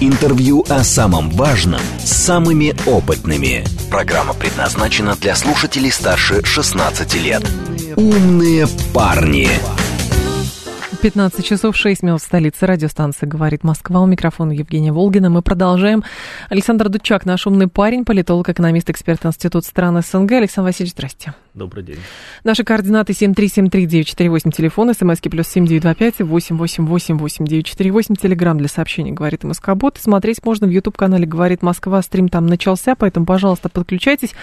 Интервью 0.00 0.64
о 0.68 0.84
самом 0.84 1.28
важном 1.30 1.80
с 1.98 2.12
самыми 2.12 2.72
опытными. 2.86 3.64
Программа 3.90 4.32
предназначена 4.32 5.16
для 5.16 5.34
слушателей 5.34 5.90
старше 5.90 6.44
16 6.44 7.14
лет. 7.16 7.42
Умные 7.96 8.68
парни. 8.94 9.48
15 11.02 11.44
часов 11.44 11.76
6 11.76 12.04
минут 12.04 12.20
в 12.20 12.24
столице. 12.24 12.64
Радиостанция 12.64 13.28
«Говорит 13.28 13.64
Москва». 13.64 14.00
У 14.00 14.06
микрофона 14.06 14.52
Евгения 14.52 14.92
Волгина. 14.92 15.30
Мы 15.30 15.42
продолжаем. 15.42 16.04
Александр 16.48 16.88
Дудчак, 16.88 17.26
наш 17.26 17.48
умный 17.48 17.66
парень, 17.66 18.04
политолог, 18.04 18.48
экономист, 18.48 18.90
эксперт 18.90 19.26
Института 19.26 19.66
стран 19.66 20.00
СНГ. 20.00 20.30
Александр 20.32 20.68
Васильевич, 20.68 20.92
здрасте. 20.92 21.34
Добрый 21.58 21.82
день. 21.82 21.98
Наши 22.44 22.62
координаты 22.62 23.12
7373948, 23.12 24.52
телефон, 24.52 24.94
смски 24.94 25.28
плюс 25.28 25.48
7925 25.48 26.20
8888948, 26.20 28.16
телеграмм 28.16 28.58
для 28.58 28.68
сообщений 28.68 29.10
«Говорит 29.10 29.42
Москобот». 29.42 29.98
Смотреть 30.00 30.44
можно 30.44 30.68
в 30.68 30.70
YouTube-канале 30.70 31.26
«Говорит 31.26 31.62
Москва». 31.62 32.00
Стрим 32.00 32.28
там 32.28 32.46
начался, 32.46 32.94
поэтому, 32.94 33.26
пожалуйста, 33.26 33.68
подключайтесь. 33.68 34.34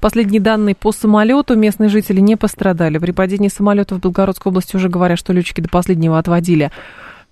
Последние 0.00 0.40
данные 0.40 0.74
по 0.74 0.90
самолету. 0.90 1.54
Местные 1.54 1.88
жители 1.88 2.20
не 2.20 2.36
пострадали. 2.36 2.98
При 2.98 3.12
падении 3.12 3.48
самолета 3.48 3.94
в 3.94 4.00
Белгородской 4.00 4.50
области 4.50 4.74
уже 4.74 4.88
говорят, 4.88 5.18
что 5.18 5.32
летчики 5.32 5.60
до 5.60 5.68
последнего 5.68 6.18
отводили 6.18 6.72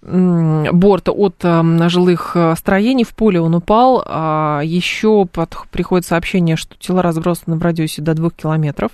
борт 0.02 1.08
от 1.08 1.36
э, 1.44 1.88
жилых 1.88 2.32
э, 2.34 2.54
строений. 2.56 3.04
В 3.04 3.14
поле 3.14 3.40
он 3.40 3.54
упал. 3.54 4.02
А 4.04 4.60
еще 4.64 5.26
приходит 5.70 6.06
сообщение, 6.06 6.56
что 6.56 6.76
тела 6.76 7.02
разбросаны 7.02 7.56
в 7.56 7.62
радиусе 7.62 8.02
до 8.02 8.14
двух 8.14 8.34
километров 8.34 8.90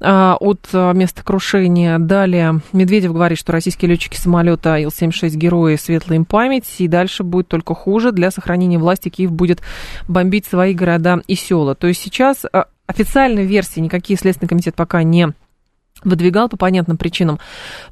а, 0.00 0.36
от 0.40 0.68
э, 0.72 0.92
места 0.94 1.22
крушения. 1.22 1.98
Далее 2.00 2.60
Медведев 2.72 3.12
говорит, 3.12 3.38
что 3.38 3.52
российские 3.52 3.90
летчики 3.90 4.16
самолета 4.16 4.76
Ил-76 4.76 5.36
герои, 5.36 5.76
светлая 5.76 6.18
им 6.18 6.24
память, 6.24 6.66
и 6.78 6.88
дальше 6.88 7.22
будет 7.22 7.46
только 7.46 7.74
хуже. 7.74 8.10
Для 8.10 8.32
сохранения 8.32 8.78
власти 8.78 9.10
Киев 9.10 9.30
будет 9.30 9.60
бомбить 10.08 10.46
свои 10.46 10.74
города 10.74 11.22
и 11.28 11.36
села. 11.36 11.76
То 11.76 11.86
есть 11.86 12.02
сейчас 12.02 12.44
официальной 12.86 13.46
версии 13.46 13.78
никакие 13.78 14.18
Следственный 14.18 14.48
комитет 14.48 14.74
пока 14.74 15.04
не 15.04 15.32
выдвигал 16.02 16.48
по 16.48 16.56
понятным 16.56 16.96
причинам. 16.96 17.38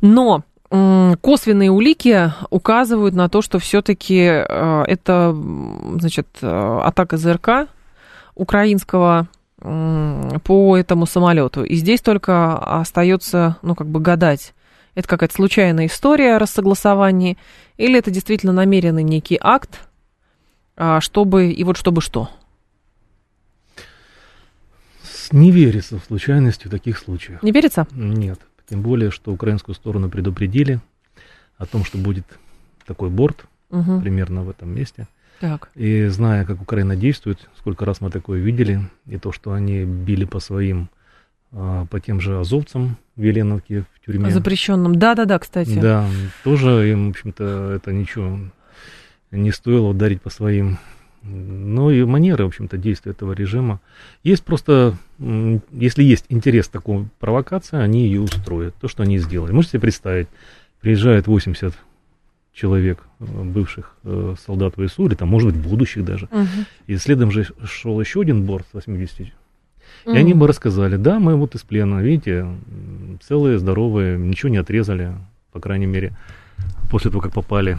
Но 0.00 0.42
косвенные 0.72 1.70
улики 1.70 2.32
указывают 2.48 3.14
на 3.14 3.28
то, 3.28 3.42
что 3.42 3.58
все-таки 3.58 4.22
э, 4.24 4.84
это, 4.86 5.36
значит, 5.98 6.28
э, 6.40 6.80
атака 6.82 7.18
ЗРК 7.18 7.68
украинского 8.34 9.28
по 9.58 10.76
этому 10.76 11.06
самолету. 11.06 11.62
И 11.62 11.76
здесь 11.76 12.00
только 12.00 12.58
остается, 12.58 13.58
ну, 13.62 13.76
как 13.76 13.86
бы 13.86 14.00
гадать, 14.00 14.54
это 14.94 15.06
какая-то 15.06 15.34
случайная 15.34 15.86
история 15.86 16.36
о 16.36 16.38
рассогласовании, 16.38 17.38
или 17.76 17.98
это 17.98 18.10
действительно 18.10 18.52
намеренный 18.52 19.04
некий 19.04 19.38
акт, 19.40 19.86
а, 20.76 21.00
чтобы, 21.00 21.52
и 21.52 21.64
вот 21.64 21.76
чтобы 21.76 22.00
что? 22.00 22.28
Не 25.30 25.52
верится 25.52 25.98
в 25.98 26.04
случайности 26.04 26.66
в 26.66 26.70
таких 26.70 26.98
случаях. 26.98 27.42
Не 27.42 27.52
верится? 27.52 27.86
Нет. 27.92 28.40
Тем 28.72 28.80
более, 28.80 29.10
что 29.10 29.34
украинскую 29.34 29.74
сторону 29.74 30.08
предупредили 30.08 30.80
о 31.58 31.66
том, 31.66 31.84
что 31.84 31.98
будет 31.98 32.24
такой 32.86 33.10
борт 33.10 33.44
угу. 33.68 34.00
примерно 34.00 34.44
в 34.44 34.48
этом 34.48 34.74
месте. 34.74 35.08
Так. 35.40 35.68
И 35.74 36.06
зная, 36.06 36.46
как 36.46 36.62
Украина 36.62 36.96
действует, 36.96 37.50
сколько 37.58 37.84
раз 37.84 38.00
мы 38.00 38.08
такое 38.08 38.40
видели, 38.40 38.80
и 39.04 39.18
то, 39.18 39.30
что 39.30 39.52
они 39.52 39.84
били 39.84 40.24
по 40.24 40.40
своим, 40.40 40.88
а, 41.52 41.84
по 41.84 42.00
тем 42.00 42.18
же 42.18 42.40
азовцам 42.40 42.96
в 43.14 43.22
Еленовке 43.22 43.84
в 43.92 44.06
тюрьме. 44.06 44.30
Запрещенным, 44.30 44.94
да-да-да, 44.94 45.38
кстати. 45.38 45.78
Да, 45.78 46.06
тоже 46.42 46.92
им, 46.92 47.08
в 47.08 47.10
общем-то, 47.10 47.72
это 47.76 47.92
ничего 47.92 48.38
не 49.30 49.52
стоило 49.52 49.88
ударить 49.88 50.22
по 50.22 50.30
своим 50.30 50.78
ну 51.22 51.90
и 51.90 52.04
манеры, 52.04 52.44
в 52.44 52.48
общем-то, 52.48 52.76
действия 52.76 53.12
этого 53.12 53.32
режима. 53.32 53.80
Есть 54.24 54.44
просто, 54.44 54.96
если 55.18 56.02
есть 56.02 56.24
интерес 56.28 56.68
к 56.68 56.72
такой 56.72 57.06
провокации, 57.20 57.78
они 57.78 58.06
ее 58.06 58.20
устроят. 58.20 58.74
То, 58.80 58.88
что 58.88 59.02
они 59.02 59.18
сделали. 59.18 59.52
Можете 59.52 59.72
себе 59.72 59.80
представить, 59.80 60.28
приезжает 60.80 61.26
80 61.26 61.74
человек, 62.52 63.02
э, 63.20 63.24
бывших 63.24 63.96
э, 64.04 64.34
солдат 64.44 64.74
ВСУ, 64.76 65.06
или 65.06 65.14
там, 65.14 65.28
может 65.28 65.52
быть, 65.52 65.62
будущих 65.62 66.04
даже. 66.04 66.26
Угу. 66.26 66.66
И 66.88 66.96
следом 66.96 67.30
же 67.30 67.46
шел 67.64 68.00
еще 68.00 68.20
один 68.20 68.44
борт 68.44 68.66
80. 68.72 69.32
И 70.06 70.10
они 70.10 70.34
бы 70.34 70.46
рассказали, 70.46 70.96
да, 70.96 71.20
мы 71.20 71.36
вот 71.36 71.54
из 71.54 71.62
плена, 71.62 72.02
видите, 72.02 72.46
целые, 73.22 73.58
здоровые, 73.58 74.18
ничего 74.18 74.48
не 74.48 74.56
отрезали, 74.56 75.12
по 75.52 75.60
крайней 75.60 75.86
мере, 75.86 76.16
после 76.90 77.10
того, 77.10 77.22
как 77.22 77.32
попали 77.32 77.78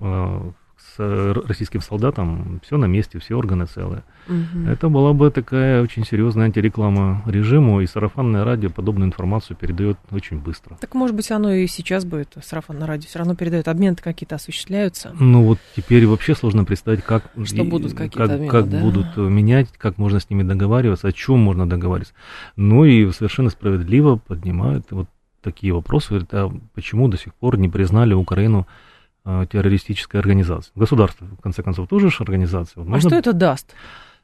э, 0.00 0.50
с 0.96 1.32
российским 1.46 1.80
солдатом 1.80 2.60
все 2.64 2.76
на 2.76 2.86
месте, 2.86 3.18
все 3.18 3.34
органы 3.34 3.66
целые. 3.66 4.02
Угу. 4.28 4.68
Это 4.68 4.88
была 4.88 5.12
бы 5.12 5.30
такая 5.30 5.82
очень 5.82 6.04
серьезная 6.04 6.46
антиреклама 6.46 7.22
режиму, 7.26 7.80
и 7.80 7.86
сарафанное 7.86 8.44
радио 8.44 8.70
подобную 8.70 9.08
информацию 9.08 9.56
передает 9.56 9.98
очень 10.10 10.38
быстро. 10.38 10.76
Так 10.80 10.94
может 10.94 11.16
быть 11.16 11.30
оно 11.30 11.52
и 11.52 11.66
сейчас 11.66 12.04
будет, 12.04 12.36
сарафанное 12.42 12.86
радио, 12.86 13.08
все 13.08 13.18
равно 13.18 13.34
передает, 13.34 13.68
обмены 13.68 13.96
какие-то 13.96 14.36
осуществляются? 14.36 15.14
Ну 15.18 15.44
вот 15.44 15.58
теперь 15.76 16.06
вообще 16.06 16.34
сложно 16.34 16.64
представить, 16.64 17.02
как, 17.02 17.24
Что 17.44 17.64
будут 17.64 17.92
какие-то 17.92 18.18
как, 18.18 18.30
обмены, 18.30 18.50
как 18.50 18.68
да? 18.68 18.80
будут 18.80 19.16
менять, 19.16 19.68
как 19.76 19.98
можно 19.98 20.20
с 20.20 20.28
ними 20.30 20.42
договариваться, 20.42 21.08
о 21.08 21.12
чем 21.12 21.38
можно 21.38 21.68
договариваться. 21.68 22.14
Ну 22.56 22.84
и 22.84 23.10
совершенно 23.12 23.50
справедливо 23.50 24.16
поднимают 24.16 24.86
вот 24.90 25.08
такие 25.42 25.72
вопросы, 25.72 26.08
говорят, 26.10 26.34
а 26.34 26.52
почему 26.74 27.08
до 27.08 27.18
сих 27.18 27.34
пор 27.34 27.58
не 27.58 27.68
признали 27.68 28.14
Украину 28.14 28.66
Э, 28.66 28.91
террористическая 29.24 30.20
организация. 30.20 30.72
Государство, 30.74 31.26
в 31.26 31.40
конце 31.40 31.62
концов, 31.62 31.88
тоже 31.88 32.10
же 32.10 32.16
организация. 32.20 32.82
Вот 32.82 32.94
а 32.94 33.00
что 33.00 33.14
это 33.14 33.32
даст? 33.32 33.74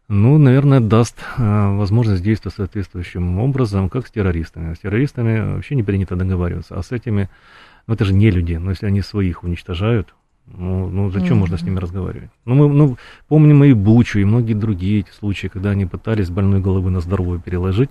Ну, 0.08 0.38
наверное, 0.38 0.80
даст 0.80 1.18
э, 1.36 1.76
возможность 1.76 2.22
действовать 2.22 2.56
соответствующим 2.56 3.38
образом, 3.40 3.90
как 3.90 4.06
с 4.06 4.10
террористами. 4.10 4.72
С 4.72 4.78
террористами 4.78 5.54
вообще 5.54 5.74
не 5.74 5.82
принято 5.82 6.16
договариваться, 6.16 6.78
а 6.78 6.82
с 6.82 6.92
этими, 6.92 7.28
ну, 7.86 7.92
это 7.92 8.06
же 8.06 8.14
не 8.14 8.30
люди, 8.30 8.54
но 8.54 8.70
если 8.70 8.86
они 8.86 9.02
своих 9.02 9.44
уничтожают, 9.44 10.14
ну, 10.46 10.88
ну 10.88 11.10
зачем 11.10 11.36
mm-hmm. 11.36 11.40
можно 11.40 11.58
с 11.58 11.62
ними 11.62 11.78
разговаривать? 11.78 12.30
Ну, 12.46 12.54
мы 12.54 12.68
ну, 12.74 12.96
помним 13.28 13.64
и 13.64 13.74
Бучу, 13.74 14.18
и 14.18 14.24
многие 14.24 14.54
другие 14.54 15.00
эти 15.00 15.10
случаи, 15.10 15.48
когда 15.48 15.70
они 15.70 15.84
пытались 15.84 16.30
больной 16.30 16.60
головы 16.60 16.90
на 16.90 17.00
здоровую 17.00 17.40
переложить. 17.40 17.90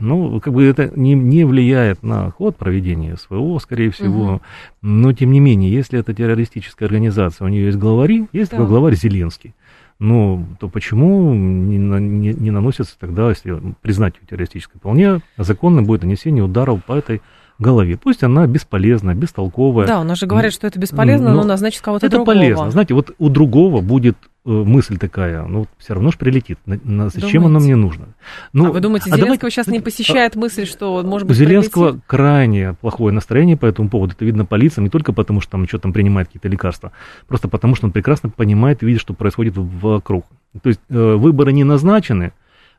Ну, 0.00 0.40
как 0.40 0.52
бы 0.52 0.64
это 0.64 0.92
не, 0.94 1.14
не 1.14 1.44
влияет 1.44 2.02
на 2.02 2.30
ход 2.30 2.56
проведения 2.56 3.16
СВО, 3.16 3.58
скорее 3.58 3.90
всего. 3.90 4.34
Угу. 4.34 4.42
Но, 4.82 5.12
тем 5.12 5.32
не 5.32 5.40
менее, 5.40 5.72
если 5.72 5.98
это 5.98 6.14
террористическая 6.14 6.86
организация, 6.86 7.44
у 7.44 7.48
нее 7.48 7.66
есть 7.66 7.78
главари, 7.78 8.28
есть 8.32 8.50
да. 8.50 8.56
такой 8.56 8.68
главарь 8.68 8.94
Зеленский. 8.94 9.54
Ну, 9.98 10.46
то 10.60 10.68
почему 10.68 11.34
не, 11.34 11.76
не, 11.76 12.32
не 12.32 12.50
наносится 12.52 12.96
тогда, 12.98 13.28
если 13.30 13.58
признать 13.82 14.14
ее 14.20 14.28
террористической, 14.28 14.78
вполне 14.78 15.20
законно 15.36 15.82
будет 15.82 16.02
нанесение 16.02 16.44
ударов 16.44 16.84
по 16.84 16.92
этой 16.92 17.20
голове. 17.58 17.96
Пусть 17.96 18.22
она 18.22 18.46
бесполезна, 18.46 19.14
бестолковая. 19.14 19.86
Да, 19.86 20.00
у 20.00 20.04
нас 20.04 20.18
же 20.18 20.26
говорят, 20.26 20.52
что 20.52 20.66
это 20.66 20.78
бесполезно, 20.78 21.30
но, 21.30 21.42
но 21.42 21.44
назначит 21.44 21.82
кого-то 21.82 22.06
это 22.06 22.16
другого. 22.16 22.36
Это 22.36 22.40
полезно. 22.40 22.70
Знаете, 22.70 22.94
вот 22.94 23.14
у 23.18 23.28
другого 23.28 23.80
будет 23.80 24.16
э, 24.44 24.50
мысль 24.50 24.96
такая, 24.96 25.44
ну, 25.44 25.66
все 25.78 25.94
равно 25.94 26.12
же 26.12 26.18
прилетит. 26.18 26.58
На, 26.66 27.08
зачем 27.08 27.46
оно 27.46 27.58
мне 27.58 27.74
нужно? 27.74 28.06
Ну, 28.52 28.66
а 28.66 28.72
вы 28.72 28.80
думаете, 28.80 29.06
а 29.06 29.16
Зеленского 29.16 29.36
давайте, 29.36 29.50
сейчас 29.50 29.66
не 29.66 29.80
посещает 29.80 30.36
а, 30.36 30.38
мысль, 30.38 30.66
что, 30.66 31.02
может 31.02 31.26
быть, 31.26 31.36
У 31.36 31.38
Зеленского 31.38 31.88
прилетит? 31.88 32.04
крайне 32.06 32.74
плохое 32.74 33.12
настроение 33.12 33.56
по 33.56 33.66
этому 33.66 33.88
поводу. 33.88 34.14
Это 34.14 34.24
видно 34.24 34.44
по 34.44 34.54
лицам, 34.54 34.84
не 34.84 34.90
только 34.90 35.12
потому, 35.12 35.40
что 35.40 35.52
там 35.52 35.66
что 35.66 35.78
там 35.78 35.92
принимает 35.92 36.28
какие-то 36.28 36.48
лекарства, 36.48 36.92
просто 37.26 37.48
потому, 37.48 37.74
что 37.74 37.86
он 37.86 37.92
прекрасно 37.92 38.30
понимает 38.30 38.82
и 38.82 38.86
видит, 38.86 39.00
что 39.00 39.14
происходит 39.14 39.54
вокруг. 39.56 40.26
То 40.62 40.68
есть 40.68 40.80
э, 40.88 41.14
выборы 41.14 41.52
не 41.52 41.64
назначены, 41.64 42.32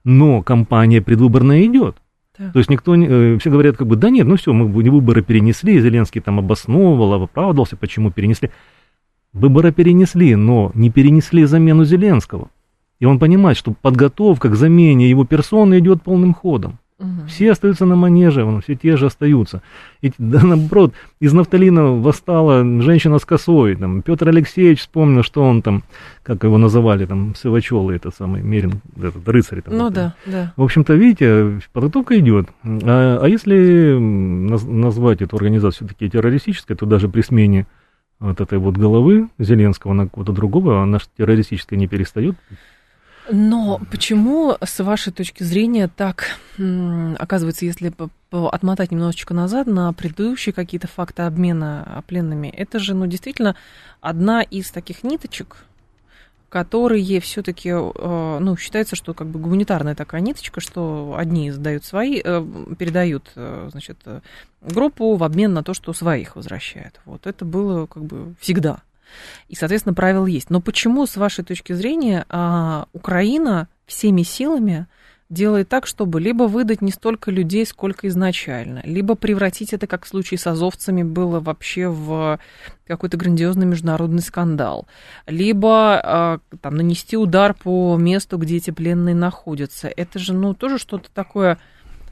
но 0.03 0.41
кампания 0.41 1.01
предвыборная 1.01 1.65
идет. 1.65 1.97
Так. 2.39 2.53
То 2.53 2.59
есть 2.59 2.69
никто, 2.69 2.95
э, 2.95 3.37
все 3.37 3.49
говорят, 3.49 3.75
как 3.75 3.85
бы, 3.85 3.97
да 3.97 4.09
нет, 4.09 4.25
ну 4.25 4.37
все, 4.37 4.53
мы 4.53 4.65
выборы 4.67 5.21
перенесли, 5.21 5.81
Зеленский 5.81 6.21
там 6.21 6.39
обосновывал, 6.39 7.23
оправдывался, 7.23 7.75
почему 7.75 8.11
перенесли. 8.11 8.49
Выборы 9.33 9.73
перенесли, 9.73 10.35
но 10.35 10.71
не 10.73 10.89
перенесли 10.89 11.43
замену 11.43 11.83
Зеленского. 11.83 12.49
И 12.99 13.05
он 13.05 13.19
понимает, 13.19 13.57
что 13.57 13.73
подготовка 13.73 14.47
к 14.47 14.55
замене 14.55 15.09
его 15.09 15.25
персоны 15.25 15.79
идет 15.79 16.01
полным 16.01 16.33
ходом. 16.33 16.79
Угу. 16.99 17.27
Все 17.27 17.51
остаются 17.51 17.85
на 17.85 17.95
манеже, 17.95 18.43
вон, 18.43 18.61
все 18.61 18.75
те 18.75 18.97
же 18.97 19.05
остаются. 19.05 19.61
И, 20.01 20.11
да, 20.17 20.41
наоборот, 20.43 20.93
из 21.21 21.31
нафталина 21.31 21.93
восстала 21.93 22.63
женщина 22.81 23.19
с 23.19 23.25
косой. 23.25 23.75
Там, 23.75 24.01
Петр 24.01 24.27
Алексеевич 24.27 24.81
вспомнил, 24.81 25.23
что 25.23 25.43
он 25.43 25.61
там, 25.61 25.83
как 26.23 26.43
его 26.43 26.57
называли, 26.57 27.05
там, 27.05 27.35
Сывачелы, 27.35 27.95
этот 27.95 28.15
самый 28.15 28.41
Мерин, 28.41 28.81
этот 28.97 29.27
рыцарь. 29.29 29.61
Там, 29.61 29.77
ну 29.77 29.87
это. 29.87 29.95
да, 30.25 30.31
да. 30.31 30.53
В 30.57 30.63
общем-то, 30.63 30.93
видите, 30.93 31.59
подготовка 31.71 32.19
идет. 32.19 32.49
А, 32.63 33.19
а 33.21 33.27
если 33.27 33.97
назвать 33.97 35.21
эту 35.21 35.37
организацию 35.37 35.87
все-таки 35.87 36.09
террористической, 36.09 36.75
то 36.75 36.85
даже 36.85 37.07
при 37.07 37.21
смене 37.21 37.65
вот 38.19 38.41
этой 38.41 38.57
вот 38.57 38.75
головы 38.75 39.29
Зеленского 39.37 39.93
на 39.93 40.09
кого-то 40.09 40.33
другого, 40.33 40.83
она 40.83 40.99
террористическая 41.17 41.79
не 41.79 41.87
перестает 41.87 42.35
но 43.31 43.79
почему, 43.91 44.55
с 44.61 44.83
вашей 44.83 45.13
точки 45.13 45.43
зрения, 45.43 45.87
так 45.87 46.39
оказывается, 47.17 47.65
если 47.65 47.93
отмотать 48.31 48.91
немножечко 48.91 49.33
назад 49.33 49.67
на 49.67 49.91
предыдущие 49.93 50.53
какие-то 50.53 50.87
факты 50.87 51.23
обмена 51.23 52.03
пленными, 52.07 52.47
это 52.47 52.79
же, 52.79 52.93
ну, 52.93 53.07
действительно 53.07 53.55
одна 54.01 54.41
из 54.41 54.71
таких 54.71 55.03
ниточек, 55.03 55.65
которые 56.49 57.19
все-таки, 57.19 57.69
э, 57.69 58.37
ну, 58.39 58.57
считается, 58.57 58.95
что 58.95 59.13
как 59.13 59.27
бы 59.27 59.39
гуманитарная 59.39 59.95
такая 59.95 60.21
ниточка, 60.21 60.59
что 60.59 61.15
одни 61.17 61.51
сдают 61.51 61.85
свои, 61.85 62.21
э, 62.23 62.45
передают, 62.77 63.31
э, 63.35 63.69
значит, 63.71 63.99
группу 64.61 65.15
в 65.15 65.23
обмен 65.23 65.53
на 65.53 65.63
то, 65.63 65.73
что 65.75 65.93
своих 65.93 66.35
возвращают. 66.35 66.99
Вот 67.05 67.27
это 67.27 67.45
было 67.45 67.85
как 67.85 68.03
бы 68.03 68.33
всегда. 68.39 68.81
И, 69.47 69.55
соответственно, 69.55 69.93
правил 69.93 70.25
есть. 70.25 70.49
Но 70.49 70.61
почему, 70.61 71.05
с 71.05 71.17
вашей 71.17 71.43
точки 71.43 71.73
зрения, 71.73 72.25
а, 72.29 72.87
Украина 72.93 73.67
всеми 73.85 74.23
силами 74.23 74.87
делает 75.29 75.69
так, 75.69 75.85
чтобы 75.85 76.19
либо 76.19 76.43
выдать 76.43 76.81
не 76.81 76.91
столько 76.91 77.29
людей, 77.29 77.65
сколько 77.65 78.07
изначально, 78.07 78.81
либо 78.83 79.13
превратить 79.13 79.73
это, 79.73 79.85
как 79.85 80.05
в 80.05 80.07
случае 80.07 80.39
с 80.39 80.47
азовцами 80.47 81.03
было 81.03 81.39
вообще 81.39 81.87
в 81.87 82.39
какой-то 82.87 83.15
грандиозный 83.15 83.67
международный 83.67 84.23
скандал, 84.23 84.87
либо 85.27 86.01
а, 86.01 86.39
там, 86.61 86.75
нанести 86.75 87.15
удар 87.15 87.53
по 87.53 87.95
месту, 87.97 88.37
где 88.37 88.57
эти 88.57 88.71
пленные 88.71 89.13
находятся. 89.13 89.87
Это 89.95 90.17
же, 90.17 90.33
ну, 90.33 90.55
тоже 90.55 90.79
что-то 90.79 91.09
такое 91.13 91.59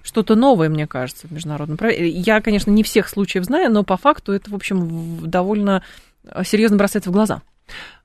что-то 0.04 0.36
новое, 0.36 0.70
мне 0.70 0.88
кажется, 0.88 1.28
в 1.28 1.32
международном 1.32 1.76
праве. 1.76 2.08
Я, 2.08 2.40
конечно, 2.40 2.72
не 2.72 2.84
всех 2.84 3.10
случаев 3.10 3.44
знаю, 3.44 3.70
но 3.70 3.84
по 3.84 3.98
факту 3.98 4.32
это, 4.32 4.50
в 4.50 4.56
общем, 4.56 5.20
довольно 5.30 5.84
серьезно 6.44 6.78
бросается 6.78 7.10
в 7.10 7.14
глаза? 7.14 7.42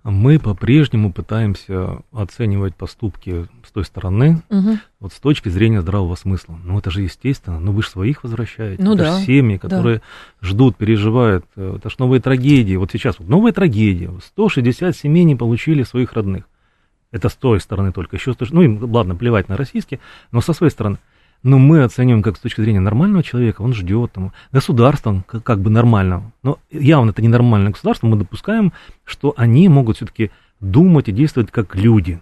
Мы 0.03 0.41
по-прежнему 0.41 1.13
пытаемся 1.13 2.03
оценивать 2.13 2.75
поступки 2.75 3.47
с 3.65 3.71
той 3.71 3.85
стороны, 3.85 4.43
угу. 4.51 4.79
вот 4.99 5.13
с 5.13 5.21
точки 5.21 5.49
зрения 5.49 5.81
здравого 5.81 6.17
смысла. 6.17 6.59
Ну, 6.65 6.79
это 6.79 6.91
же 6.91 7.03
естественно, 7.03 7.61
ну 7.61 7.71
вы 7.71 7.83
же 7.83 7.89
своих 7.89 8.25
возвращаете. 8.25 8.83
Ну 8.83 8.95
это 8.95 9.05
да. 9.05 9.19
Же 9.19 9.27
семьи, 9.27 9.59
которые 9.59 9.99
да. 9.99 10.49
ждут, 10.49 10.77
переживают. 10.77 11.45
Э, 11.55 11.77
это 11.77 11.89
же 11.89 11.97
новые 12.01 12.21
трагедии. 12.21 12.75
Вот 12.75 12.91
сейчас 12.91 13.21
вот 13.21 13.29
новая 13.29 13.53
трагедия. 13.53 14.11
160 14.21 14.97
семей 14.97 15.23
не 15.23 15.37
получили 15.37 15.85
своих 15.85 16.15
родных. 16.15 16.49
Это 17.13 17.29
с 17.29 17.35
той 17.35 17.61
стороны 17.61 17.93
только. 17.93 18.17
Еще, 18.17 18.35
ну, 18.51 18.63
им, 18.63 18.93
ладно, 18.93 19.15
плевать 19.15 19.49
на 19.49 19.57
российские, 19.57 20.01
но 20.33 20.41
со 20.41 20.53
своей 20.53 20.73
стороны 20.73 20.99
но 21.43 21.59
мы 21.59 21.83
оцениваем 21.83 22.23
как 22.23 22.37
с 22.37 22.41
точки 22.41 22.61
зрения 22.61 22.81
нормального 22.81 23.23
человека, 23.23 23.63
он 23.63 23.73
ждет, 23.73 24.13
там, 24.13 24.33
государства 24.53 25.25
как, 25.27 25.43
как 25.43 25.61
бы 25.61 25.71
нормального. 25.71 26.33
Но 26.43 26.59
явно 26.71 27.11
это 27.11 27.23
ненормальное 27.23 27.73
государство, 27.73 28.07
мы 28.07 28.17
допускаем, 28.17 28.73
что 29.05 29.35
они 29.37 29.69
могут 29.69 29.97
все-таки 29.97 30.31
думать 30.61 31.09
и 31.09 31.13
действовать 31.13 31.51
как 31.51 31.75
люди. 31.75 32.21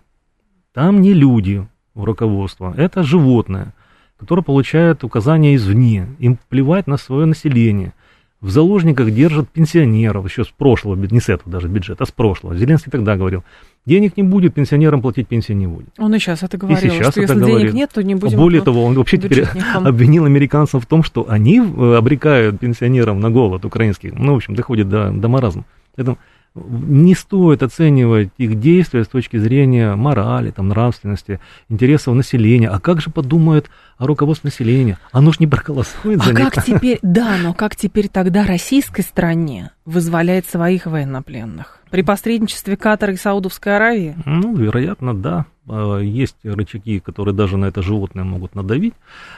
Там 0.72 1.00
не 1.00 1.12
люди 1.12 1.66
в 1.94 2.04
руководство, 2.04 2.72
это 2.76 3.02
животное, 3.02 3.74
которое 4.18 4.42
получает 4.42 5.04
указания 5.04 5.54
извне, 5.54 6.08
им 6.18 6.38
плевать 6.48 6.86
на 6.86 6.96
свое 6.96 7.26
население. 7.26 7.92
В 8.40 8.48
заложниках 8.48 9.10
держат 9.10 9.50
пенсионеров, 9.50 10.24
еще 10.24 10.44
с 10.44 10.48
прошлого, 10.48 10.94
не 10.94 11.20
с 11.20 11.28
этого 11.28 11.52
даже 11.52 11.68
бюджета, 11.68 12.04
а 12.04 12.06
с 12.06 12.10
прошлого. 12.10 12.56
Зеленский 12.56 12.90
тогда 12.90 13.16
говорил, 13.16 13.44
денег 13.84 14.16
не 14.16 14.22
будет, 14.22 14.54
пенсионерам 14.54 15.02
платить 15.02 15.28
пенсии 15.28 15.52
не 15.52 15.66
будет. 15.66 15.90
Он 15.98 16.14
и 16.14 16.18
сейчас 16.18 16.42
это 16.42 16.56
говорил, 16.56 16.78
и 16.78 16.90
сейчас 16.90 17.12
что 17.12 17.20
это 17.20 17.34
если 17.34 17.44
говорит. 17.44 17.60
денег 17.60 17.74
нет, 17.74 17.90
то 17.92 18.02
не 18.02 18.14
будем... 18.14 18.38
Более 18.38 18.62
того, 18.62 18.84
он 18.84 18.94
вообще 18.94 19.18
теперь 19.18 19.44
обвинил 19.74 20.24
американцев 20.24 20.82
в 20.82 20.86
том, 20.86 21.02
что 21.02 21.28
они 21.28 21.58
э, 21.58 21.94
обрекают 21.96 22.58
пенсионерам 22.58 23.20
на 23.20 23.30
голод 23.30 23.66
украинских. 23.66 24.14
Ну, 24.14 24.32
в 24.32 24.36
общем, 24.36 24.54
доходит 24.54 24.88
до, 24.88 25.10
до 25.10 25.28
маразма. 25.28 25.66
Поэтому 25.94 26.16
не 26.54 27.14
стоит 27.14 27.62
оценивать 27.62 28.30
их 28.36 28.58
действия 28.58 29.04
с 29.04 29.08
точки 29.08 29.36
зрения 29.36 29.94
морали, 29.94 30.50
там, 30.50 30.68
нравственности, 30.68 31.40
интересов 31.68 32.14
населения. 32.14 32.68
А 32.68 32.80
как 32.80 33.00
же 33.00 33.10
подумают 33.10 33.70
о 33.98 34.06
руководстве 34.06 34.48
населения? 34.48 34.98
Оно 35.12 35.32
ж 35.32 35.38
не 35.38 35.46
проголосует 35.46 36.20
а 36.20 36.24
за 36.24 36.32
них. 36.32 36.50
как 36.52 36.64
теперь, 36.64 36.98
да, 37.02 37.36
но 37.40 37.54
как 37.54 37.76
теперь 37.76 38.08
тогда 38.08 38.44
российской 38.44 39.02
стране 39.02 39.70
вызволять 39.90 40.46
своих 40.46 40.86
военнопленных? 40.86 41.78
При 41.90 42.02
посредничестве 42.02 42.76
Катара 42.76 43.12
и 43.12 43.16
Саудовской 43.16 43.76
Аравии? 43.76 44.14
Ну, 44.24 44.56
вероятно, 44.56 45.14
да. 45.14 45.46
А, 45.68 45.98
есть 45.98 46.36
рычаги, 46.44 47.00
которые 47.00 47.34
даже 47.34 47.56
на 47.56 47.66
это 47.66 47.82
животное 47.82 48.24
могут 48.24 48.54
надавить, 48.54 48.94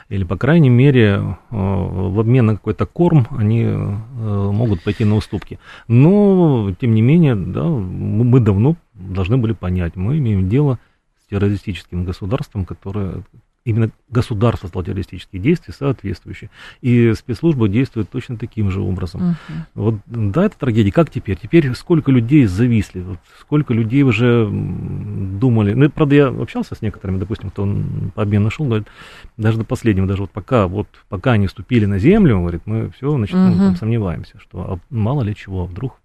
или, 0.08 0.24
по 0.24 0.36
крайней 0.36 0.68
мере, 0.68 1.14
а, 1.18 1.36
в 1.50 2.20
обмен 2.20 2.46
на 2.46 2.56
какой-то 2.56 2.86
корм 2.86 3.26
они 3.30 3.64
а, 3.66 4.50
могут 4.52 4.82
пойти 4.82 5.04
на 5.04 5.16
уступки. 5.16 5.58
Но, 5.88 6.74
тем 6.80 6.94
не 6.94 7.02
менее, 7.02 7.34
да, 7.34 7.64
мы 7.64 8.40
давно 8.40 8.76
должны 8.94 9.36
были 9.36 9.52
понять, 9.52 9.96
мы 9.96 10.18
имеем 10.18 10.48
дело 10.48 10.78
с 11.24 11.30
террористическим 11.30 12.04
государством, 12.04 12.64
которое 12.64 13.22
именно 13.64 13.90
государство 14.08 14.66
стало 14.66 14.84
террористические 14.84 15.40
действия 15.40 15.72
соответствующие. 15.72 16.50
И 16.80 17.12
спецслужбы 17.14 17.68
действуют 17.68 18.10
точно 18.10 18.36
таким 18.36 18.70
же 18.70 18.80
образом. 18.80 19.22
Uh-huh. 19.22 19.54
Вот, 19.74 19.94
да, 20.06 20.46
это 20.46 20.58
трагедия. 20.58 20.90
Как 20.90 21.10
теперь? 21.10 21.38
Теперь 21.38 21.74
сколько 21.74 22.10
людей 22.10 22.46
зависли, 22.46 23.00
вот, 23.00 23.18
сколько 23.40 23.72
людей 23.72 24.02
уже 24.02 24.48
думали. 24.50 25.74
Ну, 25.74 25.90
правда, 25.90 26.14
я 26.14 26.26
общался 26.28 26.74
с 26.74 26.82
некоторыми, 26.82 27.18
допустим, 27.18 27.50
кто 27.50 27.66
по 28.14 28.22
обмену 28.22 28.44
нашел, 28.44 28.66
говорит, 28.66 28.88
даже 29.36 29.58
до 29.58 29.64
последнего, 29.64 30.06
даже 30.06 30.22
вот 30.22 30.30
пока, 30.30 30.66
вот, 30.66 30.88
пока 31.08 31.32
они 31.32 31.46
ступили 31.46 31.86
на 31.86 31.98
землю, 31.98 32.40
говорит, 32.40 32.62
мы 32.64 32.90
все, 32.90 33.10
значит, 33.10 33.36
uh-huh. 33.36 33.50
ну, 33.50 33.56
там, 33.56 33.76
сомневаемся, 33.76 34.38
что 34.40 34.72
а 34.72 34.78
мало 34.90 35.22
ли 35.22 35.34
чего, 35.34 35.66
вдруг 35.66 36.00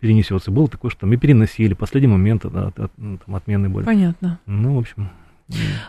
перенесется. 0.00 0.50
Было 0.50 0.68
такое, 0.68 0.90
что 0.90 1.06
мы 1.06 1.16
переносили, 1.16 1.74
последний 1.74 2.08
момент 2.08 2.42
да, 2.50 2.68
от, 2.68 2.78
от, 2.78 2.92
там, 2.96 3.34
отмены 3.34 3.68
были. 3.68 3.84
Понятно. 3.84 4.38
Ну, 4.46 4.76
в 4.76 4.78
общем... 4.78 5.10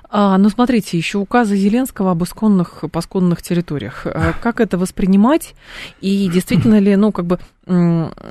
А, 0.09 0.37
ну, 0.37 0.49
смотрите, 0.49 0.97
еще 0.97 1.17
указы 1.17 1.57
Зеленского 1.57 2.11
об 2.11 2.23
исконных, 2.23 2.83
посконных 2.91 3.41
территориях. 3.41 4.05
А 4.05 4.33
как 4.33 4.59
это 4.59 4.77
воспринимать? 4.77 5.55
И 5.99 6.29
действительно 6.29 6.79
ли, 6.79 6.95
ну, 6.95 7.11
как 7.11 7.25
бы, 7.25 7.39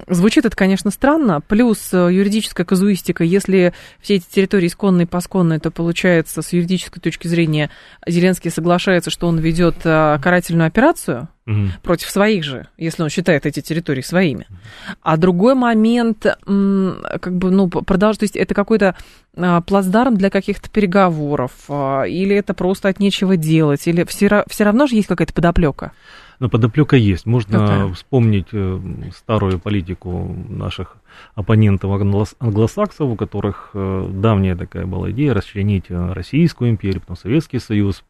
звучит 0.08 0.46
это, 0.46 0.56
конечно, 0.56 0.90
странно. 0.90 1.40
Плюс 1.40 1.92
э, 1.92 2.08
юридическая 2.12 2.64
казуистика. 2.64 3.22
Если 3.24 3.74
все 4.00 4.16
эти 4.16 4.24
территории 4.24 4.68
исконные, 4.68 5.06
посконные, 5.06 5.60
то 5.60 5.70
получается, 5.70 6.42
с 6.42 6.52
юридической 6.52 7.00
точки 7.00 7.28
зрения, 7.28 7.70
Зеленский 8.06 8.50
соглашается, 8.50 9.10
что 9.10 9.26
он 9.28 9.38
ведет 9.38 9.76
э, 9.84 10.18
карательную 10.22 10.66
операцию, 10.68 11.28
угу. 11.46 11.68
против 11.82 12.10
своих 12.10 12.44
же, 12.44 12.66
если 12.76 13.02
он 13.02 13.08
считает 13.08 13.46
эти 13.46 13.60
территории 13.60 14.02
своими. 14.02 14.46
А 15.02 15.16
другой 15.16 15.54
момент, 15.54 16.24
как 16.24 17.36
бы, 17.36 17.50
ну, 17.50 17.68
продолжить, 17.68 18.20
то 18.20 18.24
есть 18.24 18.36
это 18.36 18.54
какой-то 18.54 18.96
а, 19.36 19.60
плацдарм 19.60 20.16
для 20.16 20.30
каких-то 20.30 20.68
переговоров, 20.70 21.52
а, 21.68 22.04
или 22.04 22.34
это 22.36 22.54
просто 22.54 22.88
от 22.88 23.00
нечего 23.00 23.36
делать, 23.36 23.86
или 23.86 24.04
все, 24.04 24.44
все 24.48 24.64
равно 24.64 24.86
же 24.86 24.96
есть 24.96 25.08
какая-то 25.08 25.32
подоплека? 25.32 25.92
Но 26.38 26.48
подоплека 26.48 26.96
есть. 26.96 27.26
Можно 27.26 27.58
Какая? 27.58 27.92
вспомнить 27.92 28.48
э, 28.52 28.80
старую 29.14 29.58
политику 29.58 30.36
наших 30.48 30.96
оппонентов 31.34 31.90
англосаксов, 32.40 33.08
у 33.08 33.16
которых 33.16 33.70
э, 33.74 34.10
давняя 34.12 34.56
такая 34.56 34.86
была 34.86 35.10
идея 35.10 35.34
расчленить 35.34 35.86
э, 35.88 36.12
Российскую 36.12 36.70
империю, 36.70 37.00
потом 37.00 37.16
Советский 37.16 37.58
Союз, 37.58 38.02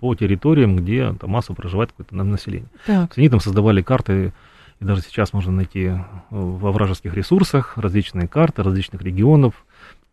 по 0.00 0.14
территориям, 0.14 0.76
где 0.76 1.12
там 1.12 1.30
массово 1.30 1.54
проживает 1.54 1.92
какое-то 1.92 2.16
население. 2.16 2.68
Так. 2.86 3.16
Они 3.16 3.28
там 3.28 3.38
создавали 3.38 3.82
карты, 3.82 4.32
и 4.80 4.84
даже 4.84 5.02
сейчас 5.02 5.32
можно 5.32 5.52
найти 5.52 5.92
во 6.30 6.72
вражеских 6.72 7.14
ресурсах 7.14 7.78
различные 7.78 8.26
карты 8.26 8.62
различных 8.62 9.02
регионов, 9.02 9.64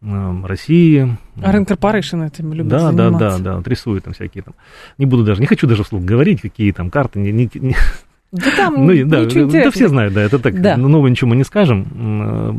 России. 0.01 1.17
А 1.41 1.51
Рен 1.51 1.65
Корпорейшн 1.65 2.21
этим 2.21 2.53
любит 2.53 2.69
да, 2.69 2.91
заниматься. 2.91 3.19
Да, 3.19 3.37
да, 3.37 3.39
да, 3.39 3.55
вот 3.57 3.67
рисуют 3.67 4.03
там 4.03 4.13
всякие 4.13 4.43
там. 4.43 4.53
Не 4.97 5.05
буду 5.05 5.23
даже, 5.23 5.41
не 5.41 5.47
хочу 5.47 5.67
даже 5.67 5.83
вслух 5.83 6.03
говорить, 6.03 6.41
какие 6.41 6.71
там 6.71 6.91
карты, 6.91 7.19
не, 7.19 7.31
не, 7.31 7.49
не, 7.53 7.75
да 8.31 8.51
там 8.57 8.85
ну, 8.85 9.05
да, 9.05 9.23
да, 9.25 9.71
все 9.71 9.87
знают, 9.87 10.13
да, 10.13 10.21
это 10.21 10.37
так, 10.37 10.61
да. 10.61 10.75
но 10.75 10.89
нового 10.89 11.07
ничего 11.07 11.29
мы 11.29 11.37
не 11.37 11.45
скажем. 11.45 11.87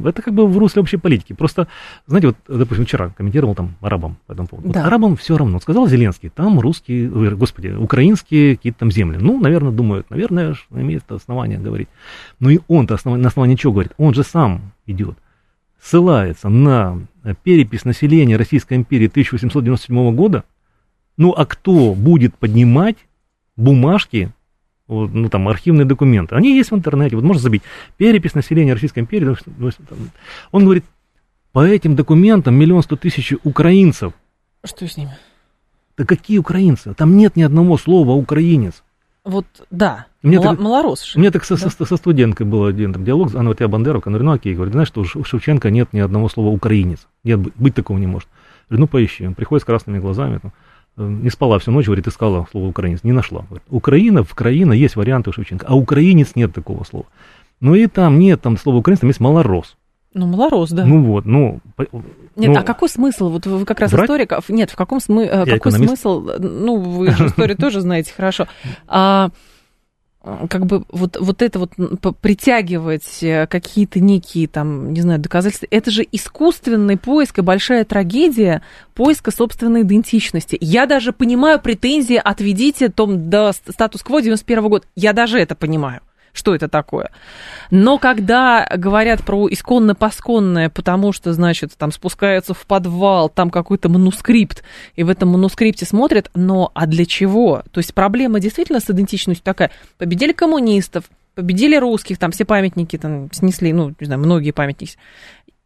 Э, 0.05 0.09
это 0.09 0.23
как 0.23 0.33
бы 0.33 0.47
в 0.47 0.57
русле 0.57 0.81
общей 0.81 0.97
политики. 0.97 1.35
Просто, 1.35 1.69
знаете, 2.07 2.29
вот, 2.29 2.37
допустим, 2.49 2.87
вчера 2.87 3.11
комментировал 3.11 3.55
там 3.55 3.77
арабам 3.83 4.17
по 4.27 4.33
этому 4.33 4.49
поводу. 4.49 4.71
Да. 4.71 4.81
Вот 4.81 4.87
арабам 4.87 5.17
все 5.17 5.37
равно. 5.37 5.61
Сказал 5.61 5.87
Зеленский, 5.87 6.31
там 6.31 6.59
русские, 6.59 7.11
господи, 7.37 7.69
украинские 7.69 8.57
какие-то 8.57 8.79
там 8.79 8.91
земли. 8.91 9.19
Ну, 9.21 9.39
наверное, 9.39 9.71
думают, 9.71 10.09
наверное, 10.09 10.57
имеет 10.71 11.05
основание 11.13 11.59
говорить. 11.59 11.89
Ну 12.41 12.49
и 12.49 12.61
он-то 12.67 12.95
основ... 12.95 13.19
на 13.19 13.29
основании 13.29 13.57
чего 13.57 13.75
говорит? 13.75 13.93
Он 13.99 14.15
же 14.15 14.23
сам 14.23 14.73
идет. 14.87 15.19
Ссылается 15.79 16.49
на 16.49 16.99
перепись 17.35 17.85
населения 17.85 18.37
Российской 18.37 18.75
империи 18.75 19.07
1897 19.07 20.15
года, 20.15 20.45
Ну, 21.17 21.33
а 21.33 21.47
кто 21.47 21.95
будет 21.95 22.37
поднимать 22.37 22.97
бумажки, 23.57 24.31
вот, 24.87 25.13
ну, 25.13 25.29
там, 25.29 25.49
архивные 25.49 25.85
документы? 25.85 26.37
Они 26.37 26.57
есть 26.57 26.71
в 26.71 26.75
интернете, 26.77 27.17
вот 27.17 27.25
можно 27.25 27.43
забить. 27.43 27.63
Перепись 27.97 28.35
населения 28.35 28.73
Российской 28.73 29.01
империи. 29.01 29.25
ну, 29.25 29.71
ну. 29.91 29.97
Он 30.53 30.65
говорит, 30.65 30.85
по 31.53 31.67
этим 31.67 31.97
документам 31.97 32.55
миллион 32.55 32.83
сто 32.83 32.97
тысяч 32.97 33.35
украинцев. 33.43 34.13
Что 34.65 34.87
с 34.87 34.97
ними? 34.97 35.17
Да 35.97 36.05
какие 36.05 36.39
украинцы? 36.39 36.95
Там 36.95 37.17
нет 37.17 37.35
ни 37.35 37.43
одного 37.43 37.77
слова 37.77 38.13
украинец. 38.13 38.85
Вот, 39.29 39.45
да, 39.71 40.07
Мне 40.23 40.39
мала- 40.39 40.51
так- 40.57 40.61
малорос 40.61 41.15
меня 41.17 41.31
так 41.31 41.45
со, 41.45 41.57
со- 41.59 41.69
со 41.85 41.97
студенткой 41.97 42.47
был 42.47 42.65
один 42.65 42.93
там, 42.95 43.05
диалог, 43.05 43.35
она 43.35 43.51
вот 43.51 43.61
я 43.61 43.69
Бандеровка, 43.69 44.09
она 44.09 44.19
говорит, 44.19 44.27
ну 44.33 44.37
окей, 44.37 44.55
говорит, 44.55 44.73
знаешь, 44.73 44.89
что 44.89 45.03
у 45.03 45.25
Шевченко 45.25 45.71
нет 45.71 45.93
ни 45.93 46.01
одного 46.01 46.29
слова 46.31 46.49
украинец. 46.49 47.07
Нет, 47.25 47.41
быть, 47.57 47.75
такого 47.75 47.99
не 47.99 48.07
может. 48.07 48.29
Говорю, 48.71 48.81
ну 48.83 48.87
поищи. 48.89 49.27
Он 49.27 49.35
приходит 49.35 49.63
с 49.63 49.67
красными 49.67 49.99
глазами, 49.99 50.39
там, 50.39 50.53
э, 50.97 51.07
не 51.07 51.31
спала 51.31 51.59
всю 51.59 51.73
ночь, 51.73 51.87
говорит, 51.87 52.09
искала 52.09 52.47
слово 52.51 52.69
украинец, 52.69 53.01
не 53.05 53.13
нашла. 53.13 53.43
Говорит, 53.49 53.65
Украина, 53.69 54.25
в 54.25 54.35
Краина 54.35 54.73
есть 54.73 54.97
варианты 54.97 55.31
у 55.31 55.33
Шевченко, 55.33 55.67
а 55.69 55.75
украинец 55.77 56.33
нет 56.35 56.53
такого 56.55 56.85
слова. 56.85 57.07
Ну 57.61 57.75
и 57.75 57.87
там 57.87 58.19
нет 58.19 58.41
там 58.41 58.57
слова 58.57 58.79
украинец, 58.79 59.01
там 59.01 59.09
есть 59.09 59.21
малорос. 59.21 59.77
Ну, 60.15 60.27
малорос, 60.27 60.71
да. 60.71 60.85
Ну 60.85 61.05
вот, 61.05 61.27
ну... 61.27 61.61
Нет, 62.37 62.51
ну, 62.51 62.59
а 62.59 62.63
какой 62.63 62.89
смысл? 62.89 63.29
Вот 63.29 63.47
вы 63.47 63.65
как 63.65 63.81
раз 63.81 63.93
врать? 63.93 64.05
историк. 64.07 64.33
а, 64.33 64.41
Нет, 64.49 64.71
в 64.71 64.77
каком 64.77 65.01
смысле? 65.01 65.31
Я 65.33 65.39
Какой 65.45 65.59
экономист. 65.59 65.89
смысл? 65.89 66.31
Ну, 66.39 66.77
вы 66.77 67.11
же 67.11 67.27
историю 67.27 67.57
тоже 67.61 67.81
знаете 67.81 68.13
хорошо. 68.17 68.47
А 68.87 69.31
как 70.51 70.67
бы 70.67 70.85
вот, 70.91 71.17
вот 71.19 71.43
это 71.43 71.59
вот 71.59 71.71
притягивать 72.21 73.23
э, 73.23 73.47
какие-то 73.47 74.01
некие 74.01 74.49
там, 74.49 74.93
не 74.93 75.01
знаю, 75.01 75.21
доказательства, 75.21 75.67
это 75.71 75.91
же 75.91 76.07
искусственный 76.11 76.97
поиск 76.97 77.39
и 77.39 77.43
большая 77.43 77.85
трагедия 77.85 78.63
поиска 78.95 79.31
собственной 79.31 79.83
идентичности. 79.83 80.59
Я 80.61 80.87
даже 80.87 81.13
понимаю 81.13 81.61
претензии 81.61 82.21
«отведите 82.23 82.89
том 82.89 83.31
до 83.31 83.53
ст- 83.53 83.73
статус-кво 83.73 84.21
91 84.21 84.69
года». 84.69 84.87
Я 84.97 85.13
даже 85.13 85.39
это 85.39 85.55
понимаю 85.55 86.01
что 86.33 86.55
это 86.55 86.69
такое. 86.69 87.11
Но 87.71 87.99
когда 87.99 88.69
говорят 88.77 89.25
про 89.25 89.49
исконно-посконное, 89.49 90.71
потому 90.71 91.13
что, 91.13 91.33
значит, 91.33 91.73
там 91.77 91.93
спускаются 91.93 92.55
в 92.55 92.67
подвал, 92.67 93.29
там 93.29 93.51
какой-то 93.51 93.89
манускрипт, 93.89 94.63
и 94.95 95.03
в 95.03 95.09
этом 95.09 95.31
манускрипте 95.31 95.87
смотрят, 95.87 96.31
но 96.35 96.71
а 96.75 96.87
для 96.87 97.07
чего? 97.07 97.63
То 97.73 97.79
есть 97.79 97.95
проблема 97.95 98.41
действительно 98.41 98.81
с 98.81 98.89
идентичностью 98.91 99.45
такая. 99.45 99.71
Победили 99.97 100.33
коммунистов, 100.33 101.05
победили 101.35 101.77
русских, 101.77 102.19
там 102.19 102.33
все 102.33 102.45
памятники 102.45 102.99
там 102.99 103.31
снесли, 103.33 103.73
ну, 103.73 103.95
не 104.01 104.07
знаю, 104.07 104.21
многие 104.21 104.51
памятники. 104.51 104.97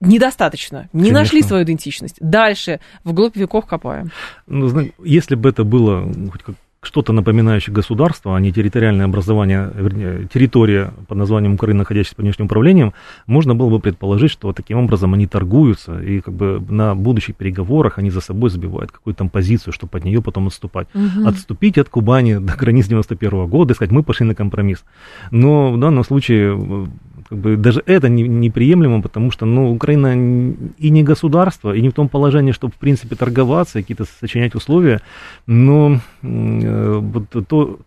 Недостаточно. 0.00 0.88
Не 0.92 1.04
Конечно. 1.04 1.18
нашли 1.20 1.42
свою 1.42 1.64
идентичность. 1.64 2.16
Дальше 2.20 2.80
вглубь 3.04 3.36
веков 3.36 3.66
копаем. 3.66 4.10
Ну, 4.48 4.90
если 5.04 5.36
бы 5.36 5.48
это 5.48 5.62
было 5.62 6.12
хоть 6.30 6.42
как 6.42 6.56
что-то 6.82 7.12
напоминающее 7.12 7.72
государство, 7.72 8.36
а 8.36 8.40
не 8.40 8.52
территориальное 8.52 9.06
образование, 9.06 9.70
вернее, 9.72 10.28
территория 10.32 10.92
под 11.06 11.16
названием 11.16 11.54
Украина, 11.54 11.80
находящаяся 11.80 12.16
под 12.16 12.24
внешним 12.24 12.46
управлением, 12.46 12.92
можно 13.26 13.54
было 13.54 13.70
бы 13.70 13.78
предположить, 13.78 14.32
что 14.32 14.52
таким 14.52 14.78
образом 14.78 15.14
они 15.14 15.28
торгуются, 15.28 16.00
и 16.00 16.20
как 16.20 16.34
бы 16.34 16.60
на 16.68 16.96
будущих 16.96 17.36
переговорах 17.36 17.98
они 17.98 18.10
за 18.10 18.20
собой 18.20 18.50
забивают 18.50 18.90
какую-то 18.90 19.18
там 19.18 19.28
позицию, 19.28 19.72
чтобы 19.72 19.98
от 19.98 20.04
нее 20.04 20.20
потом 20.20 20.48
отступать. 20.48 20.88
Отступить 21.24 21.78
от 21.78 21.88
Кубани 21.88 22.38
до 22.38 22.56
границ 22.56 22.88
91 22.88 23.46
года 23.46 23.72
и 23.72 23.76
сказать, 23.76 23.92
мы 23.92 24.02
пошли 24.02 24.26
на 24.26 24.34
компромисс. 24.34 24.84
Но 25.30 25.70
в 25.72 25.78
данном 25.78 26.02
случае 26.04 26.88
как 27.32 27.40
бы 27.40 27.56
даже 27.56 27.82
это 27.86 28.10
не- 28.10 28.28
неприемлемо, 28.28 29.00
потому 29.00 29.30
что 29.30 29.46
ну, 29.46 29.72
Украина 29.72 30.12
и 30.76 30.90
не 30.90 31.02
государство, 31.02 31.74
и 31.74 31.80
не 31.80 31.88
в 31.88 31.94
том 31.94 32.10
положении, 32.10 32.52
чтобы 32.52 32.74
в 32.74 32.76
принципе 32.76 33.16
торговаться, 33.16 33.78
и 33.78 33.82
какие-то 33.82 34.04
сочинять 34.20 34.54
условия, 34.54 35.00
но 35.46 35.98
э, 36.22 37.00
вот 37.00 37.46
то, 37.48 37.78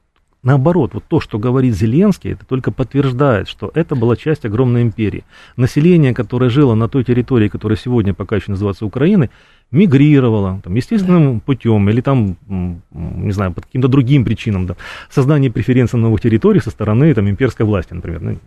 наоборот, 0.42 0.96
вот 0.96 1.04
то, 1.08 1.20
что 1.20 1.38
говорит 1.38 1.76
Зеленский, 1.76 2.32
это 2.32 2.44
только 2.44 2.72
подтверждает, 2.72 3.48
что 3.48 3.70
это 3.76 3.96
была 3.96 4.16
часть 4.16 4.46
огромной 4.46 4.82
империи. 4.82 5.24
Население, 5.58 6.16
которое 6.16 6.50
жило 6.50 6.74
на 6.74 6.88
той 6.88 7.04
территории, 7.04 7.48
которая 7.48 7.78
сегодня 7.78 8.16
пока 8.16 8.38
еще 8.38 8.50
называется 8.50 8.88
Украиной, 8.88 9.30
мигрировало 9.70 10.60
там, 10.64 10.74
естественным 10.74 11.40
путем 11.40 11.88
или 11.88 12.02
там, 12.02 12.36
не 12.48 13.32
знаю, 13.32 13.54
по 13.54 13.62
каким-то 13.62 13.90
другим 13.90 14.26
причинам, 14.26 14.66
да, 14.66 14.76
создание 15.12 15.52
преференций 15.52 16.00
на 16.00 16.06
новых 16.06 16.22
территорий 16.22 16.62
со 16.62 16.72
стороны 16.72 17.14
там, 17.14 17.30
имперской 17.30 17.64
власти, 17.64 17.94
например. 17.94 18.40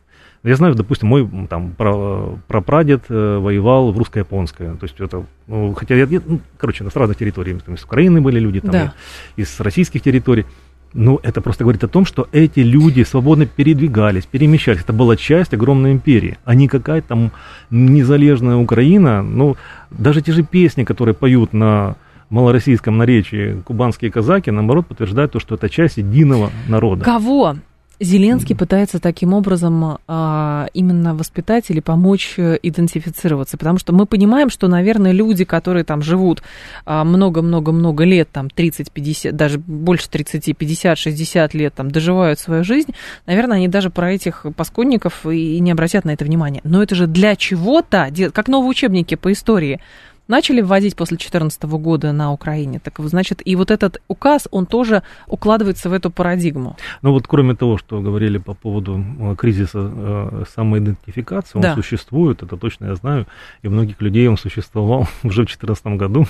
Ну, 0.45 0.51
я 0.51 0.57
знаю, 0.57 0.75
допустим, 0.75 1.09
мой 1.09 1.29
там 1.49 1.73
пра- 1.77 2.39
прапрадед 2.47 3.03
э, 3.09 3.39
воевал 3.39 3.91
в 3.93 3.99
русско-японское. 3.99 4.75
То 4.77 4.85
есть 4.85 5.01
это, 5.01 5.25
ну, 5.49 5.75
хотя 5.75 5.97
я, 5.97 6.07
ну, 6.27 6.41
короче, 6.57 6.89
с 6.89 6.97
разных 6.97 7.19
территорий. 7.19 7.55
Там 7.55 7.75
из 7.75 7.85
Украины 7.85 8.21
были 8.21 8.39
люди, 8.39 8.61
там, 8.61 8.71
Да. 8.71 8.93
из 9.37 9.59
российских 9.61 10.03
территорий. 10.03 10.47
Но 10.95 11.21
это 11.23 11.41
просто 11.43 11.65
говорит 11.65 11.85
о 11.85 11.89
том, 11.89 12.07
что 12.07 12.29
эти 12.33 12.61
люди 12.61 13.03
свободно 13.03 13.45
передвигались, 13.47 14.25
перемещались. 14.27 14.81
Это 14.83 14.93
была 14.95 15.17
часть 15.17 15.53
огромной 15.53 15.93
империи, 15.93 16.39
а 16.45 16.55
не 16.55 16.67
какая-то 16.69 17.09
там 17.09 17.33
незалежная 17.71 18.57
Украина. 18.57 19.23
Ну, 19.23 19.57
даже 19.91 20.23
те 20.23 20.33
же 20.33 20.43
песни, 20.45 20.85
которые 20.85 21.15
поют 21.15 21.53
на 21.53 21.97
малороссийском 22.31 22.97
наречии 22.97 23.61
кубанские 23.65 24.11
казаки, 24.11 24.51
наоборот, 24.51 24.87
подтверждают 24.87 25.33
то, 25.33 25.41
что 25.41 25.55
это 25.57 25.69
часть 25.69 25.97
единого 25.99 26.51
народа. 26.69 27.05
Кого 27.05 27.57
Зеленский 28.01 28.55
пытается 28.55 29.01
таким 29.01 29.35
образом 29.35 29.99
а, 30.07 30.69
именно 30.73 31.15
воспитать 31.15 31.69
или 31.71 31.81
помочь 31.81 32.35
э, 32.37 32.57
идентифицироваться? 32.63 33.57
Потому 33.57 33.79
что 33.79 33.93
мы 33.93 34.07
понимаем, 34.07 34.51
что, 34.51 34.69
наверное, 34.69 35.11
люди, 35.11 35.45
которые 35.45 35.83
там 35.85 36.03
живут 36.03 36.43
а, 36.85 37.03
много-много-много 37.03 38.05
лет, 38.05 38.29
там 38.31 38.51
30, 38.51 38.93
50, 38.93 39.35
даже 39.35 39.59
больше 39.59 40.09
30, 40.09 40.57
50, 40.57 40.97
60 40.97 41.55
лет, 41.55 41.75
там 41.75 41.91
доживают 41.91 42.39
свою 42.39 42.63
жизнь, 42.63 42.95
наверное, 43.27 43.57
они 43.57 43.69
даже 43.69 43.91
про 43.91 44.13
этих 44.13 44.47
пасконников 44.57 45.27
и 45.27 45.59
не 45.59 45.73
обратят 45.73 46.05
на 46.05 46.11
это 46.11 46.25
внимание. 46.25 46.61
Но 46.65 46.83
это 46.83 46.95
же 46.95 47.09
для 47.09 47.35
чего-то, 47.35 48.09
как 48.33 48.47
новые 48.47 48.71
учебники 48.71 49.17
по 49.17 49.33
истории, 49.33 49.81
начали 50.29 50.61
вводить 50.61 50.95
после 50.95 51.17
2014 51.17 51.63
года 51.65 52.13
на 52.13 52.33
Украине. 52.33 52.79
Так 52.79 52.99
значит, 53.01 53.41
и 53.45 53.57
вот 53.57 53.71
этот 53.71 54.01
указ, 54.09 54.47
он 54.51 54.67
тоже 54.67 55.03
укладывается 55.27 55.89
в 55.89 55.93
эту 55.93 56.11
парадигму. 56.11 56.77
Ну 57.03 57.13
вот 57.13 57.27
кроме 57.27 57.55
того, 57.57 57.79
что 57.79 58.01
говорили 58.01 58.39
по 58.39 58.55
поводу 58.55 59.05
э, 59.21 59.35
кризиса 59.37 59.79
э, 59.93 60.45
самоидентификации, 60.55 61.57
он 61.59 61.63
Да. 61.63 61.75
существует, 61.75 62.43
это 62.43 62.57
точно 62.57 62.87
я 62.87 62.95
знаю, 62.95 63.27
и 63.63 63.69
многих 63.69 64.01
людей 64.01 64.29
он 64.29 64.37
существовал 64.37 65.09
уже 65.23 65.43
в 65.43 65.47
2014 65.47 65.87
году. 65.99 66.27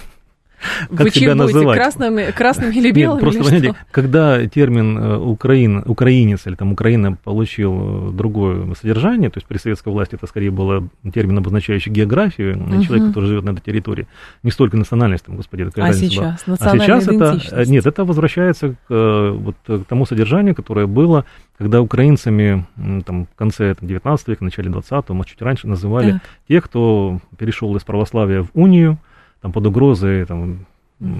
Как 0.90 1.00
Вы 1.00 1.10
себя 1.10 1.34
называть? 1.34 1.76
красными, 1.76 2.30
красными 2.32 2.72
или 2.74 2.88
Нет, 2.88 2.94
белыми? 2.96 3.20
просто, 3.20 3.38
или 3.40 3.44
понимаете, 3.48 3.68
что? 3.78 3.86
когда 3.92 4.46
термин 4.46 4.98
э, 4.98 5.16
Украин, 5.18 5.82
украинец 5.86 6.46
или 6.46 6.54
там 6.56 6.72
Украина 6.72 7.16
получил 7.22 8.08
э, 8.10 8.12
другое 8.12 8.74
содержание, 8.74 9.30
то 9.30 9.38
есть 9.38 9.46
при 9.46 9.58
советской 9.58 9.90
власти 9.92 10.16
это 10.16 10.26
скорее 10.26 10.50
было 10.50 10.88
термин, 11.14 11.38
обозначающий 11.38 11.92
географию, 11.92 12.54
э, 12.54 12.56
Мгм. 12.56 12.82
человек, 12.82 13.08
который 13.08 13.26
живет 13.26 13.44
на 13.44 13.50
этой 13.50 13.60
территории, 13.62 14.06
не 14.42 14.50
столько 14.50 14.76
национальность, 14.76 15.24
там, 15.24 15.36
господи, 15.36 15.64
какая 15.64 15.84
А 15.84 15.88
разница 15.88 16.16
была. 16.20 16.36
сейчас? 16.46 16.60
А 16.60 16.78
сейчас 16.78 17.08
это, 17.08 17.40
э, 17.52 17.64
нет, 17.66 17.86
это 17.86 18.04
возвращается 18.04 18.70
к, 18.70 18.74
э, 18.90 19.30
вот, 19.38 19.56
э, 19.68 19.78
к 19.78 19.84
тому 19.86 20.06
содержанию, 20.06 20.54
которое 20.54 20.86
было, 20.86 21.24
когда 21.56 21.80
украинцами 21.80 22.66
там, 23.06 23.26
в 23.26 23.34
конце 23.36 23.74
там, 23.74 23.88
19 23.88 24.28
века, 24.28 24.44
начале 24.44 24.70
20-го, 24.70 25.14
может, 25.14 25.30
чуть 25.30 25.42
раньше 25.42 25.66
называли 25.68 26.12
Так. 26.12 26.22
тех, 26.48 26.64
кто 26.64 27.20
перешел 27.36 27.74
из 27.76 27.82
православия 27.84 28.42
в 28.42 28.48
унию, 28.54 28.98
там, 29.40 29.52
под 29.52 29.66
угрозой 29.66 30.24
там, 30.24 30.66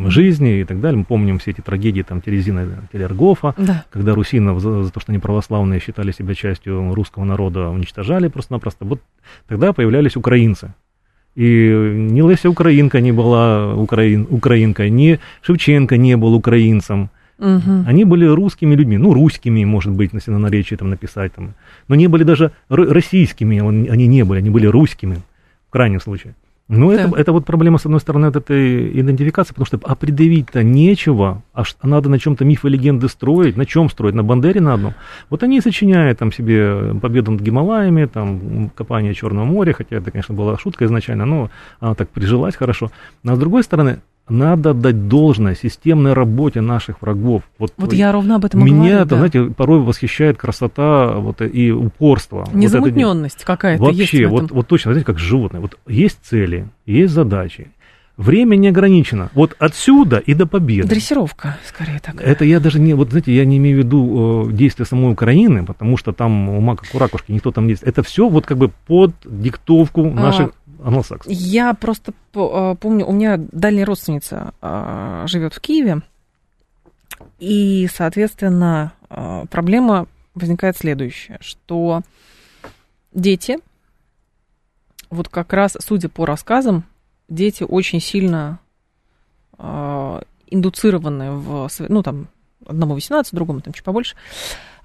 жизни 0.09 0.61
и 0.61 0.65
так 0.65 0.81
далее. 0.81 0.99
Мы 0.99 1.05
помним 1.05 1.39
все 1.39 1.53
эти 1.53 1.61
трагедии 1.61 2.03
там, 2.03 2.21
Терезина 2.21 2.67
Телергофа, 2.93 3.55
Да. 3.57 3.85
когда 3.91 4.15
русинов 4.15 4.61
за, 4.61 4.83
за 4.83 4.91
то, 4.91 4.99
что 5.01 5.13
они 5.13 5.19
православные, 5.21 5.81
считали 5.81 6.11
себя 6.13 6.35
частью 6.35 6.95
русского 6.95 7.25
народа, 7.25 7.69
уничтожали 7.71 8.29
просто-напросто. 8.29 8.85
Вот 8.85 9.01
тогда 9.47 9.73
появлялись 9.73 10.17
украинцы. 10.17 10.73
И 11.37 11.71
ни 12.11 12.21
Леся 12.29 12.51
Украинка 12.51 13.01
не 13.01 13.13
была 13.13 13.73
украин, 13.75 14.27
украинкой, 14.29 14.91
ни 14.91 15.21
Шевченко 15.43 15.97
не 15.97 16.17
был 16.17 16.35
украинцем. 16.35 17.11
Мгм. 17.39 17.85
Они 17.87 18.05
были 18.05 18.25
русскими 18.27 18.75
людьми, 18.75 18.99
ну, 18.99 19.15
русскими, 19.15 19.63
может 19.65 19.93
быть, 19.93 20.11
на 20.27 20.39
наречии 20.39 20.75
там 20.75 20.91
написать, 20.91 21.33
там, 21.35 21.55
но 21.87 21.95
не 21.95 22.09
были 22.09 22.25
даже 22.25 22.51
российскими, 22.69 23.61
он- 23.61 23.87
они 23.89 24.09
не 24.09 24.25
были, 24.25 24.39
они 24.41 24.51
были 24.51 24.67
русскими, 24.67 25.19
в 25.69 25.71
крайнем 25.71 26.01
случае. 26.01 26.35
Но 26.69 26.93
это, 26.93 27.17
это 27.17 27.33
вот 27.33 27.47
проблема, 27.47 27.79
с 27.79 27.87
одной 27.87 27.99
стороны, 28.01 28.27
от 28.27 28.37
этой 28.37 29.01
идентификации, 29.01 29.55
потому 29.55 29.65
что 29.67 29.81
определить-то 29.83 30.63
нечего, 30.63 31.43
а 31.55 31.65
ш- 31.65 31.77
надо 31.83 32.11
на 32.11 32.19
чем-то 32.19 32.45
мифы 32.45 32.69
и 32.69 32.71
легенды 32.71 33.09
строить, 33.09 33.57
на 33.57 33.65
чем 33.65 33.89
строить, 33.89 34.15
на 34.15 34.23
Бандере 34.23 34.61
на 34.61 34.75
одном. 34.75 34.95
Вот 35.31 35.43
они 35.43 35.59
и 35.59 35.61
сочиняют 35.63 36.19
там 36.19 36.31
себе 36.31 36.95
победу 37.01 37.31
над 37.31 37.41
Гималаями, 37.41 38.05
там, 38.05 38.71
копание 38.75 39.15
Черного 39.15 39.47
моря, 39.47 39.73
хотя 39.73 39.97
это, 39.97 40.11
конечно, 40.11 40.35
была 40.35 40.59
шутка 40.59 40.85
изначально, 40.85 41.25
но 41.25 41.51
она 41.81 41.95
так 41.95 42.11
прижилась 42.11 42.55
хорошо. 42.55 42.91
Но 43.23 43.35
с 43.35 43.39
другой 43.39 43.63
стороны, 43.63 44.01
надо 44.31 44.75
дать 44.75 45.09
должное 45.09 45.55
системной 45.55 46.13
работе 46.13 46.61
наших 46.61 47.03
врагов. 47.03 47.43
Вот, 47.59 47.73
Вот 47.77 47.93
я 47.93 48.13
ровно 48.13 48.37
об 48.37 48.45
этом 48.45 48.65
меня, 48.65 48.77
говорю. 48.77 48.97
это, 48.97 49.09
да. 49.11 49.17
знаете, 49.17 49.45
порой 49.55 49.81
восхищает 49.81 50.37
красота 50.37 51.15
вот, 51.17 51.41
и 51.43 51.71
упорство. 51.71 52.45
Вот 52.47 52.55
Незамутненность 52.55 53.45
какая-то 53.45 53.85
есть 53.91 53.97
в 53.97 54.01
Вообще, 54.01 54.19
этом. 54.25 54.31
вот, 54.31 54.51
вот 54.51 54.67
точно, 54.67 54.93
знаете, 54.93 55.07
как 55.07 55.19
животное. 55.19 55.61
Вот 55.61 55.79
есть 55.87 56.19
цели, 56.23 56.69
есть 56.87 57.13
задачи. 57.13 57.69
Время 58.19 58.57
не 58.57 58.67
ограничено. 58.67 59.31
Вот 59.33 59.55
отсюда 59.61 60.19
и 60.19 60.35
до 60.35 60.47
победы. 60.47 60.89
Дрессировка, 60.89 61.57
скорее 61.65 62.01
так. 62.01 62.21
Это 62.21 62.45
я 62.45 62.59
даже 62.59 62.81
не, 62.81 62.95
вот 62.95 63.11
знаете, 63.11 63.33
я 63.33 63.45
не 63.45 63.59
имею 63.59 63.77
в 63.77 63.79
виду 63.85 64.49
э, 64.49 64.53
действия 64.53 64.85
самой 64.85 65.13
Украины, 65.13 65.65
потому 65.65 65.97
что 65.97 66.13
там 66.13 66.49
ума 66.49 66.75
как 66.75 66.93
у 66.93 66.99
ракушки, 66.99 67.31
никто 67.31 67.53
там 67.53 67.69
не... 67.69 67.77
Это 67.81 68.03
все 68.03 68.29
вот 68.29 68.45
как 68.45 68.59
бы 68.59 68.73
под 68.89 69.13
диктовку 69.25 70.11
наших 70.11 70.49
а, 70.49 70.53
англосаксов. 70.83 71.33
Я 71.33 71.75
просто 71.75 72.13
э, 72.35 72.75
помню, 72.81 73.07
у 73.07 73.13
меня 73.13 73.37
дальняя 73.39 73.87
родственница 73.87 74.53
э, 74.61 75.25
живет 75.27 75.55
в 75.55 75.61
Киеве, 75.61 76.03
и, 77.39 77.89
соответственно, 77.93 78.93
э, 79.11 79.45
проблема 79.51 80.07
возникает 80.35 80.77
следующая, 80.77 81.39
что 81.41 82.03
дети, 83.13 83.59
вот 85.11 85.29
как 85.29 85.53
раз, 85.53 85.77
судя 85.81 86.09
по 86.09 86.27
рассказам, 86.27 86.85
дети 87.29 87.65
очень 87.65 88.01
сильно 88.01 88.61
индуцированы 90.51 91.33
в, 91.33 91.69
ну, 91.89 92.03
там, 92.05 92.29
одному 92.65 92.95
18, 92.95 93.35
другому 93.35 93.61
там 93.61 93.73
чуть 93.73 93.83
побольше, 93.83 94.15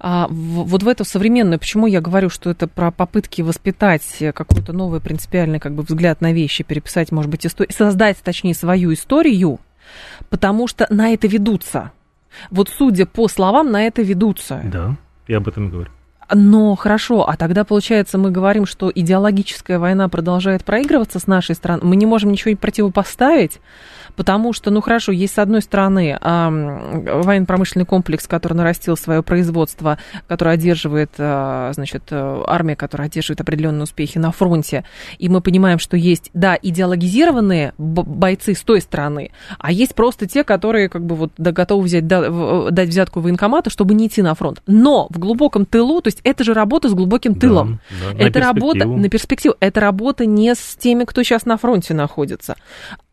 а, 0.06 0.28
в, 0.28 0.66
вот 0.66 0.84
в 0.84 0.88
эту 0.90 1.06
современную, 1.06 1.60
почему 1.60 1.88
я 1.88 2.02
говорю, 2.02 2.30
что 2.30 2.50
это 2.50 2.68
про 2.68 2.92
попытки 2.92 3.42
воспитать 3.42 4.04
какой-то 4.36 4.74
новый 4.74 5.00
принципиальный 5.00 5.62
как 5.62 5.74
бы 5.74 5.84
взгляд 5.84 6.20
на 6.20 6.34
вещи, 6.34 6.66
переписать, 6.66 7.14
может 7.14 7.32
быть, 7.32 7.46
историю, 7.46 7.74
создать, 7.74 8.18
точнее, 8.18 8.54
свою 8.54 8.92
историю, 8.92 9.62
потому 10.30 10.68
что 10.68 10.86
на 10.90 11.14
это 11.14 11.28
ведутся. 11.28 11.94
Вот 12.52 12.68
судя 12.68 13.06
по 13.06 13.30
словам, 13.30 13.72
на 13.72 13.84
это 13.84 14.02
ведутся. 14.02 14.62
Да, 14.66 14.98
я 15.30 15.38
об 15.38 15.48
этом 15.48 15.70
и 15.70 15.72
говорю. 15.72 15.90
Но 16.32 16.76
хорошо, 16.76 17.28
а 17.28 17.36
тогда, 17.36 17.64
получается, 17.64 18.18
мы 18.18 18.32
говорим, 18.32 18.66
что 18.66 18.92
идеологическая 18.94 19.80
война 19.80 20.08
продолжает 20.10 20.64
проигрываться 20.64 21.20
с 21.20 21.28
нашей 21.28 21.56
стороны. 21.56 21.82
Мы 21.84 21.96
не 21.96 22.06
можем 22.06 22.32
ничего 22.32 22.56
противопоставить, 22.56 23.60
потому 24.16 24.54
что, 24.54 24.70
ну 24.72 24.82
хорошо, 24.82 25.12
есть 25.12 25.34
с 25.34 25.40
одной 25.40 25.62
стороны 25.62 26.18
военно-промышленный 26.22 27.86
комплекс, 27.86 28.28
который 28.28 28.54
нарастил 28.54 28.96
свое 28.96 29.24
производство, 29.24 29.98
который 30.28 30.54
одерживает, 30.54 31.12
а, 31.18 31.72
значит, 31.74 32.04
армия, 32.12 32.76
которая 32.76 33.08
одерживает 33.08 33.42
определенные 33.42 33.84
успехи 33.84 34.18
на 34.18 34.32
фронте, 34.32 34.86
и 35.18 35.30
мы 35.30 35.42
понимаем, 35.42 35.80
что 35.80 35.98
есть, 35.98 36.30
да, 36.34 36.58
идеологизированные 36.62 37.74
бойцы 37.78 38.54
с 38.54 38.62
той 38.62 38.82
стороны, 38.82 39.32
а 39.58 39.72
есть 39.72 39.96
просто 39.96 40.28
те, 40.28 40.44
которые 40.44 40.90
как 40.90 41.06
бы 41.06 41.16
вот 41.16 41.32
готовы 41.38 41.84
взять, 41.84 42.08
дать 42.08 42.90
взятку 42.90 43.20
военкомату, 43.20 43.70
чтобы 43.70 43.94
не 43.94 44.08
идти 44.08 44.22
на 44.22 44.36
фронт. 44.36 44.62
Но 44.68 45.08
в 45.10 45.18
глубоком 45.20 45.66
тылу, 45.66 46.02
то 46.02 46.08
есть 46.14 46.22
это 46.24 46.44
же 46.44 46.54
работа 46.54 46.90
с 46.90 46.94
глубоким 46.94 47.36
тылом. 47.36 47.80
Да, 48.02 48.14
да, 48.14 48.26
это 48.26 48.40
работа 48.40 48.86
на 48.86 49.10
перспективу. 49.10 49.56
Это 49.60 49.80
работа 49.80 50.26
не 50.26 50.54
с 50.54 50.76
теми, 50.76 51.04
кто 51.04 51.24
сейчас 51.24 51.46
на 51.46 51.58
фронте 51.58 51.94
находится. 51.94 52.56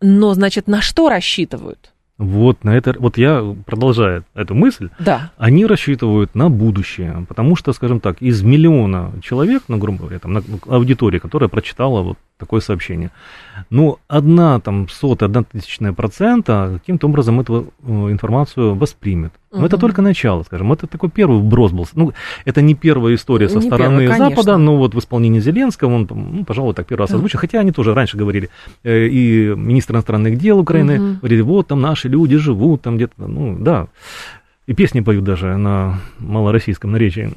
Но, 0.01 0.35
значит, 0.35 0.69
на 0.69 0.81
что 0.81 1.09
рассчитывают? 1.09 1.93
Вот 2.19 2.65
на 2.65 2.77
это, 2.77 2.95
вот 2.99 3.17
я 3.17 3.57
продолжаю 3.65 4.27
эту 4.35 4.55
мысль. 4.55 4.91
Да. 4.99 5.33
Они 5.39 5.65
рассчитывают 5.65 6.35
на 6.35 6.51
будущее, 6.51 7.25
потому 7.27 7.57
что, 7.57 7.73
скажем 7.73 7.99
так, 7.99 8.21
из 8.21 8.43
миллиона 8.43 9.13
человек, 9.23 9.63
ну, 9.69 9.79
грубо 9.79 10.01
говоря, 10.01 10.19
там, 10.19 10.35
на 10.35 10.43
аудитории, 10.67 11.19
которая 11.19 11.49
прочитала 11.49 12.03
вот 12.03 12.19
такое 12.41 12.61
сообщение, 12.61 13.11
ну, 13.71 13.99
одна 14.09 14.59
там 14.61 14.89
сотая, 14.89 15.29
одна 15.29 15.45
тысячная 15.45 15.93
процента 15.93 16.71
каким-то 16.81 17.07
образом 17.07 17.41
эту 17.41 17.73
э, 17.83 17.91
информацию 18.11 18.75
воспримет. 18.75 19.33
Но 19.53 19.59
угу. 19.59 19.67
это 19.67 19.79
только 19.79 20.03
начало, 20.03 20.45
скажем. 20.45 20.73
Это 20.73 20.87
такой 20.87 21.11
первый 21.11 21.41
вброс 21.41 21.73
был. 21.73 21.87
Ну, 21.95 22.13
это 22.45 22.63
не 22.63 22.75
первая 22.75 23.15
история 23.15 23.49
со 23.49 23.59
не 23.59 23.67
стороны 23.67 24.07
первый, 24.07 24.19
Запада, 24.19 24.57
но 24.57 24.77
вот 24.77 24.95
в 24.95 24.99
исполнении 24.99 25.41
Зеленского 25.41 25.93
он, 25.93 26.09
ну, 26.11 26.45
пожалуй, 26.45 26.75
так 26.75 26.87
первый 26.87 27.03
раз 27.03 27.13
озвучил. 27.13 27.39
Хотя 27.39 27.61
они 27.61 27.73
тоже 27.73 27.95
раньше 27.95 28.17
говорили, 28.17 28.49
э, 28.85 29.07
и 29.07 29.55
министр 29.57 29.95
иностранных 29.95 30.39
дел 30.39 30.59
Украины 30.59 31.01
угу. 31.01 31.19
говорили, 31.19 31.43
вот 31.43 31.67
там 31.67 31.81
наши 31.81 32.09
люди 32.09 32.37
живут, 32.37 32.83
там 32.83 32.97
где-то, 32.97 33.27
ну, 33.27 33.57
да. 33.59 33.89
И 34.71 34.73
песни 34.73 35.01
поют 35.01 35.25
даже 35.25 35.57
на 35.57 35.99
малороссийском 36.21 36.93
наречии. 36.93 37.33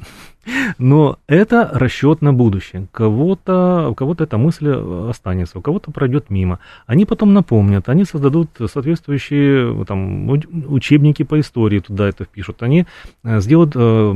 Но 0.78 1.18
это 1.26 1.68
расчет 1.72 2.22
на 2.22 2.32
будущее. 2.32 2.86
Кого-то, 2.92 3.88
у 3.90 3.94
кого-то 3.96 4.22
эта 4.22 4.38
мысль 4.38 4.70
останется, 5.10 5.58
у 5.58 5.60
кого-то 5.60 5.90
пройдет 5.90 6.30
мимо. 6.30 6.60
Они 6.86 7.04
потом 7.04 7.34
напомнят, 7.34 7.88
они 7.88 8.04
создадут 8.04 8.50
соответствующие 8.70 9.84
там, 9.84 10.30
учебники 10.30 11.24
по 11.24 11.40
истории, 11.40 11.80
туда 11.80 12.08
это 12.08 12.22
впишут. 12.22 12.62
Они 12.62 12.86
э, 13.24 13.40
сделают 13.40 13.72
э, 13.74 14.14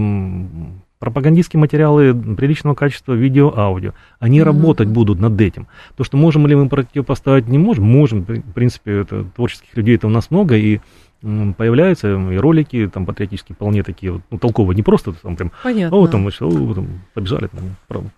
пропагандистские 1.00 1.58
материалы 1.58 2.14
приличного 2.14 2.76
качества, 2.76 3.14
видео, 3.14 3.52
аудио. 3.58 3.94
Они 4.20 4.38
mm-hmm. 4.38 4.44
работать 4.44 4.88
будут 4.88 5.18
над 5.18 5.40
этим. 5.40 5.66
То, 5.96 6.04
что 6.04 6.16
можем 6.16 6.46
ли 6.46 6.54
мы 6.54 6.68
противопоставить, 6.68 7.48
не 7.48 7.58
можем. 7.58 7.84
Можем. 7.84 8.22
В 8.22 8.52
принципе, 8.52 9.00
это, 9.00 9.24
творческих 9.24 9.76
людей 9.76 9.96
это 9.96 10.06
у 10.06 10.10
нас 10.10 10.30
много, 10.30 10.56
и 10.56 10.78
появляются 11.20 12.08
и 12.08 12.36
ролики 12.36 12.88
там 12.92 13.04
патриотические 13.04 13.56
вполне 13.56 13.82
такие 13.82 14.12
вот, 14.12 14.22
ну, 14.30 14.38
толковые, 14.38 14.76
не 14.76 14.82
просто 14.82 15.12
там 15.12 15.36
прям, 15.36 15.52
Понятно. 15.62 15.96
о, 15.96 16.06
там, 16.06 16.22
значит, 16.22 16.42
о, 16.42 16.74
там, 16.74 16.86
побежали, 17.12 17.48
там, 17.48 17.76
правда. 17.88 18.10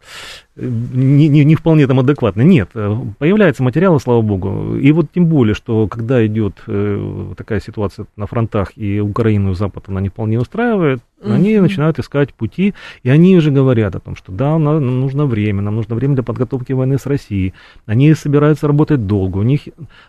Не, 0.56 1.28
не, 1.28 1.44
не 1.44 1.54
вполне 1.54 1.86
там 1.86 2.00
адекватно. 2.00 2.42
Нет, 2.42 2.70
э, 2.74 2.96
появляются 3.18 3.62
материалы, 3.62 3.98
слава 4.00 4.20
богу. 4.20 4.76
И 4.76 4.92
вот 4.92 5.06
тем 5.14 5.26
более, 5.26 5.54
что 5.54 5.88
когда 5.88 6.24
идет 6.26 6.62
э, 6.66 7.32
такая 7.36 7.60
ситуация 7.60 8.06
на 8.16 8.26
фронтах, 8.26 8.72
и 8.76 9.00
Украину 9.00 9.52
и 9.52 9.54
Запад 9.54 9.84
она 9.88 10.02
не 10.02 10.10
вполне 10.10 10.38
устраивает, 10.38 11.00
mm-hmm. 11.20 11.34
они 11.34 11.58
начинают 11.58 11.98
искать 11.98 12.34
пути, 12.34 12.74
и 13.02 13.08
они 13.08 13.36
уже 13.38 13.50
говорят 13.50 13.96
о 13.96 14.00
том, 14.00 14.14
что 14.14 14.32
да, 14.32 14.58
нам 14.58 15.00
нужно 15.00 15.24
время, 15.24 15.62
нам 15.62 15.76
нужно 15.76 15.94
время 15.94 16.14
для 16.14 16.24
подготовки 16.24 16.72
войны 16.72 16.98
с 16.98 17.06
Россией. 17.06 17.54
Они 17.86 18.12
собираются 18.12 18.66
работать 18.66 19.06
долго. 19.06 19.38
У 19.38 19.42
них 19.42 19.62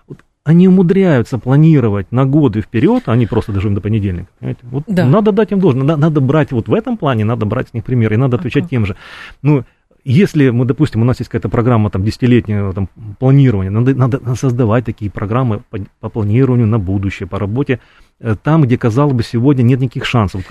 вот, 0.10 0.18
они 0.44 0.68
умудряются 0.68 1.38
планировать 1.38 2.12
на 2.12 2.26
годы 2.26 2.62
вперед, 2.62 3.04
они 3.06 3.28
просто 3.28 3.52
доживем 3.52 3.76
до 3.76 3.82
понедельника. 3.82 4.30
Понимаете? 4.40 4.62
Вот 4.64 4.84
да. 4.88 5.06
Надо 5.06 5.32
дать 5.32 5.52
им 5.52 5.60
должное, 5.60 5.84
надо, 5.84 6.02
надо 6.02 6.22
брать 6.22 6.52
вот 6.52 6.68
в 6.68 6.74
этом 6.74 6.98
плане, 6.98 7.26
надо 7.26 7.46
брать 7.46 7.70
с 7.70 7.74
них 7.74 7.84
пример, 7.84 8.14
и 8.14 8.18
надо 8.18 8.38
отвечать 8.38 8.64
ага. 8.64 8.70
тем 8.70 8.86
же. 8.86 8.96
Ну, 9.44 9.64
если 10.04 10.50
мы, 10.50 10.66
допустим, 10.66 11.02
у 11.04 11.06
нас 11.06 11.20
есть 11.20 11.30
какая-то 11.30 11.50
программа 11.50 11.92
там 11.92 12.04
десятилетнего 12.04 12.74
там, 12.74 12.90
планирования, 13.20 13.70
надо, 13.70 13.94
надо 13.94 14.36
создавать 14.36 14.84
такие 14.84 15.12
программы 15.12 15.62
по, 15.70 15.78
по 16.00 16.10
планированию 16.10 16.66
на 16.66 16.80
будущее, 16.80 17.28
по 17.28 17.38
работе 17.38 17.80
э, 18.20 18.36
там, 18.42 18.64
где, 18.64 18.80
казалось 18.80 19.14
бы, 19.14 19.22
сегодня 19.22 19.62
нет 19.62 19.80
никаких 19.80 20.06
шансов. 20.06 20.44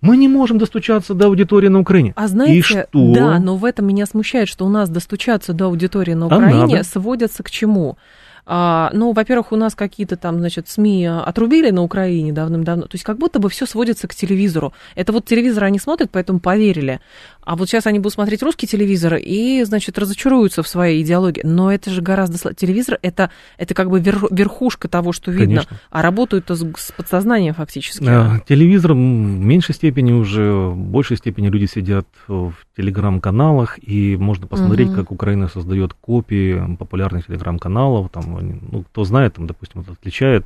Мы 0.00 0.16
не 0.16 0.28
можем 0.28 0.56
достучаться 0.56 1.12
до 1.12 1.26
аудитории 1.26 1.68
на 1.68 1.80
Украине. 1.80 2.14
А 2.16 2.28
знаете, 2.28 2.58
И 2.58 2.62
что? 2.62 2.86
да, 2.92 3.38
но 3.38 3.56
в 3.56 3.66
этом 3.66 3.86
меня 3.86 4.06
смущает, 4.06 4.48
что 4.48 4.64
у 4.64 4.70
нас 4.70 4.88
достучаться 4.88 5.52
до 5.52 5.66
аудитории 5.66 6.14
на 6.14 6.24
а 6.24 6.36
Украине 6.36 6.80
а 6.80 6.84
сводятся 6.84 7.42
к 7.42 7.50
чему? 7.50 7.98
А, 8.46 8.90
ну, 8.92 9.12
во-первых, 9.12 9.52
у 9.52 9.56
нас 9.56 9.74
какие-то 9.74 10.16
там, 10.16 10.38
значит, 10.38 10.68
СМИ 10.68 11.06
отрубили 11.06 11.70
на 11.70 11.82
Украине 11.82 12.32
давным-давно. 12.32 12.82
То 12.82 12.94
есть 12.94 13.04
как 13.04 13.18
будто 13.18 13.38
бы 13.38 13.48
все 13.48 13.66
сводится 13.66 14.06
к 14.06 14.14
телевизору. 14.14 14.72
Это 14.94 15.12
вот 15.12 15.24
телевизор 15.24 15.64
они 15.64 15.78
смотрят, 15.78 16.10
поэтому 16.10 16.40
поверили. 16.40 17.00
А 17.44 17.56
вот 17.56 17.68
сейчас 17.68 17.86
они 17.86 17.98
будут 17.98 18.14
смотреть 18.14 18.42
русский 18.42 18.66
телевизор 18.66 19.14
и, 19.14 19.62
значит, 19.64 19.98
разочаруются 19.98 20.62
в 20.62 20.68
своей 20.68 21.02
идеологии. 21.02 21.42
Но 21.44 21.72
это 21.72 21.90
же 21.90 22.02
гораздо... 22.02 22.54
Телевизор 22.54 22.98
это, 23.02 23.30
это 23.58 23.74
как 23.74 23.90
бы 23.90 24.00
верхушка 24.00 24.88
того, 24.88 25.12
что 25.12 25.30
видно. 25.30 25.62
Конечно. 25.62 25.76
А 25.90 26.02
работают-то 26.02 26.54
с, 26.54 26.60
с 26.76 26.92
подсознанием 26.92 27.54
фактически. 27.54 28.04
Да, 28.04 28.40
телевизор 28.48 28.92
в 28.92 28.96
меньшей 28.96 29.74
степени 29.74 30.12
уже, 30.12 30.52
в 30.52 30.76
большей 30.76 31.16
степени 31.16 31.48
люди 31.48 31.66
сидят 31.66 32.06
в 32.26 32.54
телеграм-каналах, 32.76 33.78
и 33.82 34.16
можно 34.16 34.46
посмотреть, 34.46 34.88
угу. 34.88 34.96
как 34.96 35.12
Украина 35.12 35.48
создает 35.48 35.94
копии 35.94 36.76
популярных 36.76 37.26
телеграм-каналов. 37.26 38.10
Там, 38.10 38.60
ну, 38.70 38.82
кто 38.82 39.04
знает, 39.04 39.34
там, 39.34 39.46
допустим, 39.46 39.84
отличает 39.88 40.44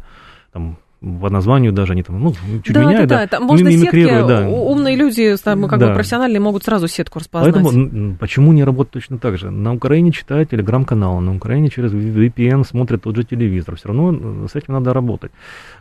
там, 0.53 0.79
по 1.01 1.31
названию 1.31 1.73
даже 1.73 1.93
они 1.93 2.03
там, 2.03 2.21
ну, 2.21 2.35
чуть 2.65 2.75
да, 2.75 2.85
меняют, 2.85 3.09
да, 3.09 3.27
да. 3.27 3.39
да. 3.39 3.41
Можно 3.41 3.71
сетки, 3.71 4.05
да. 4.05 4.49
умные 4.49 4.97
люди, 4.97 5.37
там, 5.37 5.69
как 5.69 5.79
да. 5.79 5.89
бы 5.89 5.95
профессиональные, 5.95 6.41
могут 6.41 6.65
сразу 6.65 6.89
сетку 6.89 7.21
распознать. 7.21 7.55
Поэтому 7.55 8.17
почему 8.17 8.53
не 8.53 8.65
работать 8.65 8.95
точно 8.95 9.19
так 9.19 9.39
же? 9.39 9.51
На 9.51 9.73
Украине 9.75 10.11
читают 10.11 10.51
телеграм-каналы, 10.51 11.21
на 11.21 11.37
Украине 11.37 11.69
через 11.69 11.93
VPN 11.93 12.67
смотрят 12.67 13.03
тот 13.03 13.15
же 13.15 13.23
телевизор. 13.23 13.77
Все 13.77 13.89
равно 13.89 14.49
с 14.49 14.57
этим 14.57 14.75
надо 14.75 14.93
работать. 14.93 15.31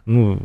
Ну, 0.06 0.39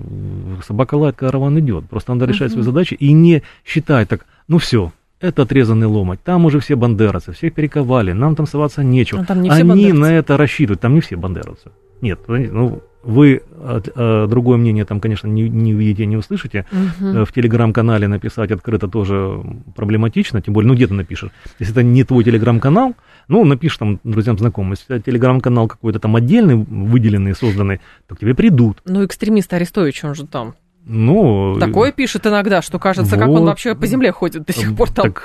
собака 0.66 0.94
лает, 0.94 1.16
караван 1.16 1.58
идет. 1.58 1.85
Просто 1.90 2.14
надо 2.14 2.24
решать 2.24 2.50
uh-huh. 2.50 2.54
свои 2.54 2.64
задачи 2.64 2.94
и 2.94 3.12
не 3.12 3.42
считать 3.64 4.08
так, 4.08 4.24
ну 4.48 4.56
все, 4.56 4.92
это 5.20 5.42
отрезанный 5.42 5.87
ломоть. 5.87 6.22
Там 6.22 6.46
уже 6.46 6.61
все 6.61 6.76
бандеровцы, 6.76 7.32
всех 7.32 7.52
перековали, 7.52 8.12
нам 8.12 8.35
там 8.35 8.46
соваться 8.46 8.82
нечего. 8.82 9.18
Но 9.18 9.24
там 9.26 9.42
не 9.42 9.50
Они 9.50 9.64
бандеровцы. 9.64 10.00
на 10.00 10.12
это 10.12 10.37
рассчитывают, 10.37 10.80
там 10.80 10.94
не 10.94 11.00
все 11.00 11.16
бандеровцы. 11.16 11.70
Нет, 12.00 12.20
ну, 12.26 12.82
вы 13.02 13.42
э, 13.50 14.26
другое 14.28 14.58
мнение 14.58 14.84
там, 14.84 15.00
конечно, 15.00 15.26
не, 15.26 15.48
не 15.48 15.74
увидите, 15.74 16.06
не 16.06 16.16
услышите. 16.16 16.66
Угу. 16.72 17.24
В 17.24 17.32
телеграм-канале 17.32 18.08
написать 18.08 18.50
открыто 18.50 18.88
тоже 18.88 19.42
проблематично, 19.74 20.40
тем 20.40 20.54
более, 20.54 20.68
ну 20.68 20.74
где 20.74 20.86
ты 20.86 20.94
напишешь? 20.94 21.30
Если 21.58 21.74
это 21.74 21.82
не 21.82 22.04
твой 22.04 22.24
телеграм-канал, 22.24 22.94
ну, 23.28 23.44
напишешь 23.44 23.78
там 23.78 24.00
друзьям, 24.04 24.38
знакомым. 24.38 24.72
Если 24.72 25.00
телеграм-канал 25.00 25.68
какой-то 25.68 25.98
там 25.98 26.16
отдельный, 26.16 26.56
выделенный, 26.56 27.34
созданный, 27.34 27.80
то 28.06 28.14
к 28.14 28.18
тебе 28.18 28.34
придут. 28.34 28.78
Ну, 28.84 29.04
экстремист 29.04 29.52
Арестович, 29.52 30.04
он 30.04 30.14
же 30.14 30.26
там. 30.26 30.54
Ну, 30.84 31.56
Такое 31.60 31.92
пишет 31.92 32.26
иногда, 32.26 32.60
что 32.60 32.80
кажется, 32.80 33.16
как 33.16 33.28
он 33.28 33.40
вот. 33.40 33.46
вообще 33.46 33.76
по 33.76 33.86
земле 33.86 34.10
ходит 34.10 34.44
до 34.46 34.52
сих 34.52 34.74
пор 34.76 34.90
там. 34.90 35.04
Так, 35.12 35.22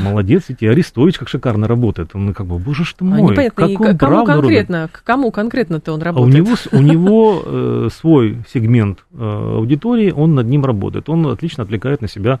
молодец, 0.00 0.44
ведь 0.48 0.62
и 0.62 0.66
Арестович 0.66 1.18
как 1.18 1.28
шикарно 1.28 1.66
работает. 1.66 2.10
Он 2.14 2.34
как 2.34 2.46
бы, 2.46 2.58
боже 2.58 2.84
ж 2.84 2.92
ты 2.92 3.04
А 3.04 3.08
мой, 3.08 3.32
непонятно, 3.32 3.68
как 3.68 3.80
он 3.80 3.96
к- 3.96 4.00
кому 4.00 4.24
конкретно, 4.26 4.88
к 4.92 5.02
кому 5.02 5.30
конкретно-то 5.30 5.92
он 5.92 6.00
А 6.00 6.02
у 6.02 6.04
работает? 6.04 6.34
него, 6.34 6.56
у 6.72 6.82
него 6.82 7.42
э, 7.46 7.88
свой 7.98 8.44
сегмент 8.52 9.04
э, 9.14 9.54
аудитории, 9.56 10.10
он 10.10 10.34
над 10.34 10.46
ним 10.48 10.64
работает. 10.66 11.08
Он 11.08 11.26
отлично 11.28 11.62
отвлекает 11.64 12.02
на 12.02 12.08
себя 12.08 12.40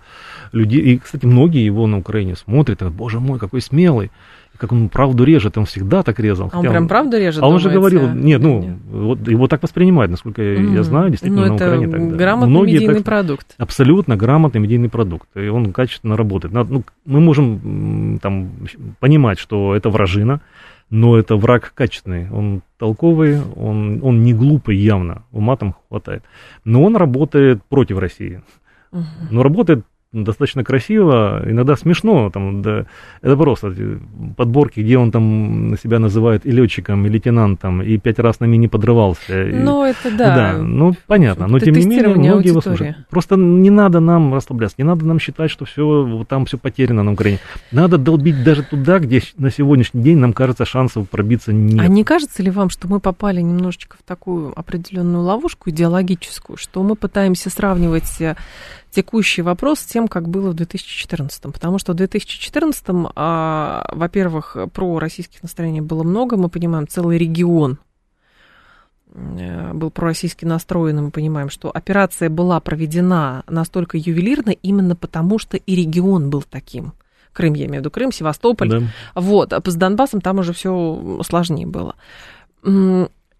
людей. 0.52 0.80
И, 0.80 0.98
кстати, 0.98 1.24
многие 1.24 1.64
его 1.64 1.86
на 1.86 1.96
Украине 1.98 2.36
смотрят, 2.36 2.76
и 2.76 2.80
говорят, 2.80 2.96
боже 2.98 3.20
мой, 3.20 3.38
какой 3.38 3.62
смелый. 3.62 4.10
Как 4.56 4.70
он 4.72 4.88
правду 4.88 5.24
режет, 5.24 5.58
он 5.58 5.64
всегда 5.64 6.02
так 6.04 6.20
резал. 6.20 6.48
А 6.52 6.58
он 6.60 6.66
прям 6.66 6.86
правду 6.86 7.18
режет, 7.18 7.42
А 7.42 7.48
он 7.48 7.58
же 7.58 7.70
говорил, 7.70 8.08
нет, 8.12 8.40
ну, 8.40 8.60
Нет. 8.62 8.76
вот 8.88 9.28
его 9.28 9.48
так 9.48 9.62
воспринимают, 9.62 10.10
насколько 10.12 10.42
я 10.42 10.60
Мгм. 10.60 10.82
знаю, 10.84 11.10
действительно, 11.10 11.42
Ну, 11.42 11.48
на 11.48 11.54
Украине 11.54 11.88
так. 11.88 12.10
да. 12.10 12.16
грамотный 12.16 12.50
Многие 12.50 12.74
медийный 12.74 12.94
так- 12.94 13.04
продукт. 13.04 13.54
абсолютно 13.58 14.16
грамотный 14.16 14.60
медийный 14.60 14.88
продукт, 14.88 15.28
и 15.36 15.48
он 15.48 15.72
качественно 15.72 16.16
работает. 16.16 16.54
Ну, 16.54 16.84
мы 17.04 17.20
можем 17.20 18.18
там 18.22 18.50
понимать, 19.00 19.38
что 19.40 19.74
это 19.74 19.90
вражина, 19.90 20.40
но 20.88 21.16
это 21.18 21.34
враг 21.36 21.72
качественный, 21.74 22.30
он 22.30 22.62
толковый, 22.78 23.40
он, 23.56 23.98
он 24.02 24.22
не 24.22 24.34
глупый 24.34 24.76
явно, 24.76 25.24
ума 25.32 25.56
там 25.56 25.74
хватает. 25.88 26.22
Но 26.64 26.84
он 26.84 26.94
работает 26.96 27.62
против 27.68 27.98
России. 27.98 28.40
Мгм. 28.92 29.04
Но 29.32 29.42
работает 29.42 29.84
достаточно 30.22 30.64
красиво, 30.64 31.42
иногда 31.46 31.76
смешно, 31.76 32.30
там, 32.30 32.62
да, 32.62 32.86
это 33.20 33.36
просто 33.36 33.74
подборки, 34.36 34.80
где 34.80 34.96
он 34.96 35.10
там 35.10 35.76
себя 35.82 35.98
называет 35.98 36.46
и 36.46 36.50
летчиком, 36.50 37.04
и 37.06 37.08
лейтенантом, 37.08 37.82
и 37.82 37.98
пять 37.98 38.18
раз 38.18 38.40
на 38.40 38.44
мини 38.44 38.68
подрывался. 38.68 39.50
Ну, 39.52 39.84
это 39.84 40.16
да. 40.16 40.58
ну 40.58 40.94
понятно, 41.06 41.46
но 41.48 41.58
тем 41.58 41.74
не 41.74 41.84
менее 41.84 42.08
многие 42.08 42.48
его 42.48 42.58
аудитории. 42.58 42.60
слушают. 42.60 42.96
Просто 43.10 43.36
не 43.36 43.70
надо 43.70 44.00
нам 44.00 44.32
расслабляться, 44.32 44.76
не 44.78 44.84
надо 44.84 45.04
нам 45.04 45.18
считать, 45.18 45.50
что 45.50 45.64
все 45.64 46.24
там 46.28 46.46
все 46.46 46.58
потеряно 46.58 47.02
на 47.02 47.12
Украине. 47.12 47.38
Надо 47.72 47.98
долбить 47.98 48.44
даже 48.44 48.62
туда, 48.62 48.98
где 48.98 49.22
на 49.36 49.50
сегодняшний 49.50 50.02
день 50.02 50.18
нам 50.18 50.32
кажется 50.32 50.64
шансов 50.64 51.08
пробиться 51.08 51.52
нет. 51.52 51.80
А 51.80 51.88
не 51.88 52.04
кажется 52.04 52.42
ли 52.42 52.50
вам, 52.50 52.70
что 52.70 52.88
мы 52.88 53.00
попали 53.00 53.40
немножечко 53.40 53.96
в 53.98 54.06
такую 54.06 54.58
определенную 54.58 55.24
ловушку 55.24 55.70
идеологическую, 55.70 56.56
что 56.56 56.82
мы 56.82 56.94
пытаемся 56.94 57.50
сравнивать 57.50 58.20
э, 58.20 58.36
текущий 58.94 59.42
вопрос 59.42 59.80
с 59.80 59.84
тем, 59.84 60.08
как 60.08 60.28
было 60.28 60.50
в 60.50 60.54
2014? 60.54 61.42
Потому 61.52 61.78
что 61.78 61.92
в 61.92 61.96
2014, 61.96 62.84
а, 63.14 63.86
во-первых, 63.92 64.56
про 64.72 64.98
российских 64.98 65.42
настроений 65.42 65.80
было 65.80 66.02
много, 66.02 66.36
мы 66.36 66.48
понимаем, 66.48 66.86
целый 66.88 67.18
регион 67.18 67.78
э, 69.12 69.72
был 69.72 69.90
пророссийски 69.90 70.44
настроен, 70.44 70.98
и 70.98 71.02
мы 71.02 71.10
понимаем, 71.10 71.50
что 71.50 71.70
операция 71.70 72.30
была 72.30 72.60
проведена 72.60 73.42
настолько 73.48 73.98
ювелирно 73.98 74.50
именно 74.50 74.96
потому, 74.96 75.38
что 75.38 75.56
и 75.56 75.74
регион 75.74 76.30
был 76.30 76.42
таким. 76.42 76.92
Крым, 77.32 77.54
я 77.54 77.66
имею 77.66 77.78
в 77.78 77.80
виду 77.80 77.90
Крым, 77.90 78.12
Севастополь, 78.12 78.70
Да. 78.70 78.82
вот, 79.16 79.52
а 79.52 79.60
с 79.64 79.74
Донбассом 79.74 80.20
там 80.20 80.38
уже 80.38 80.52
все 80.52 81.20
сложнее 81.26 81.66
было. 81.66 81.96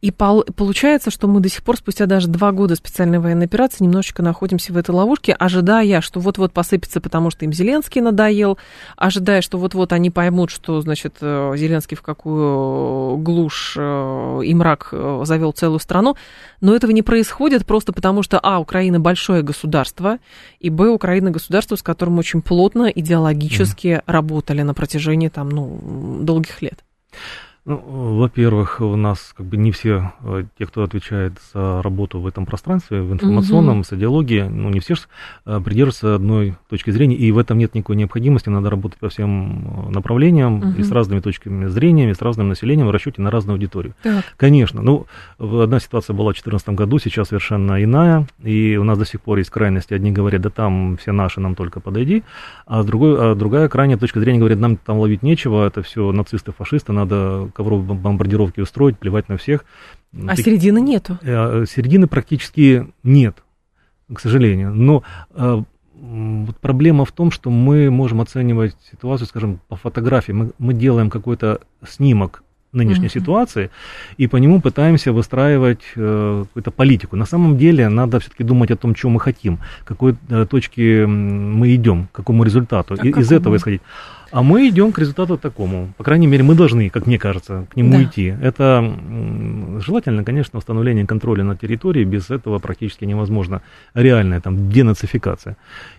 И 0.05 0.11
пол- 0.11 0.45
получается, 0.55 1.11
что 1.11 1.29
мы 1.29 1.41
до 1.41 1.49
сих 1.49 1.63
пор, 1.63 1.79
спустя 1.79 2.05
даже 2.05 2.29
два 2.29 2.53
года 2.53 2.75
специальной 2.75 3.19
военной 3.19 3.47
операции, 3.47 3.85
немножечко 3.85 4.23
находимся 4.23 4.71
в 4.71 4.77
этой 4.77 4.91
ловушке, 4.91 5.33
ожидая, 5.33 6.03
что 6.03 6.21
вот-вот 6.21 6.53
посыпется, 6.53 7.01
потому 7.01 7.31
что 7.31 7.47
им 7.47 7.55
Зеленский 7.55 8.03
надоел, 8.03 8.59
ожидая, 8.99 9.41
что 9.41 9.57
вот-вот 9.57 9.95
они 9.95 10.11
поймут, 10.11 10.51
что, 10.51 10.79
значит, 10.83 11.15
э, 11.23 11.55
Зеленский 11.57 11.97
в 11.97 12.03
какую 12.03 13.17
глушь 13.17 13.77
э, 13.79 14.41
и 14.45 14.55
мрак 14.55 14.91
э, 14.93 15.23
завел 15.25 15.53
целую 15.53 15.81
страну. 15.81 16.17
Но 16.61 16.77
этого 16.77 16.91
не 16.91 17.01
происходит 17.01 17.65
просто 17.65 17.95
потому, 17.95 18.23
что, 18.23 18.39
а, 18.43 18.59
Украина 18.59 19.01
большое 19.01 19.41
государство, 19.41 20.19
и, 20.61 20.69
б, 20.69 20.91
Украина 20.91 21.31
государство, 21.31 21.77
с 21.77 21.83
которым 21.83 22.19
очень 22.19 22.43
плотно 22.43 22.93
идеологически 22.95 24.03
работали 24.05 24.61
на 24.61 24.75
протяжении, 24.75 25.31
там, 25.31 25.49
ну, 25.49 26.19
долгих 26.21 26.61
лет. 26.61 26.85
Ну, 27.67 27.79
во-первых, 27.79 28.83
у 28.83 28.95
нас 28.95 29.33
как 29.35 29.47
бы 29.47 29.57
не 29.57 29.73
все 29.73 30.13
э, 30.23 30.45
те, 30.59 30.67
кто 30.67 30.83
отвечает 30.83 31.33
за 31.55 31.81
работу 31.81 32.21
в 32.21 32.27
этом 32.27 32.45
пространстве, 32.45 33.01
в 33.01 33.11
информационном, 33.11 33.85
с 33.85 33.93
идеологией, 33.95 34.51
ну, 34.51 34.69
не 34.69 34.81
все 34.81 34.97
ж, 34.97 35.09
э, 35.47 35.61
придерживаются 35.65 36.15
одной 36.17 36.57
точки 36.69 36.91
зрения, 36.91 37.17
и 37.17 37.33
в 37.33 37.39
этом 37.39 37.57
нет 37.57 37.75
никакой 37.75 37.97
необходимости, 37.97 38.51
надо 38.51 38.69
работать 38.69 38.99
по 38.99 39.09
всем 39.09 39.87
э, 39.89 39.91
направлениям, 39.93 40.61
и 40.61 40.67
Мгм. 40.67 40.85
с 40.85 40.91
разными 40.91 41.21
точками 41.21 41.67
зрения, 41.69 42.11
и 42.11 42.15
с 42.15 42.21
разным 42.21 42.51
населением, 42.51 42.87
в 42.87 42.91
расчете 42.91 43.23
на 43.23 43.31
разную 43.31 43.55
аудиторию. 43.55 43.95
Так. 44.03 44.27
Конечно, 44.37 44.83
ну, 44.83 45.07
одна 45.39 45.81
ситуация 45.81 46.13
была 46.13 46.33
в 46.33 46.35
2014 46.35 46.69
году, 46.77 46.99
сейчас 46.99 47.29
совершенно 47.29 47.83
иная, 47.83 48.27
и 48.43 48.77
у 48.77 48.85
нас 48.85 48.99
до 48.99 49.07
сих 49.07 49.23
пор 49.23 49.39
есть 49.39 49.49
крайности. 49.49 49.95
Одни 49.95 50.13
говорят, 50.13 50.43
да 50.43 50.51
там 50.51 50.99
все 50.99 51.13
наши, 51.13 51.41
нам 51.41 51.55
только 51.55 51.81
подойди, 51.81 52.25
а, 52.67 52.83
другой, 52.83 53.17
а 53.19 53.35
другая 53.35 53.71
крайняя 53.71 53.97
точка 53.97 54.21
зрения 54.21 54.39
говорит, 54.41 54.59
нам 54.59 54.77
там 54.77 54.99
ловить 54.99 55.23
нечего, 55.23 55.67
это 55.67 55.81
все 55.83 56.13
нацисты, 56.13 56.53
фашисты, 56.53 56.93
надо 56.93 57.49
ковровые 57.55 57.87
бом- 57.87 57.99
бомбардировки 58.01 58.61
устроить, 58.61 58.99
плевать 58.99 59.29
на 59.29 59.37
всех. 59.37 59.65
А 60.13 60.27
Так- 60.37 60.39
середины 60.45 60.81
нету. 60.81 61.19
Э, 61.23 61.65
Середины 61.69 62.07
практически 62.07 62.87
нет, 63.03 63.43
к 64.13 64.21
сожалению. 64.21 64.73
Но 64.75 65.03
э, 65.35 65.63
вот 66.47 66.57
проблема 66.59 67.05
в 67.05 67.13
том, 67.13 67.31
что 67.31 67.51
мы 67.51 67.91
можем 67.91 68.21
оценивать 68.21 68.77
ситуацию, 68.91 69.27
скажем, 69.29 69.59
по 69.69 69.77
фотографии. 69.77 70.33
Мы, 70.33 70.51
мы 70.59 70.75
делаем 70.75 71.11
какой-то 71.11 71.61
снимок 71.89 72.43
нынешней 72.73 73.07
Мгм. 73.07 73.21
ситуации 73.21 73.71
и 74.19 74.27
по 74.27 74.37
нему 74.39 74.61
пытаемся 74.61 75.13
выстраивать 75.13 75.83
э, 75.97 76.45
какую-то 76.49 76.71
политику. 76.73 77.17
На 77.17 77.25
самом 77.27 77.57
деле 77.57 77.89
надо 77.89 78.19
все-таки 78.19 78.43
думать 78.45 78.71
о 78.73 78.77
том, 78.77 78.95
чего 78.95 79.13
мы 79.13 79.21
хотим, 79.21 79.59
к 79.85 79.89
какой 79.89 80.17
э, 80.29 80.45
точке 80.51 81.07
мы 81.07 81.73
идем, 81.75 82.09
к 82.13 82.17
какому 82.17 82.43
результату, 82.45 82.95
А 82.99 83.07
и, 83.07 83.11
из 83.11 83.15
какому? 83.15 83.41
этого 83.41 83.57
исходить. 83.57 83.81
А 84.31 84.43
мы 84.43 84.69
идем 84.69 84.93
к 84.93 84.99
результату 84.99 85.39
такому. 85.39 85.93
По 85.97 86.05
крайней 86.05 86.27
мере, 86.27 86.43
мы 86.43 86.55
должны, 86.55 86.91
как 86.91 87.07
мне 87.07 87.19
кажется, 87.19 87.67
к 87.71 87.77
нему 87.77 87.93
Да. 87.93 88.03
идти. 88.03 88.35
Это 88.43 89.81
желательно, 89.81 90.25
конечно, 90.25 90.59
установление 90.59 91.07
контроля 91.07 91.45
на 91.45 91.57
территории. 91.57 92.05
Без 92.05 92.31
этого 92.31 92.59
практически 92.59 93.05
невозможно 93.05 93.63
реальная 93.95 94.41
там 94.41 94.71
денацификация. 94.71 95.57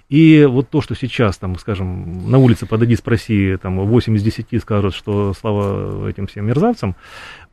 И 0.09 0.45
вот 0.49 0.69
то, 0.69 0.81
что 0.81 0.95
сейчас, 0.95 1.37
там, 1.37 1.57
скажем, 1.57 2.29
на 2.29 2.37
улице 2.37 2.65
подойди, 2.67 2.95
спроси, 2.95 3.57
там, 3.61 3.79
8 3.79 4.15
из 4.15 4.23
10 4.23 4.59
скажут, 4.61 4.93
что 4.93 5.33
слава 5.33 6.07
этим 6.07 6.27
всем 6.27 6.45
мерзавцам, 6.45 6.95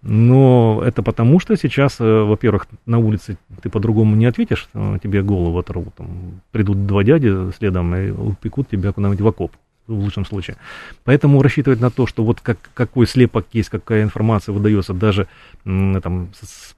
но 0.02 0.82
это 0.84 1.02
потому, 1.02 1.40
что 1.40 1.56
сейчас, 1.56 1.96
э, 2.00 2.22
во-первых, 2.24 2.66
на 2.86 2.98
улице 2.98 3.38
ты 3.62 3.70
по-другому 3.70 4.16
не 4.16 4.26
ответишь, 4.26 4.68
э, 4.74 4.98
тебе 5.02 5.22
голову 5.22 5.58
оторвут, 5.58 5.94
там, 5.94 6.08
придут 6.50 6.86
два 6.86 7.04
дяди 7.04 7.52
следом 7.52 7.94
и 7.94 8.10
упекут 8.10 8.68
тебя 8.68 8.92
куда-нибудь 8.92 9.20
в 9.20 9.26
окоп 9.28 9.52
в 9.86 9.92
лучшем 9.92 10.24
случае. 10.24 10.56
Поэтому 11.04 11.42
рассчитывать 11.42 11.80
на 11.80 11.90
то, 11.90 12.06
что 12.06 12.24
вот 12.24 12.40
как, 12.40 12.58
какой 12.74 13.06
слепок 13.06 13.46
есть, 13.52 13.68
какая 13.68 14.02
информация 14.02 14.52
выдается 14.52 14.94
даже 14.94 15.26
там, 15.64 16.28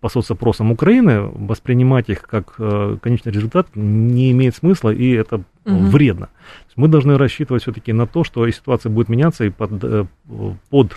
по 0.00 0.08
соцопросам 0.08 0.72
Украины, 0.72 1.20
воспринимать 1.20 2.08
их 2.08 2.22
как 2.22 2.54
э, 2.58 2.96
конечный 3.02 3.32
результат 3.32 3.68
не 3.74 4.30
имеет 4.32 4.56
смысла, 4.56 4.90
и 4.90 5.10
это 5.12 5.42
Мгм. 5.64 5.88
вредно. 5.88 6.28
Мы 6.76 6.88
должны 6.88 7.16
рассчитывать 7.16 7.62
все-таки 7.62 7.92
на 7.92 8.06
то, 8.06 8.24
что 8.24 8.50
ситуация 8.50 8.90
будет 8.90 9.08
меняться, 9.08 9.44
и 9.44 9.50
под, 9.50 9.84
э, 9.84 10.06
под 10.70 10.92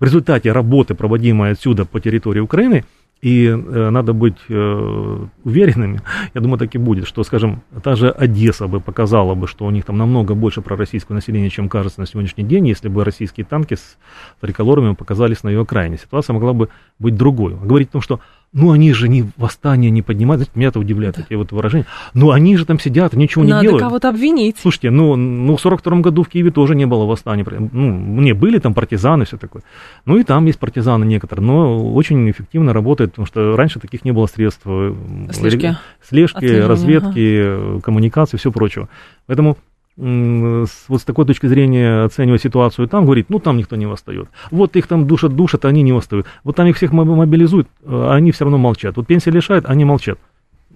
в 0.00 0.04
результате 0.04 0.52
работы, 0.52 0.94
проводимой 0.94 1.52
отсюда 1.52 1.84
по 1.84 2.00
территории 2.00 2.40
Украины, 2.40 2.84
и 3.22 3.46
э, 3.46 3.90
надо 3.90 4.12
быть 4.12 4.38
э, 4.48 5.26
уверенными, 5.44 6.00
я 6.34 6.40
думаю, 6.40 6.58
так 6.58 6.74
и 6.74 6.78
будет, 6.78 7.06
что, 7.06 7.24
скажем, 7.24 7.62
та 7.82 7.94
же 7.96 8.10
Одесса 8.10 8.66
бы 8.66 8.80
показала 8.80 9.34
бы, 9.34 9.46
что 9.46 9.64
у 9.64 9.70
них 9.70 9.84
там 9.84 9.96
намного 9.96 10.34
больше 10.34 10.60
пророссийского 10.60 11.14
населения, 11.14 11.50
чем 11.50 11.68
кажется 11.68 12.00
на 12.00 12.06
сегодняшний 12.06 12.44
день, 12.44 12.68
если 12.68 12.88
бы 12.88 13.04
российские 13.04 13.46
танки 13.46 13.74
с 13.74 13.96
триколорами 14.40 14.94
показались 14.94 15.42
на 15.42 15.48
ее 15.48 15.62
окраине. 15.62 15.96
Ситуация 15.96 16.34
могла 16.34 16.52
бы 16.52 16.68
быть 16.98 17.16
другой. 17.16 17.56
Говорить 17.56 17.88
о 17.88 17.92
том, 17.92 18.02
что 18.02 18.20
ну 18.56 18.72
они 18.72 18.92
же 18.94 19.08
не 19.08 19.26
восстание 19.36 19.90
не 19.90 20.00
поднимают, 20.00 20.38
знаете, 20.38 20.52
меня 20.54 20.68
это 20.68 20.80
удивляет, 20.80 21.18
эти 21.18 21.34
вот 21.34 21.52
выражения. 21.52 21.84
Ну 22.14 22.30
они 22.30 22.56
же 22.56 22.64
там 22.64 22.80
сидят, 22.80 23.12
ничего 23.12 23.44
не 23.44 23.50
Надо 23.50 23.62
делают. 23.62 23.82
кого-то 23.82 24.08
обвинить. 24.08 24.56
Слушайте, 24.58 24.90
ну, 24.90 25.14
ну 25.14 25.56
в 25.56 25.60
42 25.60 26.00
году 26.00 26.22
в 26.22 26.28
Киеве 26.28 26.50
тоже 26.50 26.74
не 26.74 26.86
было 26.86 27.04
восстания. 27.04 27.44
Ну, 27.46 27.92
мне 27.92 28.32
были 28.32 28.58
там 28.58 28.72
партизаны, 28.72 29.26
все 29.26 29.36
такое. 29.36 29.62
Ну, 30.06 30.16
и 30.16 30.22
там 30.22 30.46
есть 30.46 30.58
партизаны 30.58 31.04
некоторые, 31.04 31.44
но 31.44 31.92
очень 31.94 32.30
эффективно 32.30 32.72
работает, 32.72 33.10
потому 33.10 33.26
что 33.26 33.56
раньше 33.56 33.78
таких 33.78 34.06
не 34.06 34.12
было 34.12 34.26
средств. 34.26 34.62
э, 34.64 34.94
Слежки. 35.32 35.76
Слежки, 36.02 36.46
разведки, 36.46 37.40
э, 37.42 37.80
коммуникации, 37.82 38.38
все 38.38 38.50
прочего. 38.50 38.88
Поэтому 39.26 39.58
с- 39.98 40.84
вот 40.88 41.00
с 41.00 41.04
такой 41.04 41.24
точки 41.24 41.46
зрения 41.46 42.04
оценивать 42.04 42.42
ситуацию 42.42 42.86
там, 42.88 43.04
говорит, 43.06 43.26
ну 43.30 43.38
там 43.38 43.56
никто 43.56 43.76
не 43.76 43.86
восстает. 43.86 44.28
Вот 44.50 44.76
их 44.76 44.86
там 44.86 45.06
душат, 45.06 45.34
душат, 45.34 45.64
они 45.64 45.82
не 45.82 45.92
восстают. 45.92 46.26
Вот 46.44 46.56
там 46.56 46.66
их 46.66 46.76
всех 46.76 46.92
моб- 46.92 47.14
мобилизуют, 47.14 47.68
а 47.84 48.14
они 48.14 48.30
все 48.32 48.44
равно 48.44 48.58
молчат. 48.58 48.96
Вот 48.96 49.06
пенсии 49.06 49.30
лишают, 49.30 49.64
они 49.66 49.84
молчат. 49.84 50.18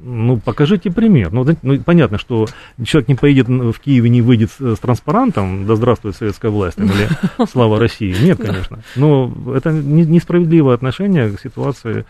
Ну, 0.02 0.38
покажите 0.38 0.90
пример. 0.90 1.30
Ну, 1.30 1.44
ну, 1.60 1.78
понятно, 1.82 2.16
что 2.16 2.46
человек 2.82 3.08
не 3.10 3.14
поедет 3.16 3.48
в 3.48 3.74
Киеве, 3.80 4.08
не 4.08 4.22
выйдет 4.22 4.50
с, 4.50 4.76
с 4.76 4.78
транспарантом, 4.78 5.66
да 5.66 5.76
здравствует 5.76 6.16
советская 6.16 6.50
власть, 6.50 6.78
или 6.78 7.46
слава 7.46 7.78
России. 7.78 8.16
Нет, 8.22 8.38
конечно. 8.42 8.78
Но 8.96 9.30
это 9.54 9.70
не- 9.72 10.06
несправедливое 10.06 10.74
отношение 10.74 11.30
к 11.30 11.38
ситуации 11.38 12.06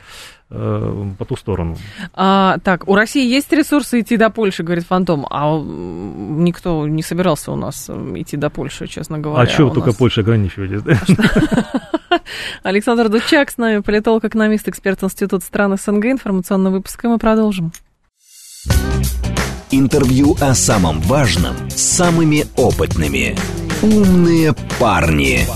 э, 0.51 1.05
по 1.19 1.25
ту 1.25 1.37
сторону. 1.37 1.77
А, 2.15 2.59
так, 2.65 2.89
у 2.89 2.95
России 2.95 3.27
есть 3.27 3.53
ресурсы 3.53 4.01
идти 4.01 4.17
до 4.17 4.31
Польши, 4.31 4.63
говорит 4.63 4.85
Фантом, 4.87 5.27
а 5.31 5.59
никто 5.59 6.87
не 6.89 7.03
собирался 7.03 7.53
у 7.53 7.57
нас 7.57 7.89
м, 7.89 8.21
идти 8.21 8.37
до 8.37 8.51
Польши, 8.51 8.87
честно 8.87 9.19
говоря. 9.19 9.43
а 9.43 9.47
что 9.47 9.71
только 9.71 9.89
нас- 9.89 9.97
Польшей 9.97 10.23
ограничиваетесь? 10.23 10.83
да? 10.83 11.01
Александр 12.63 13.09
Дучак 13.09 13.51
с 13.51 13.59
нами, 13.59 13.79
политолог, 13.81 14.25
экономист, 14.25 14.69
эксперт 14.69 15.03
Института 15.03 15.45
стран 15.45 15.77
СНГ. 15.79 16.07
Информационный 16.07 16.71
выпуск, 16.71 17.05
и 17.05 17.09
мы 17.09 17.19
продолжим. 17.19 17.73
Интервью 19.71 20.37
о 20.41 20.55
самом 20.55 21.01
важном 21.03 21.55
с 21.71 21.81
самыми 21.81 22.45
опытными. 22.57 23.37
«Умные 23.83 24.53
парни». 24.81 25.47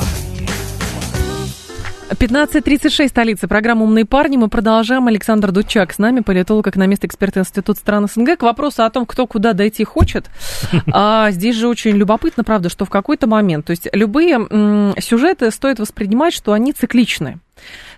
15.36, 2.11 3.09
столица. 3.09 3.49
Программа 3.49 3.85
«Умные 3.85 4.05
парни». 4.05 4.37
Мы 4.37 4.49
продолжаем. 4.49 5.07
Александр 5.07 5.53
Дучак 5.53 5.93
с 5.93 5.99
нами, 5.99 6.21
политолог, 6.21 6.67
экономист, 6.67 7.05
эксперт 7.05 7.39
Института 7.39 7.81
стран 7.81 8.07
СНГ. 8.09 8.39
К 8.39 8.43
вопросу 8.43 8.85
о 8.85 8.91
том, 8.91 9.07
кто 9.07 9.27
куда 9.27 9.53
дойти 9.53 9.85
хочет. 9.85 10.31
А, 10.93 11.31
здесь 11.31 11.57
же 11.57 11.67
очень 11.69 11.97
любопытно, 11.97 12.45
правда, 12.45 12.69
что 12.69 12.85
в 12.85 12.91
какой-то 12.91 13.27
момент, 13.27 13.67
то 13.67 13.71
есть 13.71 13.89
любые 13.93 14.35
м, 14.35 14.95
сюжеты 15.01 15.51
стоит 15.51 15.79
воспринимать, 15.81 16.33
что 16.35 16.53
они 16.53 16.73
цикличны. 16.73 17.39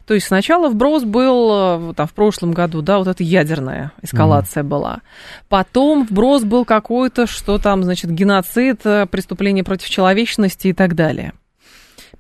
То 0.07 0.15
есть 0.15 0.27
сначала 0.27 0.69
вброс 0.69 1.03
был 1.05 1.91
э, 1.91 1.95
там, 1.95 2.07
в 2.07 2.13
прошлом 2.13 2.53
году, 2.53 2.81
да, 2.81 2.99
вот 2.99 3.09
эта 3.09 3.23
ядерная 3.23 3.93
эскалация 4.03 4.63
была. 4.63 5.01
Потом 5.49 6.05
вброс 6.05 6.45
был 6.45 6.65
какой-то, 6.65 7.27
что 7.27 7.59
там, 7.59 7.83
значит, 7.83 8.11
геноцид, 8.11 8.81
э, 8.85 9.07
преступление 9.07 9.65
против 9.65 9.89
человечности 9.89 10.69
и 10.69 10.73
так 10.73 10.95
далее. 10.95 11.33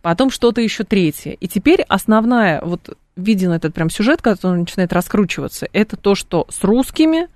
Потом 0.07 0.31
что-то 0.31 0.61
еще 0.61 0.85
третье. 0.85 1.33
И 1.33 1.49
теперь 1.49 1.83
основная, 1.83 2.61
вот 2.62 2.97
виден 3.16 3.51
этот 3.51 3.75
прям 3.75 3.90
сюжет, 3.90 4.23
который 4.23 4.61
начинает 4.61 4.92
раскручиваться, 4.92 5.66
это 5.73 5.97
то, 5.97 6.14
что 6.14 6.47
с 6.49 6.62
русскими 6.62 7.27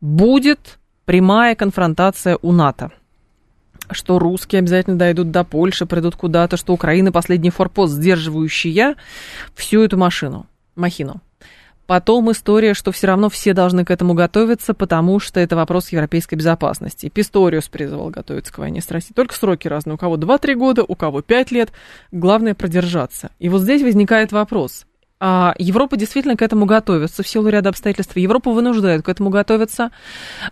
будет 0.00 0.78
прямая 1.04 1.54
конфронтация 1.54 2.38
у 2.40 2.52
НАТО. 2.52 2.92
Что 3.90 4.18
русские 4.18 4.60
обязательно 4.60 4.96
дойдут 4.96 5.32
до 5.32 5.44
Польши, 5.44 5.84
придут 5.84 6.16
куда-то, 6.16 6.56
что 6.56 6.72
Украина 6.72 7.12
последний 7.12 7.50
форпост, 7.50 7.92
сдерживающая 7.92 8.96
всю 9.54 9.82
эту 9.82 9.98
машину, 9.98 10.46
махину. 10.76 11.20
Потом 11.86 12.30
история, 12.32 12.72
что 12.72 12.92
все 12.92 13.08
равно 13.08 13.28
все 13.28 13.52
должны 13.52 13.84
к 13.84 13.90
этому 13.90 14.14
готовиться, 14.14 14.72
потому 14.72 15.20
что 15.20 15.38
это 15.40 15.54
вопрос 15.54 15.90
европейской 15.90 16.36
безопасности. 16.36 17.10
Писториус 17.10 17.68
призывал 17.68 18.08
готовиться 18.08 18.52
к 18.52 18.58
войне 18.58 18.80
с 18.80 18.90
Россией. 18.90 19.14
Только 19.14 19.34
сроки 19.34 19.68
разные. 19.68 19.94
У 19.94 19.98
кого 19.98 20.16
2-3 20.16 20.54
года, 20.54 20.84
у 20.86 20.94
кого 20.94 21.20
5 21.20 21.50
лет. 21.50 21.72
Главное 22.10 22.54
продержаться. 22.54 23.30
И 23.38 23.50
вот 23.50 23.62
здесь 23.62 23.82
возникает 23.82 24.32
вопрос. 24.32 24.86
А 25.20 25.54
Европа 25.58 25.96
действительно 25.96 26.36
к 26.36 26.42
этому 26.42 26.66
готовится 26.66 27.22
в 27.22 27.28
силу 27.28 27.48
ряда 27.48 27.68
обстоятельств. 27.68 28.16
Европу 28.16 28.52
вынуждают 28.52 29.04
к 29.04 29.08
этому 29.08 29.30
готовиться. 29.30 29.90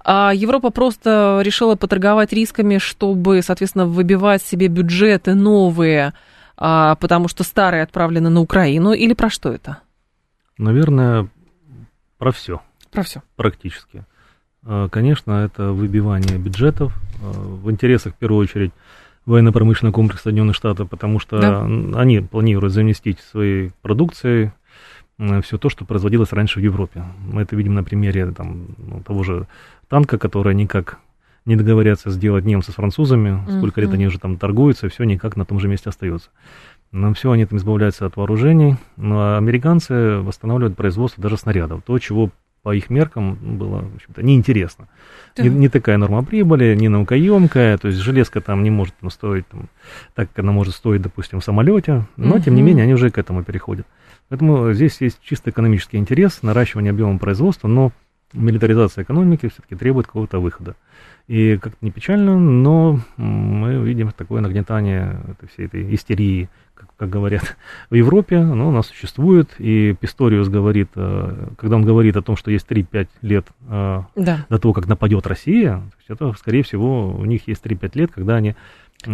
А 0.04 0.32
Европа 0.34 0.70
просто 0.70 1.40
решила 1.42 1.76
поторговать 1.76 2.32
рисками, 2.32 2.78
чтобы, 2.78 3.42
соответственно, 3.42 3.86
выбивать 3.86 4.42
себе 4.42 4.68
бюджеты 4.68 5.34
новые, 5.34 6.12
а, 6.56 6.94
потому 6.96 7.28
что 7.28 7.42
старые 7.42 7.82
отправлены 7.82 8.28
на 8.28 8.40
Украину. 8.40 8.92
Или 8.92 9.14
про 9.14 9.30
что 9.30 9.52
это? 9.52 9.78
Наверное, 10.62 11.28
про 12.18 12.30
все. 12.30 12.60
Про 12.90 13.02
все. 13.02 13.22
практически. 13.36 14.04
Э, 14.64 14.88
Конечно, 14.90 15.32
это 15.32 15.72
выбивание 15.72 16.38
бюджетов 16.38 16.94
э, 17.20 17.30
в 17.30 17.70
интересах, 17.70 18.14
в 18.14 18.16
первую 18.16 18.40
очередь, 18.42 18.72
военно-промышленного 19.26 19.92
комплекса 19.94 20.24
Соединенных 20.24 20.54
Штатов, 20.56 20.88
потому 20.88 21.18
что 21.18 21.40
Да. 21.40 21.64
они 21.98 22.20
планируют 22.20 22.72
заместить 22.72 23.20
своей 23.20 23.72
продукцией 23.82 24.52
все 25.42 25.58
то, 25.58 25.68
что 25.68 25.84
производилось 25.84 26.32
раньше 26.32 26.58
в 26.58 26.62
Европе. 26.62 27.04
Мы 27.32 27.42
это 27.42 27.54
видим 27.54 27.74
на 27.74 27.84
примере 27.84 28.32
там, 28.32 28.68
ну, 28.78 29.00
того 29.02 29.22
же 29.22 29.46
танка, 29.88 30.18
который 30.18 30.54
никак 30.54 30.98
не 31.44 31.54
договорятся 31.56 32.10
сделать 32.10 32.44
немцы 32.44 32.72
с 32.72 32.74
французами, 32.74 33.44
сколько 33.58 33.80
лет 33.80 33.92
они 33.92 34.06
уже 34.06 34.18
там 34.18 34.36
торгуются, 34.36 34.86
и 34.86 34.90
все 34.90 35.04
никак 35.04 35.36
на 35.36 35.44
том 35.44 35.60
же 35.60 35.68
месте 35.68 35.90
остается. 35.90 36.30
Но 36.92 37.14
все, 37.14 37.32
они 37.32 37.46
там 37.46 37.58
избавляются 37.58 38.06
от 38.06 38.16
вооружений. 38.16 38.76
Ну, 38.96 39.18
а 39.18 39.38
американцы 39.38 40.18
восстанавливают 40.18 40.76
производство 40.76 41.22
даже 41.22 41.38
снарядов. 41.38 41.82
То, 41.84 41.98
чего 41.98 42.30
по 42.62 42.74
их 42.74 42.90
меркам 42.90 43.34
было, 43.34 43.78
в 43.80 43.96
общем-то, 43.96 44.22
неинтересно. 44.22 44.88
Не, 45.36 45.48
Так. 45.48 45.52
не 45.52 45.68
такая 45.68 45.96
норма 45.96 46.22
прибыли, 46.22 46.76
не 46.76 46.88
наукоемкая, 46.88 47.76
то 47.76 47.88
есть 47.88 47.98
железка 47.98 48.40
там 48.40 48.62
не 48.62 48.70
может 48.70 48.94
там, 49.00 49.10
стоить 49.10 49.48
там, 49.48 49.68
так, 50.14 50.28
как 50.28 50.44
она 50.44 50.52
может 50.52 50.74
стоить, 50.74 51.02
допустим, 51.02 51.40
в 51.40 51.44
самолете, 51.44 52.06
но, 52.16 52.38
тем 52.38 52.54
не 52.54 52.62
менее, 52.62 52.84
они 52.84 52.94
уже 52.94 53.10
к 53.10 53.18
этому 53.18 53.42
переходят. 53.42 53.86
Поэтому 54.28 54.72
здесь 54.74 55.00
есть 55.00 55.18
чисто 55.22 55.50
экономический 55.50 55.96
интерес, 55.96 56.42
наращивание 56.42 56.90
объема 56.90 57.18
производства, 57.18 57.66
но 57.66 57.90
милитаризация 58.32 59.02
экономики 59.02 59.48
все-таки 59.48 59.74
требует 59.74 60.06
какого-то 60.06 60.38
выхода. 60.38 60.76
И 61.28 61.56
как-то 61.56 61.78
не 61.80 61.90
печально, 61.90 62.38
но 62.38 62.98
мы 63.16 63.74
видим 63.84 64.10
такое 64.10 64.40
нагнетание 64.40 65.20
этой 65.28 65.48
всей 65.48 65.66
этой 65.66 65.94
истерии, 65.94 66.50
как, 66.74 66.88
как 66.96 67.08
говорят 67.10 67.56
в 67.90 67.94
Европе, 67.94 68.38
оно 68.38 68.68
у 68.68 68.72
нас 68.72 68.86
существует, 68.88 69.48
и 69.58 69.94
Писториус 69.98 70.48
говорит, 70.48 70.88
э, 70.96 71.48
когда 71.56 71.76
он 71.76 71.84
говорит 71.84 72.16
о 72.16 72.22
том, 72.22 72.36
что 72.36 72.50
есть 72.50 72.66
3-5 72.68 73.08
лет 73.22 73.46
э, 73.68 74.02
Да. 74.16 74.46
до 74.48 74.58
того, 74.58 74.74
как 74.74 74.88
нападет 74.88 75.26
Россия, 75.26 75.76
то 75.76 75.96
есть 75.98 76.10
это, 76.10 76.32
скорее 76.38 76.62
всего, 76.64 77.10
у 77.14 77.24
них 77.24 77.46
есть 77.46 77.64
3-5 77.64 77.90
лет, 77.94 78.10
когда 78.12 78.36
они... 78.36 78.56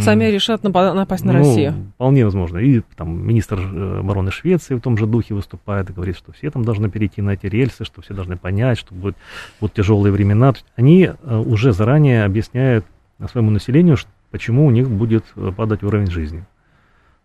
Сами 0.01 0.25
решат 0.25 0.63
напа- 0.63 0.93
напасть 0.93 1.25
на 1.25 1.33
ну, 1.33 1.39
Россию. 1.39 1.75
Вполне 1.95 2.25
возможно. 2.25 2.59
И 2.59 2.83
там 2.97 3.27
министр 3.27 3.59
э, 3.59 3.99
обороны 4.01 4.31
Швеции 4.31 4.75
в 4.75 4.81
том 4.81 4.97
же 4.99 5.07
духе 5.07 5.35
выступает 5.35 5.91
и 5.91 5.93
говорит, 5.93 6.17
что 6.17 6.33
все 6.33 6.51
там 6.51 6.65
должны 6.65 6.91
перейти 6.91 7.23
на 7.23 7.31
эти 7.31 7.47
рельсы, 7.47 7.85
что 7.85 8.03
все 8.03 8.15
должны 8.15 8.37
понять, 8.37 8.79
что 8.79 8.95
будет, 8.95 9.17
будут 9.61 9.75
тяжелые 9.75 10.13
времена. 10.13 10.53
Они 10.77 11.05
э, 11.05 11.37
уже 11.37 11.73
заранее 11.73 12.25
объясняют 12.25 12.85
своему 13.31 13.51
населению, 13.51 13.97
почему 14.31 14.67
у 14.67 14.71
них 14.71 14.89
будет 14.91 15.25
э, 15.37 15.53
падать 15.57 15.83
уровень 15.83 16.11
жизни. 16.11 16.45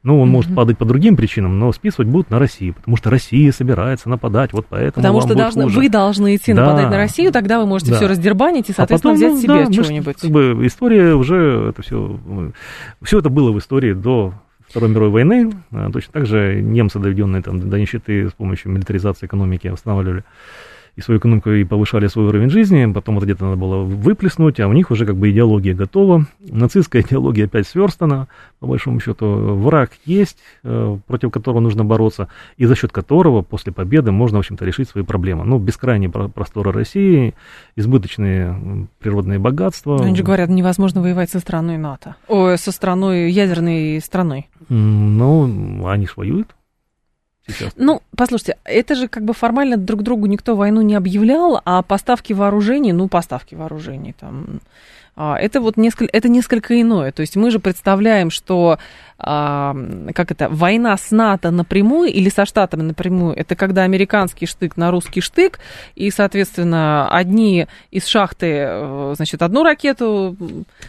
Ну, 0.04 0.20
он 0.20 0.28
может 0.30 0.50
Мгм. 0.50 0.58
падать 0.58 0.78
по 0.78 0.84
другим 0.84 1.16
причинам, 1.16 1.60
но 1.60 1.72
списывать 1.72 2.10
будут 2.10 2.30
на 2.30 2.38
Россию, 2.38 2.74
потому 2.74 2.98
что 2.98 3.10
Россия 3.10 3.54
собирается 3.54 4.10
нападать, 4.10 4.52
вот 4.52 4.66
поэтому 4.70 5.02
Потому 5.02 5.22
что 5.22 5.34
должны, 5.34 5.64
хуже. 5.64 5.80
вы 5.80 5.88
должны 5.90 6.36
идти 6.36 6.54
Да. 6.54 6.66
нападать 6.66 6.90
на 6.90 6.98
Россию, 6.98 7.32
тогда 7.32 7.58
вы 7.60 7.66
можете 7.66 7.92
Да. 7.92 7.98
все 7.98 8.08
раздербанить 8.08 8.68
и, 8.68 8.74
А 8.74 8.76
соответственно, 8.76 9.14
потом, 9.14 9.28
взять 9.38 9.48
ну, 9.48 9.56
себе 9.56 9.66
да, 9.66 9.72
чего-нибудь. 9.74 10.18
Как 10.18 10.30
бы 10.30 10.68
история 10.68 11.14
уже 11.16 11.70
это 11.70 11.82
все, 11.82 12.20
все 13.02 13.20
это 13.20 13.30
было 13.30 13.52
в 13.54 13.58
истории 13.60 13.94
до 13.94 14.34
Второй 14.68 14.90
мировой 14.90 15.10
войны. 15.12 15.52
А, 15.72 15.90
Точно 15.92 16.12
так 16.12 16.26
же 16.26 16.60
немцы, 16.62 17.00
доведенные 17.00 17.42
там 17.42 17.70
до 17.70 17.80
нищеты 17.80 18.28
с 18.28 18.34
помощью 18.34 18.72
милитаризации 18.72 19.28
экономики, 19.28 19.68
восстанавливали 19.68 20.24
и 20.96 21.02
свою 21.02 21.20
экономику 21.20 21.50
и 21.50 21.64
повышали 21.64 22.08
свой 22.08 22.28
уровень 22.28 22.50
жизни, 22.50 22.92
потом 22.92 23.16
вот 23.16 23.24
где-то 23.24 23.46
надо 23.46 23.58
было 23.58 23.84
выплеснуть, 23.84 24.60
а 24.60 24.68
у 24.68 24.74
них 24.74 24.92
уже 24.92 25.06
как 25.06 25.16
бы 25.16 25.32
идеология 25.32 25.74
готова. 25.74 26.26
Нацистская 26.40 27.02
идеология 27.02 27.46
опять 27.46 27.68
сверстана, 27.68 28.28
по 28.60 28.68
большому 28.68 29.00
счету 29.00 29.26
враг 29.56 29.92
есть, 30.06 30.38
э, 30.64 30.98
против 31.08 31.32
которого 31.32 31.62
нужно 31.62 31.84
бороться, 31.84 32.28
и 32.58 32.66
за 32.66 32.76
счет 32.76 32.92
которого 32.92 33.42
после 33.42 33.74
победы 33.74 34.12
можно, 34.12 34.38
в 34.38 34.40
общем-то, 34.40 34.66
решить 34.66 34.90
свои 34.90 35.04
проблемы. 35.04 35.46
Ну, 35.46 35.58
бескрайние 35.58 36.10
про- 36.12 36.28
просторы 36.28 36.72
России, 36.72 37.34
избыточные 37.76 38.88
природные 39.00 39.40
богатства. 39.40 40.04
Они 40.04 40.16
же 40.16 40.24
говорят, 40.24 40.50
невозможно 40.50 41.02
воевать 41.02 41.32
со 41.32 41.40
страной 41.40 41.78
НАТО. 41.78 42.16
Ой, 42.28 42.58
со 42.58 42.72
страной, 42.72 43.32
ядерной 43.32 44.00
страной. 44.00 44.50
Ну, 44.70 45.88
они 45.88 46.06
ж 46.06 46.14
воюют 46.16 46.56
сейчас. 47.48 47.74
Ну, 47.76 48.02
послушайте, 48.16 48.58
это 48.64 48.96
же 48.96 49.08
как 49.08 49.24
бы 49.24 49.34
формально 49.34 49.78
друг 49.78 50.04
другу 50.04 50.26
никто 50.28 50.56
войну 50.56 50.82
не 50.82 50.96
объявлял, 50.96 51.62
а 51.66 51.82
поставки 51.82 52.34
вооружений, 52.34 52.94
ну, 52.94 53.08
поставки 53.08 53.56
вооружений 53.56 54.16
там, 54.20 54.62
а, 55.16 55.38
это 55.38 55.62
вот 55.62 55.78
несколько, 55.78 56.16
это 56.16 56.28
несколько 56.28 56.80
иное. 56.82 57.12
То 57.12 57.22
есть 57.22 57.36
мы 57.36 57.52
же 57.52 57.60
представляем, 57.60 58.32
что 58.32 58.80
а, 59.20 59.76
как 60.14 60.32
это, 60.32 60.50
война 60.50 60.98
с 60.98 61.12
НАТО 61.12 61.52
напрямую 61.52 62.12
или 62.12 62.30
со 62.30 62.46
Штатами 62.46 62.82
напрямую, 62.82 63.36
это 63.36 63.56
когда 63.56 63.84
американский 63.84 64.48
штык 64.48 64.76
на 64.76 64.90
русский 64.90 65.22
штык, 65.22 65.60
и, 65.96 66.10
соответственно, 66.10 67.08
одни 67.10 67.68
из 67.92 68.06
шахты, 68.08 68.48
э, 68.48 69.14
значит, 69.16 69.42
одну 69.42 69.64
ракету 69.64 70.36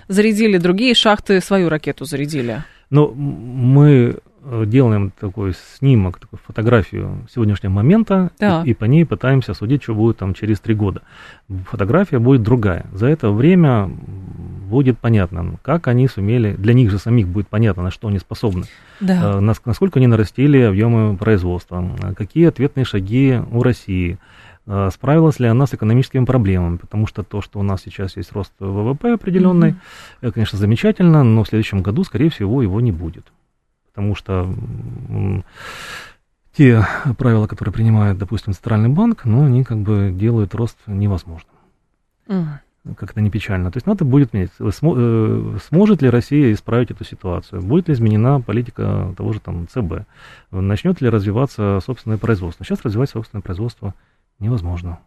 зарядили, 0.09 0.57
другие 0.57 0.95
шахты 0.95 1.41
свою 1.41 1.69
ракету 1.69 2.07
зарядили. 2.07 2.65
М- 2.91 3.15
мы 3.15 4.17
делаем 4.67 5.13
такой 5.19 5.55
снимок, 5.79 6.19
такую 6.19 6.41
фотографию 6.47 7.27
сегодняшнего 7.33 7.73
момента, 7.73 8.31
Так. 8.39 8.67
и, 8.67 8.71
и 8.71 8.75
по 8.75 8.85
ней 8.85 9.05
пытаемся 9.07 9.55
судить, 9.55 9.83
что 9.83 9.95
будет 9.95 10.19
там 10.19 10.35
через 10.35 10.61
три 10.61 10.75
года. 10.75 11.03
Фотография 11.71 12.19
будет 12.19 12.43
другая. 12.43 12.87
За 12.93 13.07
это 13.07 13.31
время 13.31 13.91
будет 14.69 14.99
понятно, 14.99 15.57
как 15.63 15.89
они 15.89 16.09
сумели, 16.09 16.55
для 16.55 16.75
них 16.75 16.91
же 16.91 16.99
самих 16.99 17.29
будет 17.29 17.49
понятно, 17.49 17.83
на 17.83 17.91
что 17.91 18.09
они 18.09 18.19
способны, 18.19 18.65
Да. 19.01 19.37
э, 19.37 19.41
нас- 19.41 19.61
насколько 19.65 19.99
они 19.99 20.07
нарастили 20.07 20.59
объемы 20.59 21.17
производства, 21.17 21.85
э, 22.03 22.15
какие 22.15 22.47
ответные 22.49 22.85
шаги 22.85 23.41
у 23.53 23.63
России, 23.63 24.19
э, 24.67 24.89
справилась 24.93 25.39
ли 25.41 25.47
она 25.47 25.67
с 25.67 25.75
экономическими 25.75 26.25
проблемами, 26.25 26.77
потому 26.79 27.07
что 27.07 27.23
то, 27.23 27.43
что 27.43 27.59
у 27.59 27.63
нас 27.63 27.83
сейчас 27.85 28.17
есть 28.17 28.33
рост 28.33 28.53
ВВП 28.59 29.13
определенный, 29.13 29.75
это, 30.23 30.33
конечно, 30.33 30.59
замечательно, 30.59 31.23
но 31.23 31.45
в 31.45 31.49
следующем 31.49 31.83
году, 31.83 32.03
скорее 32.05 32.31
всего, 32.31 32.63
его 32.63 32.81
не 32.81 32.91
будет. 32.93 33.27
Потому 33.95 34.17
что 34.17 34.53
те 36.53 36.85
правила, 37.17 37.47
которые 37.47 37.73
принимает, 37.73 38.19
допустим, 38.19 38.53
Центральный 38.53 38.89
банк, 38.89 39.25
но 39.25 39.45
они 39.45 39.65
как 39.65 39.79
бы 39.79 40.11
делают 40.13 40.55
рост 40.55 40.77
невозможным. 40.87 41.55
Мгм. 42.27 42.61
Как 42.97 43.13
это 43.13 43.21
не 43.23 43.31
печально. 43.31 43.71
То 43.71 43.79
есть 43.79 43.87
надо 43.87 44.05
будет 44.05 44.35
менять. 44.35 44.51
Смо- 44.59 44.95
э, 44.97 45.59
Сможет 45.69 46.03
ли 46.03 46.11
Россия 46.11 46.53
исправить 46.53 46.91
эту 46.91 47.03
ситуацию? 47.05 47.63
Будет 47.63 47.89
ли 47.89 47.95
изменена 47.95 48.41
политика 48.41 49.15
того 49.17 49.33
же 49.33 49.41
там 49.41 49.67
ЦБ? 49.69 50.07
Начнет 50.51 51.01
ли 51.01 51.09
развиваться 51.09 51.81
собственное 51.85 52.19
производство? 52.19 52.65
Сейчас 52.65 52.83
развивать 52.83 53.11
собственное 53.11 53.43
производство 53.43 53.95
невозможно. 54.39 54.99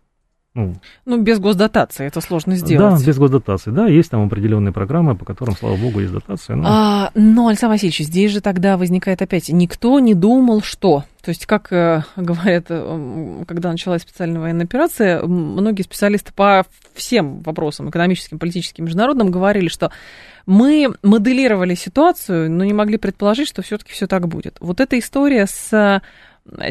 Ну, 0.58 0.74
Ну, 1.06 1.22
без 1.22 1.40
госдотации 1.40 2.08
это 2.08 2.20
сложно 2.20 2.56
сделать. 2.56 3.00
Да, 3.00 3.06
без 3.06 3.18
госдотации. 3.18 3.70
Да, 3.70 3.88
есть 3.88 4.10
там 4.10 4.26
определенные 4.26 4.74
программы, 4.74 5.16
по 5.16 5.24
которым, 5.24 5.56
слава 5.56 5.76
богу, 5.76 6.00
есть 6.00 6.12
дотация. 6.12 6.56
Но... 6.56 6.64
А, 6.68 7.12
но, 7.14 7.48
Александр 7.48 7.74
Васильевич, 7.74 8.00
здесь 8.00 8.32
же 8.32 8.42
тогда 8.42 8.76
возникает 8.78 9.22
опять, 9.22 9.50
никто 9.50 10.00
не 10.00 10.16
думал, 10.16 10.62
что. 10.64 11.04
То 11.22 11.30
есть, 11.30 11.46
как 11.46 11.72
э, 11.72 12.04
говорят, 12.16 12.66
э, 12.70 12.74
м, 12.74 13.46
когда 13.46 13.70
началась 13.72 14.02
специальная 14.02 14.42
военная 14.42 14.66
операция, 14.66 15.22
многие 15.22 15.84
специалисты 15.84 16.34
по 16.34 16.66
всем 16.96 17.42
вопросам, 17.42 17.90
экономическим, 17.90 18.40
политическим, 18.40 18.86
международным, 18.86 19.30
говорили, 19.30 19.68
что 19.68 19.92
мы 20.48 20.88
моделировали 21.04 21.76
ситуацию, 21.76 22.50
но 22.50 22.64
не 22.64 22.74
могли 22.74 22.98
предположить, 22.98 23.50
что 23.50 23.62
все-таки 23.62 23.92
все 23.92 24.08
так 24.08 24.28
будет. 24.28 24.58
Вот 24.60 24.80
эта 24.80 24.98
история 24.98 25.46
с 25.46 26.02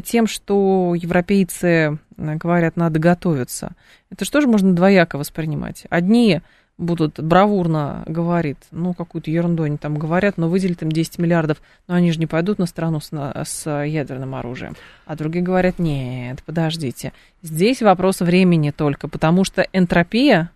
тем, 0.05 0.27
что 0.27 0.95
европейцы 0.95 1.67
э, 1.69 2.35
говорят, 2.37 2.77
надо 2.77 2.99
готовиться, 2.99 3.73
это 4.11 4.25
же 4.25 4.47
можно 4.47 4.75
двояко 4.75 5.19
воспринимать? 5.19 5.87
Одни 5.91 6.41
будут 6.79 7.21
бравурно 7.21 8.05
говорить, 8.07 8.59
ну, 8.71 8.93
какую-то 8.93 9.31
ерунду 9.31 9.63
они 9.63 9.79
там 9.79 9.97
говорят, 9.97 10.37
но 10.37 10.49
выделят 10.49 10.83
им 10.83 10.93
10 10.93 11.19
миллиардов, 11.19 11.63
но 11.89 11.95
они 11.95 12.13
же 12.13 12.19
не 12.19 12.27
пойдут 12.27 12.59
на 12.59 12.67
страну 12.67 13.01
с, 13.01 13.11
с 13.11 13.85
ядерным 13.85 14.35
оружием. 14.35 14.77
А 15.07 15.17
другие 15.17 15.43
говорят, 15.43 15.79
нет, 15.79 16.43
подождите, 16.45 17.13
здесь 17.43 17.81
вопрос 17.81 18.21
времени 18.21 18.71
только, 18.71 19.09
потому 19.09 19.45
что 19.45 19.67
энтропия 19.73 20.51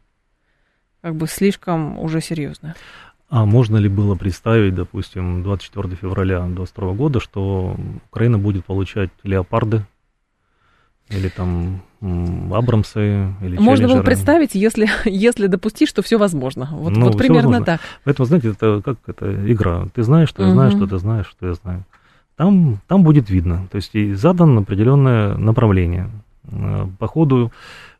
как 1.01 1.15
бы 1.15 1.27
слишком 1.27 1.99
уже 1.99 2.21
серьезная. 2.21 2.77
А 3.31 3.47
можно 3.47 3.77
ли 3.77 3.89
было 3.89 4.17
представить, 4.17 4.75
допустим, 4.75 5.45
24 5.45 5.95
февраля 5.95 6.41
2022 6.41 6.93
года, 6.95 7.21
что 7.21 7.77
Украина 8.11 8.39
будет 8.39 8.65
получать 8.65 9.11
леопарды 9.23 9.85
или 11.11 11.29
там 11.29 11.81
Абрамсы 12.53 13.33
или 13.43 13.57
Можно 13.59 13.87
было 13.87 14.03
представить, 14.03 14.55
если, 14.55 14.89
если 15.05 15.47
допустить, 15.47 15.89
что 15.89 16.03
все 16.03 16.19
возможно. 16.19 16.69
Вот, 16.73 16.97
Ну, 16.97 17.07
вот 17.07 17.19
примерно 17.19 17.51
возможно. 17.59 17.65
так. 17.67 17.81
Поэтому, 18.05 18.27
знаете, 18.27 18.49
это 18.51 18.83
как 18.85 18.97
это 19.07 19.53
игра. 19.53 19.87
Ты 19.95 20.03
знаешь, 20.03 20.29
что 20.29 20.45
я 20.45 20.51
знаю, 20.51 20.71
Мгм. 20.71 20.79
что 20.79 20.87
ты 20.89 20.99
знаешь, 20.99 21.27
что 21.27 21.47
я 21.47 21.55
знаю. 21.55 21.85
Там, 22.37 22.81
там 22.89 23.03
будет 23.05 23.31
видно. 23.31 23.69
То 23.71 23.77
есть 23.77 23.95
и 23.95 24.15
задан 24.15 24.59
определенное 24.59 25.37
направление. 25.37 26.11
Э, 26.51 26.87
По 26.99 27.07
ходу 27.07 27.53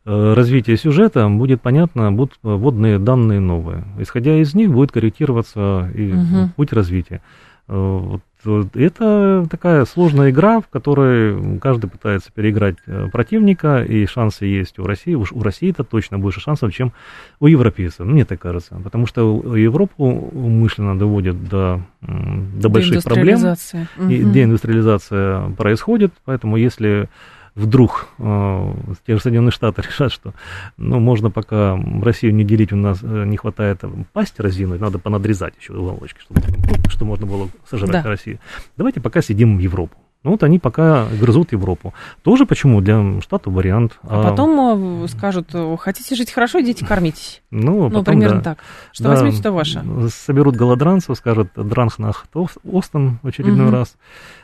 развития 0.05 0.77
сюжета 0.77 1.27
будет 1.29 1.61
понятно, 1.61 2.11
будут 2.11 2.37
вводные 2.43 2.97
данные 2.99 3.39
новые. 3.39 3.83
Исходя 3.99 4.35
из 4.37 4.53
них 4.55 4.71
будет 4.71 4.91
корректироваться 4.91 5.89
и 5.93 6.13
Мгм. 6.13 6.49
путь 6.55 6.73
развития. 6.73 7.21
Э, 7.67 7.73
Вот, 7.73 8.21
вот 8.43 8.75
это 8.75 9.45
такая 9.49 9.85
сложная 9.85 10.31
игра, 10.31 10.59
в 10.61 10.67
которой 10.67 11.59
каждый 11.59 11.87
пытается 11.91 12.31
переиграть 12.33 12.75
э, 12.87 13.07
противника, 13.11 13.83
и 13.83 14.07
шансы 14.07 14.45
есть 14.45 14.79
у 14.79 14.83
России. 14.85 15.13
Уж 15.13 15.31
у 15.31 15.43
России 15.43 15.69
это 15.69 15.83
точно 15.83 16.17
больше 16.17 16.41
шансов, 16.41 16.73
чем 16.73 16.91
у 17.39 17.45
европейцев, 17.45 17.99
мне 18.05 18.25
так 18.25 18.39
кажется. 18.41 18.81
Потому 18.83 19.05
что 19.05 19.21
Европу 19.55 20.05
умышленно 20.33 20.97
доводят 20.97 21.47
до, 21.47 21.81
до 22.01 22.67
больших 22.69 23.03
проблем, 23.03 23.37
Деиндустриализация. 23.39 23.87
и 24.09 24.23
деиндустриализация 24.23 25.49
происходит, 25.51 26.11
поэтому 26.25 26.57
если 26.57 27.09
вдруг 27.55 28.07
э, 28.17 28.73
те 29.05 29.15
же 29.15 29.21
Соединенные 29.21 29.51
Штаты 29.51 29.81
решат, 29.81 30.11
что 30.11 30.33
ну, 30.77 30.99
можно 30.99 31.29
пока 31.29 31.77
Россию 32.01 32.33
не 32.33 32.43
делить, 32.43 32.71
у 32.71 32.77
нас 32.77 32.99
э, 33.01 33.25
не 33.25 33.37
хватает 33.37 33.83
э, 33.83 33.89
пасть 34.13 34.39
разинуть, 34.39 34.79
надо 34.79 34.99
понадрезать 34.99 35.53
еще 35.59 35.73
уголочки, 35.73 36.19
чтобы, 36.21 36.41
чтобы 36.89 37.05
можно 37.05 37.25
было 37.25 37.49
сожрать 37.69 37.91
Да. 37.91 38.03
Россию. 38.03 38.39
Давайте 38.77 39.01
пока 39.01 39.21
сидим 39.21 39.57
в 39.57 39.59
Европу. 39.59 39.95
Ну 40.23 40.31
вот 40.31 40.43
они 40.43 40.59
пока 40.59 41.07
грызут 41.19 41.51
Европу. 41.51 41.93
Тоже 42.21 42.45
почему? 42.45 42.79
Для 42.81 43.19
Штатов 43.21 43.53
вариант. 43.53 43.97
А 44.03 44.29
потом 44.29 45.03
э, 45.03 45.07
скажут, 45.07 45.49
э, 45.53 45.75
хотите 45.79 46.15
жить 46.15 46.31
хорошо, 46.31 46.61
идите 46.61 46.85
кормитесь. 46.85 47.41
ну, 47.49 47.83
Ну, 47.83 47.89
потом, 47.89 48.05
примерно 48.05 48.37
да. 48.37 48.43
так. 48.51 48.59
Что 48.91 49.05
Да, 49.05 49.09
возьмете, 49.11 49.41
то 49.41 49.51
ваше. 49.51 49.83
Соберут 50.09 50.55
голодранцев, 50.55 51.17
скажут 51.17 51.49
Дранхнах 51.55 52.27
Остен 52.71 53.17
в 53.23 53.27
очередной 53.27 53.65
Мгм. 53.65 53.73
раз, 53.73 53.95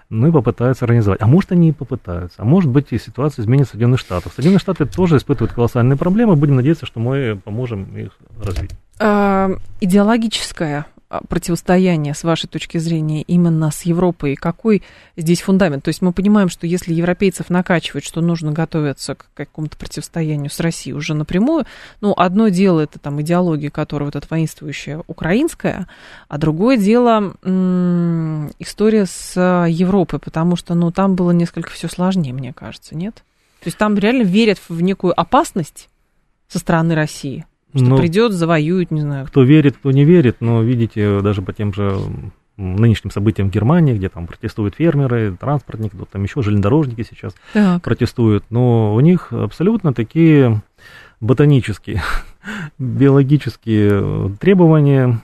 ну 0.09 0.27
и 0.27 0.31
попытаются 0.31 0.85
организовать. 0.85 1.21
А 1.21 1.27
может, 1.27 1.51
они 1.51 1.69
и 1.69 1.73
попытаются. 1.73 2.41
А 2.41 2.45
может 2.45 2.71
быть, 2.71 2.87
и 2.91 2.97
ситуация 2.97 3.43
изменится 3.43 3.71
в 3.71 3.73
Соединенных 3.73 3.99
Штатах. 3.99 4.33
Соединенные 4.33 4.59
Штаты 4.59 4.85
тоже 4.87 5.17
испытывают 5.17 5.53
колоссальные 5.53 5.97
проблемы. 5.97 6.35
Будем 6.35 6.55
надеяться, 6.55 6.87
что 6.87 6.99
мы 6.99 7.39
поможем 7.43 7.95
их 7.95 8.11
развить. 8.41 8.71
А, 8.99 9.51
идеологическое 9.79 10.85
а, 10.87 10.96
противостояние, 11.29 12.13
с 12.13 12.23
вашей 12.23 12.47
точки 12.47 12.77
зрения, 12.77 13.21
именно 13.21 13.71
с 13.71 13.83
Европой, 13.83 14.35
какой 14.35 14.83
здесь 15.15 15.41
фундамент? 15.41 15.83
То 15.83 15.89
есть 15.89 16.01
мы 16.01 16.11
понимаем, 16.11 16.49
что 16.49 16.67
если 16.67 16.93
европейцев 16.93 17.49
накачивать, 17.49 18.03
что 18.03 18.21
нужно 18.21 18.51
готовиться 18.51 19.15
к 19.15 19.27
какому-то 19.33 19.77
противостоянию 19.77 20.49
с 20.49 20.59
Россией 20.59 20.95
уже 20.95 21.13
напрямую, 21.13 21.65
ну, 22.01 22.13
одно 22.15 22.49
дело 22.49 22.81
это 22.81 22.99
там 22.99 23.21
идеология, 23.21 23.69
которая 23.69 24.07
вот 24.07 24.15
эта 24.15 24.27
воинствующая 24.29 25.01
украинская, 25.07 25.87
а 26.27 26.37
другое 26.37 26.77
дело 26.77 27.35
м, 27.41 28.51
история 28.59 29.05
с 29.05 29.33
а, 29.37 29.65
Европой, 29.65 30.19
потому 30.19 30.57
что, 30.57 30.75
ну, 30.75 30.91
там 30.91 31.15
было 31.15 31.31
несколько 31.31 31.69
все 31.69 31.87
сложнее, 31.87 32.33
мне 32.33 32.51
кажется, 32.51 32.95
нет? 32.95 33.23
То 33.61 33.69
есть 33.69 33.77
там 33.77 33.97
реально 33.97 34.23
верят 34.23 34.59
в 34.67 34.81
некую 34.81 35.19
опасность 35.19 35.89
со 36.47 36.59
стороны 36.59 36.95
России, 36.95 37.45
что 37.77 37.85
Но 37.85 37.97
придет, 37.97 38.31
завоюет, 38.33 38.91
не 38.91 39.01
знаю. 39.01 39.25
кто 39.27 39.43
верит, 39.43 39.77
кто 39.77 39.91
не 39.91 40.03
верит, 40.05 40.37
но 40.39 40.61
видите, 40.61 41.21
даже 41.21 41.41
по 41.41 41.53
тем 41.53 41.73
же 41.73 41.95
нынешним 42.57 43.11
событиям 43.11 43.49
в 43.49 43.51
Германии, 43.53 43.93
где 43.93 44.09
там 44.09 44.25
протестуют 44.25 44.75
фермеры, 44.75 45.35
транспортники, 45.39 45.95
тут 45.95 46.09
там 46.09 46.23
еще 46.23 46.41
железнодорожники 46.41 47.05
сейчас 47.07 47.35
Так. 47.53 47.83
протестуют, 47.83 48.43
но 48.49 48.95
у 48.95 48.99
них 48.99 49.31
абсолютно 49.31 49.93
такие 49.93 50.61
ботанические, 51.21 52.01
биологические 52.79 53.89
э, 53.93 54.29
требования, 54.39 55.19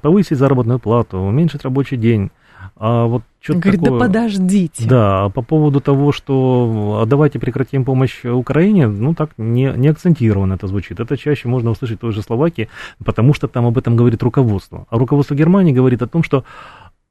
повысить 0.00 0.38
заработную 0.38 0.78
плату, 0.78 1.18
уменьшить 1.18 1.62
рабочий 1.64 1.96
день. 1.96 2.30
А 2.76 3.06
вот 3.06 3.22
что-то 3.40 3.60
Говорит, 3.60 3.80
такое... 3.80 3.98
да 3.98 4.06
подождите. 4.06 4.88
Да, 4.88 5.24
а 5.24 5.28
по 5.30 5.42
поводу 5.42 5.80
того, 5.80 6.12
что 6.12 7.00
а 7.02 7.06
давайте 7.06 7.38
прекратим 7.38 7.84
помощь 7.84 8.24
Украине, 8.24 8.86
ну 8.86 9.14
так 9.14 9.30
не, 9.38 9.72
не 9.76 9.88
акцентированно 9.88 10.54
это 10.54 10.66
звучит. 10.66 11.00
Это 11.00 11.16
чаще 11.16 11.48
можно 11.48 11.70
услышать 11.70 11.98
в 11.98 12.00
той 12.00 12.12
же 12.12 12.22
Словакии, 12.22 12.68
потому 13.02 13.32
что 13.32 13.48
там 13.48 13.66
об 13.66 13.78
этом 13.78 13.96
говорит 13.96 14.22
руководство. 14.22 14.86
А 14.90 14.98
руководство 14.98 15.34
Германии 15.34 15.72
говорит 15.72 16.02
о 16.02 16.06
том, 16.06 16.22
что 16.22 16.44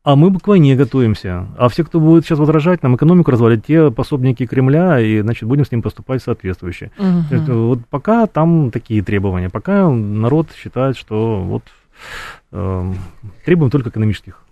а 0.04 0.16
мы 0.16 0.34
к 0.40 0.48
войне 0.48 0.76
готовимся. 0.76 1.48
А 1.58 1.68
все, 1.68 1.84
кто 1.84 2.00
будет 2.00 2.26
сейчас 2.26 2.40
возражать, 2.40 2.84
нам 2.84 2.96
экономику 2.96 3.32
развалить, 3.32 3.66
те 3.66 3.92
пособники 3.92 4.46
Кремля, 4.46 5.00
и, 5.00 5.20
значит, 5.22 5.48
будем 5.48 5.66
с 5.66 5.72
ним 5.72 5.82
поступать 5.82 6.24
соответствующе. 6.24 6.92
Это 7.32 7.54
вот 7.54 7.80
пока 7.90 8.26
там 8.28 8.72
такие 8.72 9.04
требования, 9.04 9.50
пока 9.50 9.90
народ 9.90 10.48
считает, 10.56 10.96
что 10.96 11.42
вот 11.42 11.64
э, 12.52 12.94
требуем 13.44 13.72
только 13.72 13.90
экономических. 13.90 14.46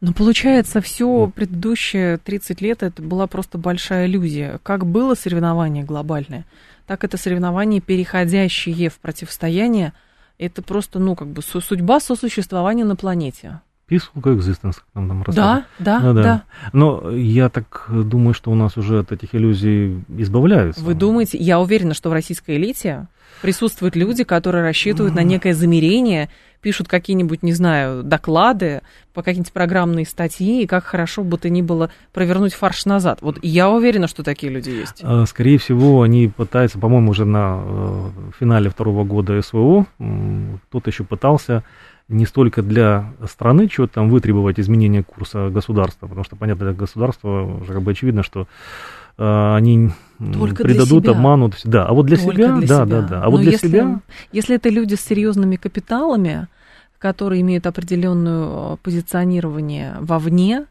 Но 0.00 0.12
получается, 0.12 0.80
все 0.80 1.30
предыдущие 1.34 2.18
30 2.18 2.60
лет 2.60 2.82
это 2.82 3.02
была 3.02 3.26
просто 3.26 3.58
большая 3.58 4.06
иллюзия. 4.06 4.60
Как 4.62 4.86
было 4.86 5.14
соревнование 5.14 5.84
глобальное, 5.84 6.44
так 6.86 7.04
это 7.04 7.16
соревнование, 7.16 7.80
переходящее 7.80 8.90
в 8.90 8.98
противостояние. 8.98 9.92
Это 10.38 10.62
просто, 10.62 10.98
ну, 10.98 11.14
как 11.14 11.28
бы 11.28 11.42
су- 11.42 11.60
судьба 11.60 12.00
сосуществования 12.00 12.84
на 12.84 12.96
планете. 12.96 13.60
Peaceful 13.88 14.22
coexistence, 14.22 14.76
как 14.76 14.86
нам 14.94 15.22
там 15.22 15.34
Да, 15.34 15.64
да, 15.78 16.00
Ну 16.00 16.14
да, 16.14 16.22
да. 16.22 16.42
Но 16.72 17.10
я 17.10 17.48
так 17.48 17.86
думаю, 17.90 18.32
что 18.32 18.50
у 18.50 18.54
нас 18.54 18.76
уже 18.76 19.00
от 19.00 19.12
этих 19.12 19.34
иллюзий 19.34 20.02
избавляются. 20.08 20.82
Вы 20.82 20.94
думаете, 20.94 21.36
я 21.38 21.60
уверена, 21.60 21.92
что 21.92 22.08
в 22.08 22.12
российской 22.12 22.56
элите 22.56 23.06
присутствуют 23.42 23.94
люди, 23.94 24.24
которые 24.24 24.62
рассчитывают 24.62 25.14
на 25.14 25.22
некое 25.22 25.52
замерение, 25.52 26.30
пишут 26.60 26.88
какие-нибудь, 26.88 27.42
не 27.42 27.52
знаю, 27.52 28.02
доклады 28.02 28.82
по 29.14 29.22
какие-нибудь 29.22 29.52
программные 29.52 30.06
статьи, 30.06 30.62
и 30.62 30.66
как 30.66 30.84
хорошо 30.84 31.22
бы 31.22 31.38
то 31.38 31.48
ни 31.48 31.62
было 31.62 31.90
провернуть 32.12 32.54
фарш 32.54 32.86
назад. 32.86 33.18
Вот 33.20 33.38
я 33.42 33.70
уверена, 33.70 34.08
что 34.08 34.22
такие 34.22 34.52
люди 34.52 34.70
есть. 34.70 35.00
А, 35.02 35.24
Скорее 35.26 35.58
всего, 35.58 36.02
они 36.02 36.28
пытаются, 36.28 36.78
по-моему, 36.78 37.10
уже 37.10 37.24
на 37.24 37.60
э, 37.62 38.10
финале 38.38 38.70
второго 38.70 39.04
года 39.04 39.40
СВО, 39.42 39.86
кто-то 40.68 40.90
еще 40.90 41.04
пытался 41.04 41.62
не 42.08 42.26
столько 42.26 42.62
для 42.62 43.12
страны 43.26 43.68
чего-то 43.68 43.94
там 43.94 44.10
вытребовать 44.10 44.60
изменения 44.60 45.02
курса 45.02 45.48
государства, 45.48 46.06
потому 46.06 46.24
что, 46.24 46.36
понятно, 46.36 46.66
для 46.66 46.74
государства 46.74 47.42
уже 47.62 47.72
как 47.72 47.82
бы 47.82 47.90
очевидно, 47.90 48.22
что 48.22 48.46
э, 49.18 49.54
они 49.54 49.90
Только 50.18 50.68
себя. 50.68 51.12
обманут. 51.12 51.54
Да, 51.64 51.86
а 51.86 51.92
вот 51.94 52.06
для 52.06 52.16
Только 52.16 52.36
себя, 52.36 52.56
для 52.56 52.66
да, 52.66 52.84
себя. 52.84 53.00
да, 53.00 53.08
да. 53.08 53.20
А 53.22 53.24
Но 53.24 53.30
вот 53.30 53.40
для 53.42 53.52
если, 53.52 53.68
себя, 53.68 54.00
Если 54.32 54.56
это 54.56 54.68
люди 54.68 54.94
с 54.94 55.00
серьезными 55.00 55.56
капиталами, 55.56 56.48
которые 57.02 57.40
имеют 57.40 57.66
определенную 57.66 58.76
позиционирование 58.78 59.96
вовне, 59.98 60.66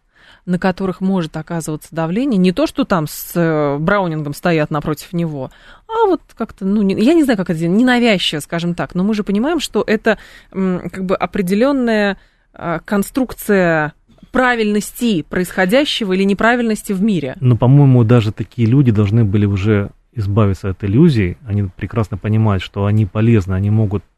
на 0.46 0.58
которых 0.58 1.02
может 1.02 1.36
оказываться 1.36 1.90
давление, 1.92 2.38
не 2.38 2.54
то, 2.54 2.66
что 2.68 2.86
там 2.86 3.06
с 3.06 3.34
э, 3.36 3.78
Браунингом 3.78 4.34
стоят 4.34 4.72
напротив 4.72 5.12
него, 5.12 5.52
а 5.90 6.08
вот 6.08 6.22
как-то, 6.34 6.66
ну, 6.66 6.82
не, 6.84 6.96
я 6.96 7.14
не 7.14 7.24
знаю, 7.24 7.36
как 7.38 7.50
это, 7.50 7.68
ненавязчиво, 7.68 8.40
скажем 8.40 8.76
так, 8.76 8.96
но 8.96 9.04
мы 9.04 9.14
же 9.14 9.24
понимаем, 9.26 9.60
что 9.60 9.84
это 9.86 10.18
как 10.52 11.06
бы 11.06 11.16
определенная 11.18 12.18
а, 12.54 12.80
конструкция 12.80 13.94
правильности 14.32 15.24
происходящего 15.24 16.14
или 16.14 16.24
неправильности 16.24 16.94
в 16.94 17.04
мире. 17.04 17.36
Но, 17.42 17.58
по-моему, 17.58 18.06
даже 18.06 18.32
такие 18.32 18.68
люди 18.68 18.92
должны 18.92 19.26
были 19.26 19.46
уже 19.46 19.92
избавиться 20.14 20.70
от 20.70 20.84
иллюзий. 20.84 21.38
Они 21.46 21.64
прекрасно 21.64 22.18
понимают, 22.18 22.64
что 22.64 22.86
они 22.86 23.06
полезны, 23.06 23.54
они 23.54 23.70
могут 23.70 24.04
э, 24.04 24.11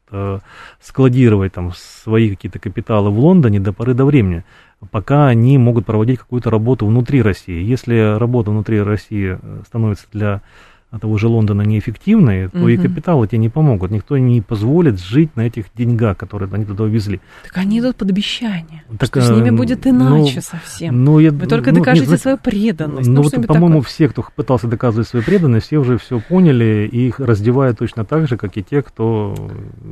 складировать 0.80 1.52
там 1.52 1.72
свои 1.74 2.30
какие-то 2.30 2.58
капиталы 2.58 3.10
в 3.10 3.18
Лондоне 3.18 3.60
до 3.60 3.72
поры 3.72 3.94
до 3.94 4.04
времени, 4.04 4.44
пока 4.90 5.28
они 5.28 5.58
могут 5.58 5.86
проводить 5.86 6.18
какую-то 6.18 6.50
работу 6.50 6.86
внутри 6.86 7.22
России. 7.22 7.62
Если 7.62 8.18
работа 8.18 8.50
внутри 8.50 8.80
России 8.82 9.38
э, 9.40 9.62
становится 9.66 10.06
для 10.12 10.42
того 10.98 11.18
же 11.18 11.28
Лондона 11.28 11.62
неэффективные, 11.62 12.48
то 12.48 12.58
угу. 12.58 12.68
и 12.68 12.76
капиталы 12.76 13.26
тебе 13.26 13.38
не 13.38 13.48
помогут. 13.48 13.90
Никто 13.90 14.16
не 14.18 14.40
позволит 14.40 15.00
жить 15.00 15.34
на 15.36 15.42
этих 15.42 15.66
деньгах, 15.74 16.16
которые 16.16 16.50
они 16.52 16.64
туда 16.64 16.84
увезли. 16.84 17.20
Так 17.44 17.58
они 17.58 17.80
идут 17.80 17.96
под 17.96 18.10
обещание, 18.10 18.84
так, 18.98 19.08
что 19.08 19.20
с 19.22 19.30
ними 19.30 19.48
э, 19.48 19.52
будет 19.52 19.84
ну, 19.84 19.90
иначе 19.90 20.36
ну, 20.36 20.42
совсем. 20.42 21.04
Ну, 21.04 21.18
я, 21.18 21.32
Вы 21.32 21.46
только 21.46 21.72
ну, 21.72 21.78
докажите 21.78 22.10
нет, 22.10 22.20
свою 22.20 22.38
преданность. 22.38 23.08
Ну, 23.08 23.22
ну 23.22 23.22
вот, 23.22 23.46
по-моему, 23.46 23.80
все, 23.82 24.08
кто 24.08 24.24
пытался 24.34 24.66
доказывать 24.66 25.08
свою 25.08 25.24
преданность, 25.24 25.66
все 25.66 25.78
уже 25.78 25.98
все 25.98 26.20
поняли, 26.20 26.88
и 26.90 27.08
их 27.08 27.20
раздевают 27.20 27.78
точно 27.78 28.04
так 28.04 28.28
же, 28.28 28.36
как 28.36 28.56
и 28.56 28.62
те, 28.62 28.82
кто 28.82 29.34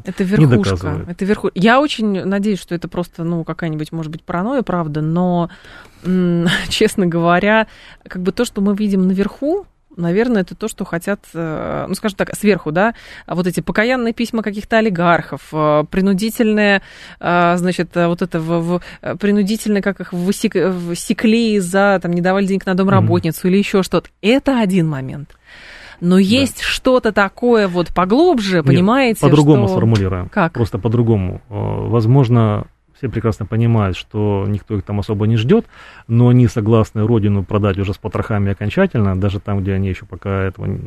это 0.05 0.25
верхушка, 0.25 0.57
не 0.57 0.63
доказывает. 0.63 1.09
Это 1.09 1.25
верху... 1.25 1.51
Я 1.55 1.81
очень 1.81 2.25
надеюсь, 2.25 2.61
что 2.61 2.75
это 2.75 2.89
просто, 2.89 3.25
ну, 3.25 3.45
какая-нибудь, 3.45 3.93
может 3.93 4.13
быть, 4.13 4.23
паранойя, 4.23 4.63
правда, 4.63 5.01
но, 5.01 5.51
честно 6.69 7.07
говоря, 7.07 7.67
как 8.07 8.23
бы 8.23 8.33
то, 8.33 8.45
что 8.45 8.61
мы 8.61 8.75
видим 8.75 9.07
наверху, 9.07 9.67
наверное, 9.97 10.43
это 10.43 10.55
то, 10.55 10.69
что 10.69 10.85
хотят, 10.85 11.21
э, 11.35 11.85
ну, 11.89 11.95
скажем 11.95 12.17
так, 12.17 12.35
сверху, 12.35 12.73
да, 12.73 12.95
вот 13.27 13.47
эти 13.47 13.61
покаянные 13.61 14.13
письма 14.13 14.43
каких-то 14.43 14.79
олигархов, 14.79 15.49
э, 15.53 15.85
принудительные, 15.91 16.83
э, 17.21 17.57
значит, 17.57 17.91
вот 17.95 18.23
это 18.23 18.41
в, 18.41 18.81
в, 19.03 19.17
принудительное, 19.19 19.83
как 19.83 20.01
их 20.01 20.13
высек, 20.13 20.55
всекли 20.95 21.59
за, 21.59 21.99
там, 22.03 22.13
не 22.13 22.21
давали 22.21 22.47
денег 22.47 22.67
на 22.67 22.75
домработницу 22.75 23.47
mm-hmm. 23.47 23.51
или 23.51 23.59
еще 23.59 23.83
что-то. 23.83 24.09
Это 24.21 24.61
один 24.61 24.89
момент. 24.89 25.37
Но 26.01 26.19
есть 26.19 26.59
да. 26.59 26.65
что-то 26.65 27.13
такое 27.13 27.69
вот 27.69 27.95
поглубже, 27.95 28.57
Нет, 28.57 28.67
понимаете? 28.67 29.21
По-другому 29.21 29.67
что... 29.67 29.77
сформулируем. 29.77 30.29
Как? 30.29 30.53
Просто 30.53 30.79
по-другому. 30.79 31.43
Возможно, 31.49 32.67
все 33.03 33.09
прекрасно 33.09 33.47
понимают, 33.47 33.97
что 33.97 34.45
никто 34.47 34.77
их 34.77 34.85
там 34.85 35.01
особо 35.01 35.27
не 35.27 35.37
ждет, 35.37 35.67
но 36.07 36.29
они 36.29 36.47
согласны 36.47 37.05
родину 37.05 37.43
продать 37.43 37.77
уже 37.79 37.95
с 37.95 37.97
потрохами 37.97 38.53
окончательно, 38.53 39.21
даже 39.21 39.41
там, 39.41 39.61
где 39.61 39.73
они 39.73 39.89
еще 39.89 40.07
пока 40.07 40.45
этого 40.45 40.67
угу. 40.67 40.81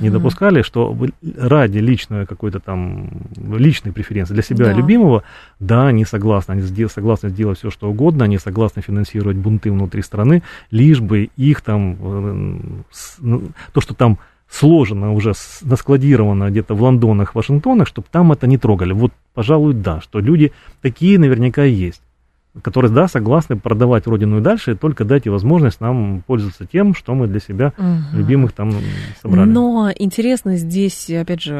не 0.00 0.10
допускали, 0.10 0.62
что 0.62 0.96
ради 1.38 1.78
личной 1.78 2.26
какой-то 2.26 2.58
там 2.58 3.10
личной 3.36 3.92
преференции 3.92 4.34
для 4.34 4.42
себя 4.42 4.64
да. 4.64 4.72
любимого, 4.72 5.22
да, 5.60 5.86
они 5.86 6.04
согласны, 6.04 6.52
они 6.54 6.88
согласны 6.88 7.28
сделать 7.28 7.58
все, 7.58 7.70
что 7.70 7.88
угодно, 7.88 8.24
они 8.24 8.38
согласны 8.38 8.82
финансировать 8.82 9.36
бунты 9.36 9.70
внутри 9.70 10.02
страны, 10.02 10.42
лишь 10.72 10.98
бы 10.98 11.30
их 11.36 11.60
там, 11.60 11.96
э, 12.00 12.58
ну, 13.20 13.42
то, 13.72 13.80
что 13.80 13.94
там 13.94 14.18
сложено 14.50 15.14
уже, 15.14 15.32
наскладировано 15.62 16.50
где-то 16.50 16.74
в 16.74 16.82
Лондонах, 16.82 17.34
Вашингтонах, 17.34 17.86
чтобы 17.86 18.08
там 18.10 18.32
это 18.32 18.46
не 18.46 18.58
трогали. 18.58 18.92
Вот, 18.92 19.12
пожалуй, 19.32 19.74
да, 19.74 20.00
что 20.00 20.18
люди 20.18 20.52
такие 20.82 21.18
наверняка 21.18 21.62
есть, 21.62 22.02
которые, 22.62 22.90
да, 22.90 23.06
согласны 23.06 23.56
продавать 23.56 24.06
родину 24.06 24.38
и 24.38 24.40
дальше, 24.40 24.74
только 24.74 25.04
дайте 25.04 25.30
возможность 25.30 25.80
нам 25.80 26.22
пользоваться 26.26 26.66
тем, 26.66 26.94
что 26.94 27.14
мы 27.14 27.28
для 27.28 27.40
себя 27.40 27.72
угу. 27.78 28.16
любимых 28.18 28.52
там 28.52 28.72
собрали. 29.22 29.48
Но 29.48 29.90
интересно 29.96 30.56
здесь, 30.56 31.08
опять 31.10 31.42
же, 31.42 31.54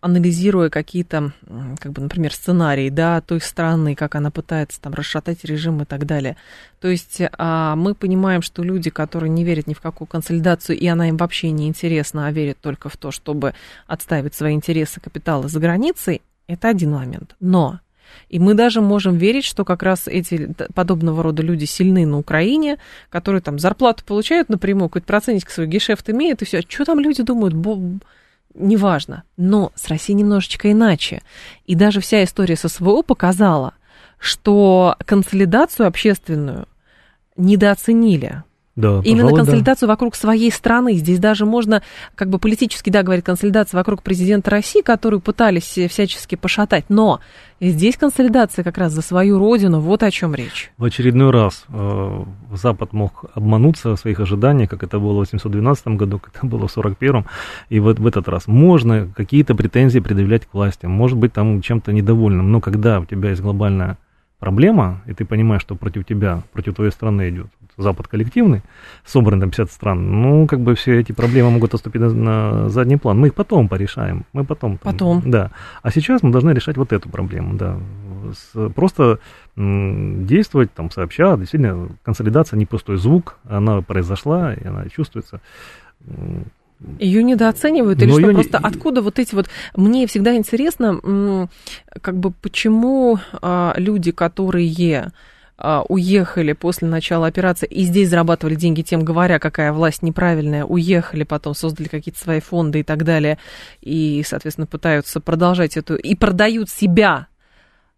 анализируя 0.00 0.70
какие-то, 0.70 1.32
как 1.80 1.92
бы, 1.92 2.02
например, 2.02 2.32
сценарии, 2.32 2.90
да, 2.90 3.20
той 3.20 3.40
страны, 3.40 3.94
как 3.94 4.14
она 4.14 4.30
пытается 4.30 4.80
там 4.80 4.94
расшатать 4.94 5.44
режим 5.44 5.82
и 5.82 5.84
так 5.84 6.06
далее. 6.06 6.36
То 6.80 6.88
есть 6.88 7.20
а, 7.38 7.76
мы 7.76 7.94
понимаем, 7.94 8.42
что 8.42 8.62
люди, 8.62 8.90
которые 8.90 9.30
не 9.30 9.44
верят 9.44 9.66
ни 9.66 9.74
в 9.74 9.80
какую 9.80 10.06
консолидацию, 10.08 10.78
и 10.78 10.86
она 10.86 11.08
им 11.08 11.16
вообще 11.16 11.50
не 11.50 11.68
интересна, 11.68 12.26
а 12.26 12.32
верят 12.32 12.58
только 12.60 12.88
в 12.88 12.96
то, 12.96 13.10
чтобы 13.10 13.54
отставить 13.86 14.34
свои 14.34 14.54
интересы 14.54 15.00
капитала 15.00 15.48
за 15.48 15.60
границей, 15.60 16.22
это 16.46 16.68
один 16.68 16.92
момент. 16.92 17.36
Но 17.40 17.80
и 18.28 18.38
мы 18.38 18.54
даже 18.54 18.80
можем 18.80 19.16
верить, 19.16 19.44
что 19.44 19.64
как 19.64 19.82
раз 19.82 20.06
эти 20.06 20.54
подобного 20.74 21.22
рода 21.22 21.42
люди 21.42 21.64
сильны 21.64 22.06
на 22.06 22.18
Украине, 22.18 22.78
которые 23.10 23.40
там 23.40 23.58
зарплату 23.58 24.04
получают 24.04 24.48
напрямую, 24.48 24.88
какой-то 24.88 25.06
процентик 25.06 25.50
свой 25.50 25.66
гешефт 25.66 26.08
имеют, 26.10 26.42
и 26.42 26.44
все. 26.44 26.58
А 26.58 26.62
что 26.62 26.84
там 26.84 27.00
люди 27.00 27.22
думают? 27.22 27.54
Неважно. 28.58 29.22
Но 29.36 29.72
с 29.74 29.88
Россией 29.88 30.18
немножечко 30.18 30.70
иначе. 30.70 31.22
И 31.64 31.74
даже 31.74 32.00
вся 32.00 32.22
история 32.24 32.56
с 32.56 32.68
СВО 32.68 33.02
показала, 33.02 33.74
что 34.18 34.96
консолидацию 35.04 35.86
общественную 35.86 36.66
недооценили. 37.36 38.42
Да, 38.78 39.00
Именно 39.02 39.32
консолидацию 39.32 39.88
да. 39.88 39.94
вокруг 39.94 40.14
своей 40.14 40.52
страны. 40.52 40.94
Здесь 40.94 41.18
даже 41.18 41.44
можно, 41.44 41.82
как 42.14 42.30
бы 42.30 42.38
политически, 42.38 42.90
да, 42.90 43.02
говорить, 43.02 43.24
консолидация 43.24 43.76
вокруг 43.76 44.04
президента 44.04 44.52
России, 44.52 44.82
которую 44.82 45.20
пытались 45.20 45.64
всячески 45.64 46.36
пошатать. 46.36 46.84
Но 46.88 47.18
здесь 47.60 47.96
консолидация 47.96 48.62
как 48.62 48.78
раз 48.78 48.92
за 48.92 49.02
свою 49.02 49.40
родину. 49.40 49.80
Вот 49.80 50.04
о 50.04 50.12
чем 50.12 50.32
речь. 50.32 50.70
В 50.78 50.84
очередной 50.84 51.32
раз 51.32 51.64
э, 51.68 52.24
Запад 52.52 52.92
мог 52.92 53.24
обмануться 53.34 53.96
в 53.96 53.98
своих 53.98 54.20
ожиданиях, 54.20 54.70
как 54.70 54.84
это 54.84 55.00
было 55.00 55.14
в 55.14 55.16
812 55.16 55.88
году, 55.88 56.18
как 56.22 56.36
это 56.36 56.46
было 56.46 56.68
в 56.68 56.70
41 56.70 57.24
И 57.70 57.80
вот 57.80 57.98
в 57.98 58.06
этот 58.06 58.28
раз 58.28 58.46
можно 58.46 59.08
какие-то 59.16 59.56
претензии 59.56 59.98
предъявлять 59.98 60.46
к 60.46 60.54
власти. 60.54 60.86
Может 60.86 61.18
быть, 61.18 61.32
там 61.32 61.62
чем-то 61.62 61.92
недовольным. 61.92 62.52
Но 62.52 62.60
когда 62.60 63.00
у 63.00 63.06
тебя 63.06 63.30
есть 63.30 63.42
глобальная 63.42 63.98
проблема, 64.38 65.02
и 65.06 65.14
ты 65.14 65.24
понимаешь, 65.24 65.62
что 65.62 65.74
против 65.74 66.04
тебя, 66.04 66.42
против 66.52 66.74
твоей 66.74 66.92
страны 66.92 67.28
идет 67.30 67.46
Запад 67.78 68.08
коллективный, 68.08 68.62
собранный 69.04 69.42
там 69.42 69.50
50 69.50 69.70
стран, 69.70 70.20
ну, 70.20 70.48
как 70.48 70.58
бы 70.60 70.74
все 70.74 70.98
эти 70.98 71.12
проблемы 71.12 71.50
могут 71.50 71.74
отступить 71.74 72.02
на, 72.02 72.10
на 72.10 72.68
задний 72.68 72.96
план. 72.96 73.20
Мы 73.20 73.28
их 73.28 73.34
потом 73.34 73.68
порешаем, 73.68 74.24
мы 74.32 74.44
потом. 74.44 74.78
Там, 74.78 74.92
потом. 74.92 75.22
Да. 75.24 75.52
А 75.82 75.92
сейчас 75.92 76.24
мы 76.24 76.32
должны 76.32 76.50
решать 76.50 76.76
вот 76.76 76.92
эту 76.92 77.08
проблему, 77.08 77.54
да. 77.54 77.78
С, 78.32 78.68
просто 78.70 79.20
м, 79.56 80.26
действовать 80.26 80.74
там 80.74 80.90
сообща, 80.90 81.36
действительно, 81.36 81.88
консолидация 82.02 82.56
не 82.56 82.66
пустой 82.66 82.96
звук, 82.96 83.38
она 83.44 83.80
произошла, 83.80 84.54
и 84.54 84.66
она 84.66 84.88
чувствуется. 84.88 85.40
Ее 86.98 87.24
недооценивают 87.24 88.00
или 88.02 88.10
Но 88.10 88.18
что? 88.18 88.32
Просто 88.32 88.58
не... 88.58 88.64
откуда 88.64 89.02
вот 89.02 89.18
эти 89.18 89.34
вот... 89.34 89.48
Мне 89.74 90.06
всегда 90.06 90.36
интересно, 90.36 91.48
как 92.00 92.18
бы 92.18 92.30
почему 92.30 93.18
а, 93.42 93.74
люди, 93.76 94.12
которые 94.12 95.10
а, 95.56 95.82
уехали 95.88 96.52
после 96.52 96.86
начала 96.86 97.26
операции 97.26 97.66
и 97.66 97.82
здесь 97.82 98.10
зарабатывали 98.10 98.54
деньги, 98.54 98.82
тем 98.82 99.04
говоря, 99.04 99.40
какая 99.40 99.72
власть 99.72 100.02
неправильная, 100.02 100.64
уехали, 100.64 101.24
потом 101.24 101.54
создали 101.54 101.88
какие-то 101.88 102.20
свои 102.20 102.38
фонды 102.38 102.80
и 102.80 102.82
так 102.84 103.02
далее, 103.02 103.38
и, 103.80 104.22
соответственно, 104.24 104.68
пытаются 104.68 105.20
продолжать 105.20 105.76
эту... 105.76 105.96
и 105.96 106.14
продают 106.14 106.70
себя 106.70 107.26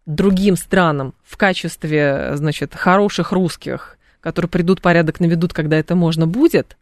другим 0.07 0.55
странам 0.55 1.13
в 1.23 1.37
качестве, 1.37 2.31
значит, 2.33 2.73
хороших 2.73 3.31
русских, 3.31 3.99
которые 4.21 4.49
придут, 4.49 4.81
порядок 4.81 5.19
наведут, 5.19 5.53
когда 5.53 5.77
это 5.77 5.93
можно 5.95 6.25
будет, 6.25 6.77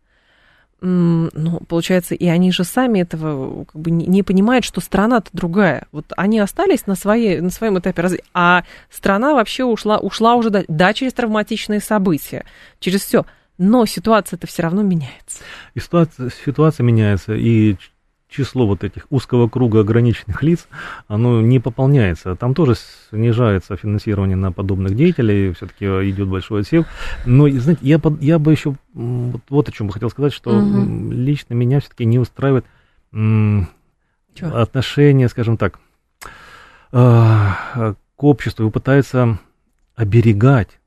ну, 0.82 1.59
получается, 1.67 2.15
и 2.15 2.25
они 2.27 2.51
же 2.51 2.63
сами 2.63 2.99
этого 3.01 3.65
как 3.65 3.82
бы 3.82 3.91
не 3.91 4.23
понимают, 4.23 4.65
что 4.65 4.82
страна-то 4.82 5.30
другая. 5.34 5.88
Вот 5.91 6.05
они 6.15 6.39
остались 6.39 6.88
на, 6.88 6.95
своей, 6.95 7.41
на 7.41 7.49
своем 7.49 7.80
этапе 7.80 8.01
развития, 8.01 8.25
а 8.34 8.63
страна 8.89 9.34
вообще 9.34 9.65
ушла, 9.65 9.97
ушла 9.97 10.36
уже, 10.36 10.49
да, 10.49 10.63
да, 10.67 10.93
через 10.93 11.13
травматичные 11.13 11.80
события, 11.82 12.45
через 12.80 13.01
все. 13.01 13.25
Но 13.57 13.86
ситуация-то 13.86 14.47
все 14.47 14.63
равно 14.63 14.84
меняется. 14.84 15.39
И 15.73 15.80
ситуация, 15.82 16.30
ситуация 16.45 16.84
меняется, 16.86 17.34
и 17.34 17.75
число 18.30 18.67
вот 18.67 18.84
этих 18.84 19.07
узкого 19.09 19.49
круга 19.49 19.80
ограниченных 19.80 20.43
лиц, 20.43 20.67
оно 21.07 21.41
не 21.41 21.59
пополняется. 21.59 22.36
Там 22.36 22.53
тоже 22.53 22.75
снижается 23.09 23.75
финансирование 23.75 24.38
на 24.38 24.51
подобных 24.51 24.95
деятелей, 24.95 25.51
все-таки 25.53 25.86
идет 25.86 26.27
большой 26.27 26.61
отсев. 26.61 26.86
Но, 27.25 27.49
знаете, 27.49 27.82
я, 27.84 27.99
я 28.21 28.39
бы 28.39 28.51
еще 28.51 28.75
вот, 28.93 29.41
вот 29.49 29.69
о 29.69 29.71
чем 29.71 29.88
бы 29.88 29.93
хотел 29.93 30.09
сказать, 30.09 30.34
что 30.34 30.51
угу. 30.51 31.11
лично 31.11 31.55
меня 31.55 31.80
все-таки 31.80 32.05
не 32.05 32.19
устраивает 32.19 32.65
м, 33.11 33.67
отношение, 34.39 35.27
скажем 35.27 35.57
так, 35.57 35.80
э, 36.91 37.89
к 38.15 38.23
обществу 38.23 38.67
и 38.67 38.71
пытается 38.71 39.39
оберегать 39.95 40.78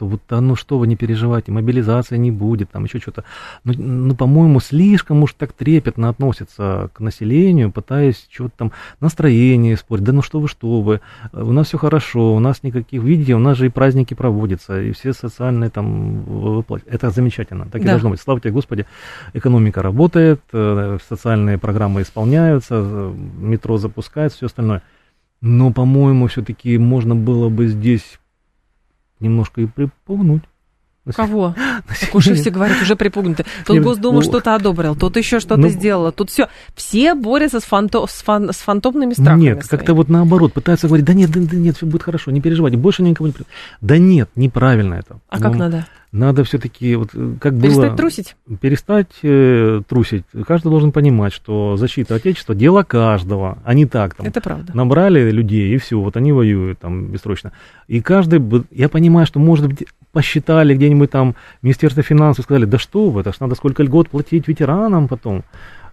что 0.00 0.06
вот, 0.06 0.22
а 0.30 0.40
ну 0.40 0.56
что 0.56 0.78
вы 0.78 0.86
не 0.86 0.96
переживайте, 0.96 1.52
мобилизация 1.52 2.16
не 2.16 2.30
будет, 2.30 2.70
там 2.70 2.84
еще 2.84 2.98
что-то. 3.00 3.24
Ну, 3.64 3.74
ну, 3.76 4.14
по-моему, 4.14 4.58
слишком 4.60 5.22
уж 5.22 5.34
так 5.34 5.52
трепетно 5.52 6.08
относятся 6.08 6.88
к 6.94 7.00
населению, 7.00 7.70
пытаясь 7.70 8.26
что-то 8.30 8.52
там 8.56 8.72
настроение 9.00 9.76
спорить. 9.76 10.04
Да 10.04 10.12
ну 10.12 10.22
что 10.22 10.40
вы, 10.40 10.48
что 10.48 10.80
вы, 10.80 11.00
у 11.34 11.52
нас 11.52 11.66
все 11.66 11.76
хорошо, 11.76 12.34
у 12.34 12.38
нас 12.38 12.62
никаких, 12.62 13.02
видите, 13.02 13.34
у 13.34 13.38
нас 13.38 13.58
же 13.58 13.66
и 13.66 13.68
праздники 13.68 14.14
проводятся, 14.14 14.80
и 14.80 14.92
все 14.92 15.12
социальные 15.12 15.68
там 15.68 16.22
выплаты. 16.22 16.84
Это 16.88 17.10
замечательно, 17.10 17.66
так 17.66 17.82
да. 17.82 17.88
и 17.88 17.90
должно 17.90 18.08
быть. 18.08 18.20
Слава 18.20 18.40
тебе, 18.40 18.52
Господи, 18.52 18.86
экономика 19.34 19.82
работает, 19.82 20.40
э, 20.52 20.96
социальные 21.06 21.58
программы 21.58 22.02
исполняются, 22.02 23.12
метро 23.38 23.76
запускается, 23.76 24.38
все 24.38 24.46
остальное. 24.46 24.80
Но, 25.42 25.72
по-моему, 25.72 26.26
все-таки 26.26 26.78
можно 26.78 27.14
было 27.14 27.50
бы 27.50 27.68
здесь 27.68 28.18
немножко 29.20 29.60
и 29.60 29.66
припугнуть. 29.66 30.42
Кого? 31.14 31.54
Так 32.00 32.14
уже 32.14 32.34
все 32.34 32.50
говорят, 32.50 32.80
уже 32.82 32.94
припугнуты. 32.94 33.44
Тут 33.66 33.80
Госдума 33.80 34.16
ну, 34.16 34.22
что-то 34.22 34.54
одобрил, 34.54 34.94
тут 34.94 35.16
еще 35.16 35.40
что-то 35.40 35.56
ну, 35.62 35.68
сделала, 35.68 36.12
тут 36.12 36.30
все. 36.30 36.48
Все 36.74 37.14
борются 37.14 37.60
с, 37.60 37.64
фанто, 37.64 38.06
с, 38.06 38.22
фан, 38.22 38.52
с 38.52 38.58
фантомными 38.58 39.14
страхами. 39.14 39.40
Нет, 39.40 39.66
как-то 39.66 39.94
вот 39.94 40.08
наоборот, 40.08 40.52
пытаются 40.52 40.86
говорить, 40.86 41.06
да 41.06 41.14
нет, 41.14 41.30
да, 41.30 41.40
да 41.40 41.56
нет, 41.56 41.76
все 41.76 41.86
будет 41.86 42.02
хорошо, 42.02 42.30
не 42.30 42.40
переживайте, 42.40 42.76
больше 42.76 43.02
никого 43.02 43.28
не... 43.28 43.34
Да 43.80 43.98
нет, 43.98 44.30
неправильно 44.36 44.94
это. 44.94 45.20
А 45.28 45.40
как 45.40 45.56
надо? 45.56 45.86
Надо 46.12 46.42
все-таки, 46.42 46.96
вот, 46.96 47.10
э, 47.14 47.34
как 47.40 47.60
перестать 47.60 47.90
было... 47.90 47.96
трусить? 47.96 48.36
Перестать 48.60 49.10
э, 49.22 49.82
трусить. 49.88 50.24
Каждый 50.46 50.70
должен 50.70 50.90
понимать, 50.90 51.32
что 51.32 51.76
защита 51.76 52.16
Отечества– 52.16 52.54
дело 52.56 52.82
каждого, 52.82 53.58
а 53.64 53.74
не 53.74 53.86
так. 53.86 54.14
Там, 54.14 54.26
Это 54.26 54.40
правда. 54.40 54.76
Набрали 54.76 55.30
людей, 55.30 55.72
и 55.72 55.78
все, 55.78 56.00
вот 56.00 56.16
они 56.16 56.32
воюют 56.32 56.80
там 56.80 57.06
бессрочно. 57.06 57.52
И 57.86 58.00
каждый, 58.00 58.42
я 58.72 58.88
понимаю, 58.88 59.26
что, 59.26 59.38
может 59.38 59.68
быть, 59.68 59.86
посчитали 60.12 60.74
где-нибудь 60.74 61.10
там 61.10 61.36
Министерство 61.62 62.02
финансов, 62.02 62.44
сказали, 62.44 62.64
да 62.64 62.78
что 62.78 63.10
вы, 63.10 63.20
это 63.20 63.32
ж 63.32 63.38
надо 63.38 63.54
сколько 63.54 63.82
льгот 63.84 64.10
платить 64.10 64.48
ветеранам 64.48 65.06
потом. 65.06 65.44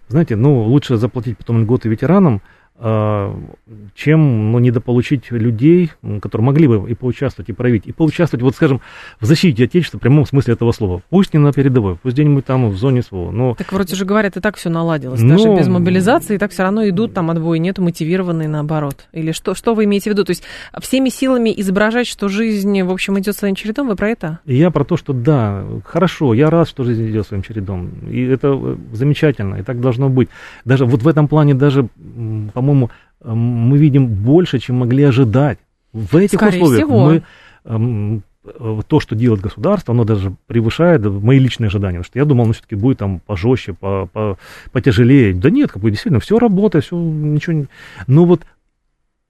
Знаете, 0.08 0.36
ну, 0.36 0.62
лучше 0.62 0.96
заплатить 0.96 1.38
потом 1.38 1.62
льготы 1.62 1.88
ветеранам, 1.88 2.42
чем 2.78 4.52
ну, 4.52 4.58
недополучить 4.60 5.32
людей, 5.32 5.90
которые 6.22 6.46
могли 6.46 6.68
бы 6.68 6.88
и 6.88 6.94
поучаствовать, 6.94 7.48
и 7.48 7.52
проявить, 7.52 7.86
и 7.86 7.92
поучаствовать, 7.92 8.42
вот 8.42 8.54
скажем, 8.54 8.80
в 9.20 9.24
защите 9.24 9.64
Отечества 9.64 9.98
в 9.98 10.00
прямом 10.00 10.26
смысле 10.26 10.54
этого 10.54 10.70
слова. 10.70 11.02
Пусть 11.10 11.34
не 11.34 11.40
на 11.40 11.52
передовой, 11.52 11.96
пусть 11.96 12.14
где-нибудь 12.14 12.44
там 12.44 12.70
в 12.70 12.76
зоне 12.76 13.02
СВО. 13.02 13.32
Но... 13.32 13.56
Так 13.56 13.72
вроде 13.72 13.96
же 13.96 14.04
говорят, 14.04 14.36
и 14.36 14.40
так 14.40 14.56
все 14.56 14.70
наладилось. 14.70 15.20
Но... 15.20 15.36
Даже 15.36 15.56
без 15.56 15.66
мобилизации, 15.66 16.36
и 16.36 16.38
так 16.38 16.52
все 16.52 16.62
равно 16.62 16.88
идут 16.88 17.14
там 17.14 17.30
отбой, 17.30 17.58
нету 17.58 17.82
мотивированные 17.82 18.48
наоборот. 18.48 19.08
Или 19.12 19.32
что, 19.32 19.54
что 19.56 19.74
вы 19.74 19.84
имеете 19.84 20.10
в 20.10 20.12
виду? 20.12 20.24
То 20.24 20.30
есть 20.30 20.44
всеми 20.80 21.08
силами 21.08 21.52
изображать, 21.56 22.06
что 22.06 22.28
жизнь, 22.28 22.80
в 22.82 22.92
общем, 22.92 23.18
идет 23.18 23.36
своим 23.36 23.56
чередом, 23.56 23.88
вы 23.88 23.96
про 23.96 24.10
это? 24.10 24.38
Я 24.44 24.70
про 24.70 24.84
то, 24.84 24.96
что 24.96 25.12
да, 25.12 25.64
хорошо, 25.84 26.32
я 26.32 26.48
рад, 26.48 26.68
что 26.68 26.84
жизнь 26.84 27.10
идет 27.10 27.26
своим 27.26 27.42
чередом. 27.42 27.90
И 28.08 28.22
это 28.22 28.48
э, 28.54 28.76
замечательно, 28.92 29.56
и 29.56 29.62
так 29.62 29.80
должно 29.80 30.08
быть. 30.08 30.28
Даже 30.64 30.84
вот 30.84 31.02
в 31.02 31.08
этом 31.08 31.26
плане 31.26 31.54
даже, 31.54 31.88
по 32.54 32.67
по-моему, 32.68 32.90
мы 33.24 33.78
видим 33.78 34.06
больше, 34.06 34.58
чем 34.58 34.76
могли 34.76 35.04
ожидать. 35.04 35.58
В 35.92 36.16
этих 36.16 36.38
Скорее 36.38 36.62
условиях 36.62 36.86
всего. 36.86 37.06
мы 37.06 38.22
то, 38.86 39.00
что 39.00 39.14
делает 39.14 39.42
государство, 39.42 39.92
оно 39.92 40.04
даже 40.04 40.34
превышает 40.46 41.04
мои 41.04 41.38
личные 41.38 41.68
ожидания. 41.68 41.98
Потому 41.98 42.04
что 42.04 42.18
я 42.18 42.24
думал, 42.24 42.46
ну, 42.46 42.52
все-таки 42.52 42.76
будет 42.76 42.98
там 42.98 43.20
пожестче, 43.20 43.74
по, 43.74 44.08
по, 44.12 44.38
потяжелее. 44.72 45.34
Да 45.34 45.50
нет, 45.50 45.72
как 45.72 45.82
бы 45.82 45.90
действительно 45.90 46.20
все 46.20 46.38
работает, 46.38 46.84
все 46.84 46.96
ничего 46.96 47.52
не... 47.54 47.66
Но 48.06 48.24
вот 48.24 48.42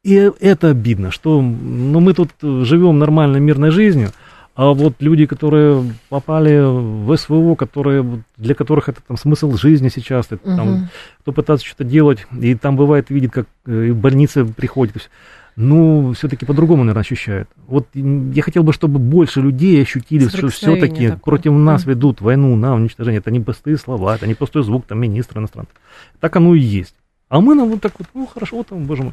и 0.05 0.31
это 0.41 0.71
обидно, 0.71 1.11
что 1.11 1.41
ну, 1.43 2.01
мы 2.01 2.15
тут 2.15 2.31
живем 2.41 2.99
нормальной 2.99 3.41
мирной 3.41 3.71
жизнью, 3.71 4.11
а 4.59 4.75
вот 4.75 4.95
люди, 4.99 5.25
которые 5.25 5.85
попали 6.09 6.59
в 6.59 7.17
СВО, 7.17 7.55
которые, 7.55 8.25
для 8.37 8.57
которых 8.57 8.89
это 8.89 9.01
там 9.07 9.17
смысл 9.17 9.53
жизни 9.53 9.89
сейчас, 9.89 10.27
это, 10.31 10.49
угу. 10.49 10.57
там, 10.57 10.89
кто 11.21 11.31
пытается 11.31 11.65
что-то 11.65 11.85
делать, 11.85 12.27
и 12.33 12.57
там 12.57 12.77
бывает, 12.77 13.09
видит, 13.09 13.31
как 13.31 13.47
э, 13.67 13.93
в 13.93 13.97
больнице 13.97 14.45
приходит, 14.45 15.09
ну, 15.55 16.13
все-таки 16.15 16.45
по-другому, 16.45 16.83
наверное, 16.83 17.03
ощущают. 17.03 17.49
Вот 17.69 17.87
я 17.95 18.43
хотел 18.43 18.65
бы, 18.65 18.73
чтобы 18.73 18.99
больше 18.99 19.41
людей 19.41 19.81
ощутили, 19.81 20.27
что 20.27 20.49
все-таки 20.49 21.13
против 21.23 21.53
нас 21.53 21.85
mm. 21.85 21.91
ведут 21.91 22.21
войну 22.21 22.57
на 22.57 22.75
уничтожение. 22.75 23.21
Это 23.21 23.31
не 23.31 23.39
пустые 23.39 23.77
слова, 23.77 24.17
это 24.17 24.27
не 24.27 24.35
пустой 24.35 24.65
звук 24.65 24.87
там 24.87 24.99
министра 24.99 25.39
иностранных. 25.39 25.71
Так 26.19 26.35
оно 26.35 26.57
и 26.57 26.61
есть. 26.61 26.97
А 27.29 27.41
мы 27.41 27.55
нам 27.55 27.69
вот 27.69 27.81
так 27.81 27.93
вот, 27.97 28.09
ну, 28.13 28.27
хорошо, 28.27 28.65
там, 28.65 28.87
боже 28.87 29.05
мой 29.05 29.13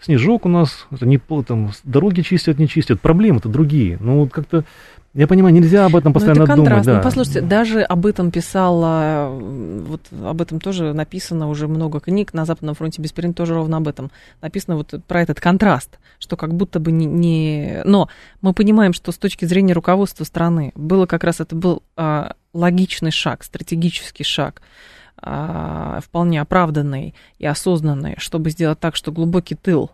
снежок 0.00 0.46
у 0.46 0.48
нас, 0.48 0.86
это 0.90 1.06
не, 1.06 1.18
там, 1.18 1.72
дороги 1.84 2.22
чистят, 2.22 2.58
не 2.58 2.68
чистят, 2.68 3.00
проблемы-то 3.00 3.48
другие. 3.48 3.98
Ну, 4.00 4.20
вот 4.20 4.32
как-то, 4.32 4.64
я 5.14 5.26
понимаю, 5.26 5.54
нельзя 5.54 5.86
об 5.86 5.96
этом 5.96 6.12
постоянно 6.12 6.44
это 6.44 6.54
думать. 6.54 6.84
Да. 6.84 6.96
Ну, 6.96 7.02
послушайте, 7.02 7.40
даже 7.40 7.82
об 7.82 8.06
этом 8.06 8.30
писала, 8.30 9.30
вот 9.30 10.02
об 10.12 10.40
этом 10.40 10.60
тоже 10.60 10.92
написано 10.92 11.48
уже 11.48 11.66
много 11.66 12.00
книг, 12.00 12.32
на 12.32 12.44
Западном 12.44 12.74
фронте 12.74 13.02
без 13.02 13.12
перин 13.12 13.34
тоже 13.34 13.54
ровно 13.54 13.78
об 13.78 13.88
этом. 13.88 14.10
Написано 14.40 14.76
вот 14.76 14.94
про 15.06 15.22
этот 15.22 15.40
контраст, 15.40 15.98
что 16.18 16.36
как 16.36 16.54
будто 16.54 16.78
бы 16.78 16.92
не, 16.92 17.06
не... 17.06 17.82
Но 17.84 18.08
мы 18.40 18.52
понимаем, 18.52 18.92
что 18.92 19.10
с 19.10 19.18
точки 19.18 19.44
зрения 19.44 19.72
руководства 19.72 20.24
страны 20.24 20.72
было 20.76 21.06
как 21.06 21.24
раз, 21.24 21.40
это 21.40 21.56
был 21.56 21.82
а, 21.96 22.34
логичный 22.52 23.10
шаг, 23.10 23.42
стратегический 23.42 24.24
шаг 24.24 24.62
вполне 25.20 26.40
оправданный 26.40 27.14
и 27.38 27.46
осознанный, 27.46 28.14
чтобы 28.18 28.50
сделать 28.50 28.80
так, 28.80 28.96
что 28.96 29.12
глубокий 29.12 29.54
тыл 29.54 29.90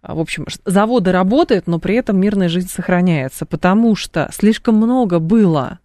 а, 0.00 0.14
в 0.14 0.20
общем, 0.20 0.46
заводы 0.64 1.12
работают, 1.12 1.66
но 1.66 1.78
при 1.78 1.96
этом 1.96 2.20
мирная 2.20 2.48
жизнь 2.48 2.68
сохраняется, 2.68 3.46
потому 3.46 3.96
что 3.96 4.28
слишком 4.32 4.76
много 4.76 5.18
было 5.18 5.80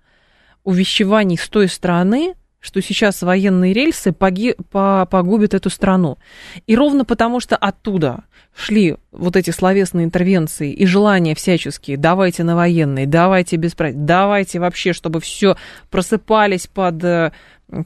увещеваний 0.64 1.38
с 1.38 1.50
той 1.50 1.68
стороны, 1.68 2.36
что 2.64 2.82
сейчас 2.82 3.22
военные 3.22 3.74
рельсы 3.74 4.12
поги- 4.12 4.56
по- 4.72 5.06
погубят 5.10 5.54
эту 5.54 5.70
страну. 5.70 6.18
И 6.66 6.78
ровно 6.78 7.04
потому, 7.04 7.42
что 7.42 7.58
оттуда 7.58 8.24
шли 8.56 8.96
вот 9.12 9.36
эти 9.36 9.50
словесные 9.50 10.06
интервенции 10.06 10.72
и 10.72 10.86
желания 10.86 11.36
всяческие, 11.36 11.98
давайте 11.98 12.44
на 12.44 12.56
военные, 12.56 13.06
давайте 13.06 13.58
без 13.58 13.76
давайте 13.76 14.60
вообще, 14.60 14.94
чтобы 14.94 15.20
все 15.20 15.58
просыпались 15.90 16.68
под 16.68 17.04
э, 17.04 17.32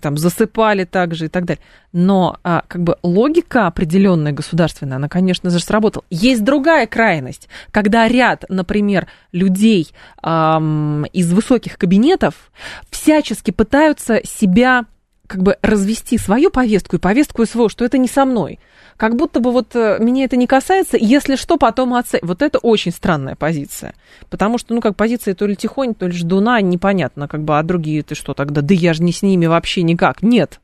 там 0.02 0.18
засыпали 0.18 0.84
также 0.84 1.26
и 1.26 1.28
так 1.30 1.46
далее. 1.46 1.64
Но 1.94 2.38
а, 2.44 2.64
как 2.68 2.84
бы 2.84 2.98
логика 3.04 3.68
определенная 3.68 4.32
государственная, 4.32 4.98
она, 4.98 5.08
конечно 5.08 5.50
же, 5.50 5.60
сработала. 5.60 6.04
Есть 6.10 6.44
другая 6.44 6.88
крайность, 6.88 7.48
когда 7.72 8.08
ряд, 8.08 8.46
например, 8.50 9.08
людей 9.32 9.92
эм, 10.24 11.06
из 11.06 11.32
высоких 11.32 11.78
кабинетов 11.78 12.52
всячески 12.90 13.52
пытаются 13.52 14.22
себя 14.26 14.86
как 15.28 15.44
бы 15.44 15.58
развести 15.62 16.18
свою 16.18 16.50
повестку 16.50 16.96
и 16.96 17.00
повестку 17.00 17.46
СВО, 17.46 17.70
что 17.70 17.86
это 17.86 17.98
не 17.98 18.08
со 18.08 18.26
мной 18.26 18.60
как 18.98 19.16
будто 19.16 19.40
бы 19.40 19.52
вот 19.52 19.76
э, 19.76 19.98
меня 20.00 20.26
это 20.26 20.36
не 20.36 20.48
касается, 20.48 20.98
если 21.00 21.36
что, 21.36 21.58
потом 21.58 21.94
оценивать. 21.94 22.28
Вот 22.28 22.42
это 22.42 22.58
очень 22.58 22.92
странная 22.92 23.36
позиция. 23.36 23.94
Потому 24.30 24.58
что, 24.58 24.74
ну, 24.74 24.82
как 24.82 24.96
позиция 24.96 25.36
то 25.36 25.46
ли 25.46 25.56
тихонь, 25.56 25.94
то 25.94 26.08
ли 26.08 26.14
ждуна, 26.14 26.60
непонятно, 26.62 27.28
как 27.28 27.44
бы, 27.44 27.58
а 27.58 27.64
другие 27.64 28.02
ты 28.02 28.16
что 28.16 28.34
тогда? 28.34 28.62
Да 28.62 28.74
я 28.74 28.94
же 28.94 29.04
не 29.04 29.14
с 29.14 29.22
ними 29.22 29.46
вообще 29.46 29.84
никак. 29.84 30.24
Нет, 30.24 30.60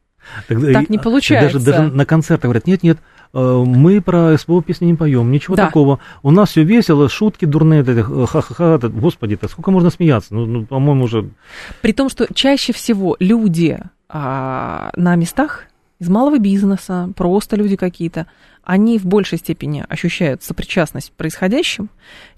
Тогда, 0.48 0.74
так 0.74 0.90
не 0.90 0.98
получается. 0.98 1.60
Даже, 1.60 1.72
даже 1.72 1.96
на 1.96 2.06
концертах 2.06 2.46
говорят, 2.46 2.66
нет, 2.66 2.82
нет, 2.82 2.98
э, 2.98 3.02
мы 3.34 4.02
про 4.02 4.38
СПО 4.38 4.62
песни 4.62 4.86
не 4.86 4.94
поем, 4.94 5.32
ничего 5.32 5.56
да. 5.56 5.66
такого. 5.66 6.00
У 6.22 6.32
нас 6.32 6.50
все 6.50 6.64
весело, 6.64 7.10
шутки 7.10 7.46
дурные, 7.46 7.84
ха-ха-ха, 7.84 8.78
господи, 8.78 9.34
это 9.34 9.48
сколько 9.48 9.72
можно 9.72 9.90
смеяться? 9.90 10.36
Ну, 10.36 10.46
ну, 10.46 10.66
по-моему, 10.66 11.06
уже... 11.06 11.30
При 11.82 11.94
том, 11.94 12.10
что 12.10 12.28
чаще 12.34 12.74
всего 12.74 13.18
люди 13.20 13.80
а, 14.08 14.92
на 14.96 15.16
местах 15.16 15.66
из 16.04 16.10
малого 16.10 16.38
бизнеса, 16.38 17.10
просто 17.16 17.56
люди 17.56 17.76
какие-то, 17.76 18.28
они 18.64 18.98
в 18.98 19.06
большей 19.06 19.38
степени 19.38 19.86
ощущают 19.90 20.44
сопричастность 20.44 21.10
к 21.10 21.14
происходящим, 21.14 21.90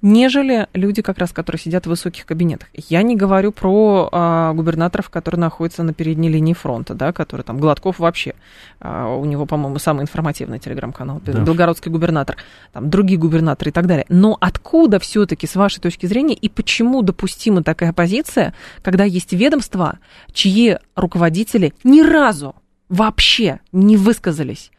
нежели 0.02 0.68
люди, 0.74 1.02
как 1.02 1.20
раз, 1.20 1.32
которые 1.32 1.60
сидят 1.60 1.86
в 1.86 1.90
высоких 1.90 2.26
кабинетах. 2.26 2.70
Я 2.74 3.04
не 3.04 3.16
говорю 3.16 3.52
про 3.52 4.10
а, 4.12 4.54
губернаторов, 4.54 5.10
которые 5.10 5.40
находятся 5.40 5.84
на 5.84 5.94
передней 5.94 6.30
линии 6.30 6.54
фронта, 6.54 6.96
да, 6.96 7.14
которые 7.14 7.44
там, 7.44 7.60
Гладков 7.60 8.00
вообще, 8.00 8.34
а, 8.80 9.16
у 9.16 9.26
него, 9.26 9.46
по-моему, 9.46 9.78
самый 9.78 10.02
информативный 10.02 10.58
телеграм-канал, 10.58 11.22
да. 11.24 11.34
Белгородский 11.34 11.92
губернатор, 11.92 12.38
там, 12.74 12.90
другие 12.90 13.20
губернаторы 13.20 13.70
и 13.70 13.74
так 13.74 13.86
далее. 13.86 14.06
Но 14.10 14.36
откуда 14.40 15.00
все-таки, 15.00 15.46
с 15.46 15.56
вашей 15.56 15.80
точки 15.80 16.08
зрения, 16.08 16.36
и 16.36 16.50
почему 16.50 17.04
допустима 17.04 17.62
такая 17.62 17.94
позиция, 17.94 18.54
когда 18.82 19.04
есть 19.04 19.34
ведомства, 19.34 20.00
чьи 20.34 20.78
руководители 20.96 21.74
ни 21.84 22.02
разу 22.02 22.56
вообще 22.90 23.60
не 23.72 23.98
высказались 23.98 24.72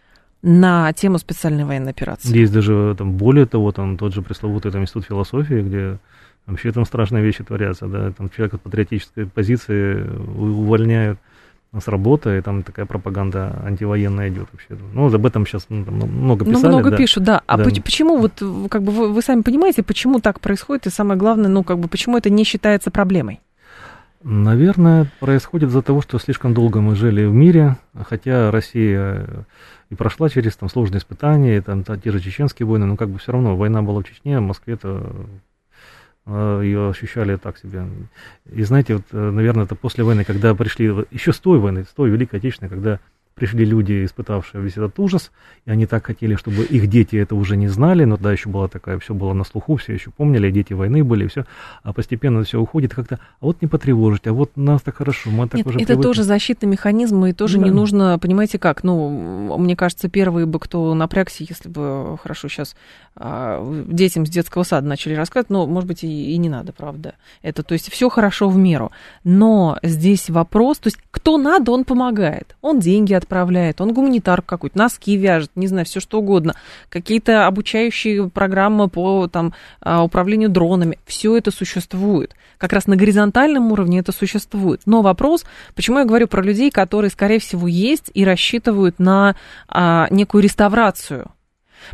на 0.42 0.92
тему 0.92 1.18
специальной 1.18 1.64
военной 1.64 1.90
операции. 1.90 2.36
Есть 2.36 2.52
даже 2.52 2.94
там 2.96 3.12
более 3.12 3.46
того, 3.46 3.72
там 3.72 3.96
тот 3.96 4.14
же 4.14 4.22
пресловутый 4.22 4.70
там, 4.70 4.82
институт 4.82 5.06
философии, 5.06 5.60
где 5.62 5.98
вообще 6.46 6.70
там 6.72 6.84
страшные 6.84 7.24
вещи 7.24 7.42
творятся, 7.42 7.86
да, 7.86 8.12
там 8.12 8.30
человек 8.30 8.54
от 8.54 8.62
патриотической 8.62 9.26
позиции 9.26 10.06
увольняют 10.38 11.18
с 11.76 11.88
работы, 11.88 12.38
и 12.38 12.40
там 12.40 12.62
такая 12.62 12.86
пропаганда 12.86 13.60
антивоенная 13.64 14.28
идет 14.28 14.46
вообще. 14.52 14.80
Ну, 14.94 15.12
об 15.12 15.26
этом 15.26 15.44
сейчас 15.46 15.66
ну, 15.68 15.84
там 15.84 15.94
много 15.96 16.44
Ну, 16.44 16.52
писали. 16.52 16.68
много 16.68 16.90
да. 16.90 16.96
пишут, 16.96 17.24
да. 17.24 17.42
А 17.46 17.56
Да. 17.58 17.64
поч- 17.64 17.82
почему 17.82 18.16
вот, 18.18 18.32
как 18.70 18.82
бы 18.82 18.92
вы, 18.92 19.12
вы 19.12 19.20
сами 19.20 19.42
понимаете, 19.42 19.82
почему 19.82 20.20
так 20.20 20.40
происходит, 20.40 20.86
и 20.86 20.90
самое 20.90 21.18
главное, 21.18 21.48
ну, 21.48 21.64
как 21.64 21.78
бы, 21.78 21.88
почему 21.88 22.16
это 22.16 22.30
не 22.30 22.44
считается 22.44 22.90
проблемой? 22.90 23.40
Наверное, 24.28 25.06
происходит 25.20 25.68
из-за 25.68 25.82
того, 25.82 26.02
что 26.02 26.18
слишком 26.18 26.52
долго 26.52 26.80
мы 26.80 26.96
жили 26.96 27.24
в 27.24 27.32
мире, 27.32 27.76
хотя 27.94 28.50
Россия 28.50 29.24
и 29.88 29.94
прошла 29.94 30.28
через 30.28 30.56
там 30.56 30.68
сложные 30.68 30.98
испытания, 30.98 31.62
там 31.62 31.84
та- 31.84 31.96
те 31.96 32.10
же 32.10 32.18
чеченские 32.18 32.66
войны, 32.66 32.86
но 32.86 32.96
как 32.96 33.08
бы 33.08 33.20
все 33.20 33.30
равно 33.30 33.56
война 33.56 33.82
была 33.82 34.00
в 34.00 34.04
Чечне, 34.04 34.38
а 34.38 34.40
в 34.40 34.42
Москве-то 34.42 35.14
э, 36.26 36.60
ее 36.64 36.90
ощущали 36.90 37.36
так 37.36 37.56
себе. 37.56 37.86
И 38.52 38.64
знаете, 38.64 38.94
вот, 38.96 39.04
э, 39.12 39.30
наверное, 39.30 39.62
это 39.62 39.76
после 39.76 40.02
войны, 40.02 40.24
когда 40.24 40.56
пришли, 40.56 40.86
еще 41.12 41.32
с 41.32 41.38
той 41.38 41.60
войны, 41.60 41.84
с 41.84 41.94
той 41.94 42.10
Великой 42.10 42.40
Отечественной, 42.40 42.68
когда 42.68 42.98
пришли 43.36 43.66
люди, 43.66 44.06
испытавшие 44.06 44.62
весь 44.62 44.72
этот 44.72 44.98
ужас, 44.98 45.30
и 45.66 45.70
они 45.70 45.84
так 45.84 46.06
хотели, 46.06 46.36
чтобы 46.36 46.64
их 46.64 46.86
дети 46.86 47.16
это 47.16 47.34
уже 47.34 47.56
не 47.58 47.68
знали, 47.68 48.04
но 48.04 48.16
тогда 48.16 48.32
еще 48.32 48.48
была 48.48 48.66
такая, 48.66 48.98
все 48.98 49.12
было 49.12 49.34
на 49.34 49.44
слуху, 49.44 49.76
все 49.76 49.92
еще 49.92 50.10
помнили, 50.10 50.50
дети 50.50 50.72
войны 50.72 51.04
были, 51.04 51.26
все, 51.28 51.44
а 51.82 51.92
постепенно 51.92 52.42
все 52.44 52.58
уходит 52.58 52.94
как-то, 52.94 53.20
а 53.40 53.44
вот 53.44 53.60
не 53.60 53.68
потревожить, 53.68 54.26
а 54.26 54.32
вот 54.32 54.56
нас 54.56 54.80
так 54.80 54.96
хорошо, 54.96 55.30
мы 55.30 55.46
так 55.48 55.58
Нет, 55.58 55.66
уже 55.66 55.76
это 55.78 55.86
привыкли. 55.88 56.02
тоже 56.02 56.22
защитный 56.22 56.68
механизм, 56.70 57.26
и 57.26 57.34
тоже 57.34 57.58
Да. 57.58 57.64
не 57.66 57.70
нужно, 57.70 58.18
понимаете 58.18 58.58
как, 58.58 58.82
ну, 58.82 59.56
мне 59.58 59.76
кажется, 59.76 60.08
первые 60.08 60.46
бы, 60.46 60.58
кто 60.58 60.94
напрягся, 60.94 61.44
если 61.46 61.68
бы, 61.68 62.16
хорошо, 62.22 62.48
сейчас 62.48 62.74
детям 63.88 64.26
с 64.26 64.30
детского 64.30 64.62
сада 64.62 64.86
начали 64.86 65.14
рассказывать, 65.14 65.50
но, 65.50 65.66
может 65.66 65.88
быть, 65.88 66.04
и, 66.04 66.32
и 66.32 66.36
не 66.38 66.48
надо, 66.48 66.72
правда. 66.72 67.14
Это, 67.42 67.62
то 67.62 67.72
есть, 67.72 67.90
все 67.90 68.08
хорошо 68.08 68.48
в 68.48 68.56
меру. 68.56 68.92
Но 69.24 69.78
здесь 69.82 70.28
вопрос, 70.30 70.78
то 70.78 70.88
есть, 70.88 70.98
кто 71.10 71.38
надо, 71.38 71.72
он 71.72 71.84
помогает. 71.84 72.56
Он 72.60 72.78
деньги 72.78 73.14
отправляет, 73.26 73.80
он 73.80 73.92
гуманитарку 73.92 74.46
какую-то, 74.46 74.78
носки 74.78 75.16
вяжет, 75.16 75.50
не 75.56 75.66
знаю, 75.66 75.84
все 75.84 76.00
что 76.00 76.20
угодно. 76.20 76.54
Какие-то 76.88 77.46
обучающие 77.46 78.30
программы 78.30 78.88
по 78.88 79.26
там, 79.26 79.52
а, 79.80 80.02
управлению 80.02 80.48
дронами. 80.48 80.98
Все 81.04 81.36
это 81.36 81.50
существует. 81.50 82.34
Как 82.58 82.72
раз 82.72 82.86
на 82.86 82.96
горизонтальном 82.96 83.72
уровне 83.72 83.98
это 83.98 84.12
существует. 84.12 84.82
Но 84.86 85.02
вопрос, 85.02 85.44
почему 85.74 85.98
я 85.98 86.04
говорю 86.04 86.28
про 86.28 86.42
людей, 86.42 86.70
которые, 86.70 87.10
скорее 87.10 87.40
всего, 87.40 87.66
есть 87.66 88.10
и 88.14 88.24
рассчитывают 88.24 88.98
на 88.98 89.36
а, 89.68 90.06
некую 90.10 90.42
реставрацию. 90.42 91.32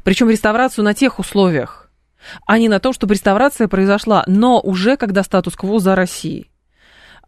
Причем 0.04 0.30
реставрацию 0.30 0.84
на 0.84 0.94
тех 0.94 1.18
условиях, 1.18 1.90
а 2.46 2.58
не 2.58 2.68
на 2.68 2.78
том, 2.78 2.92
чтобы 2.92 3.14
реставрация 3.14 3.68
произошла, 3.68 4.22
но 4.26 4.60
уже 4.60 4.96
когда 4.96 5.22
статус-кво 5.22 5.80
за 5.80 5.96
Россией. 5.96 6.50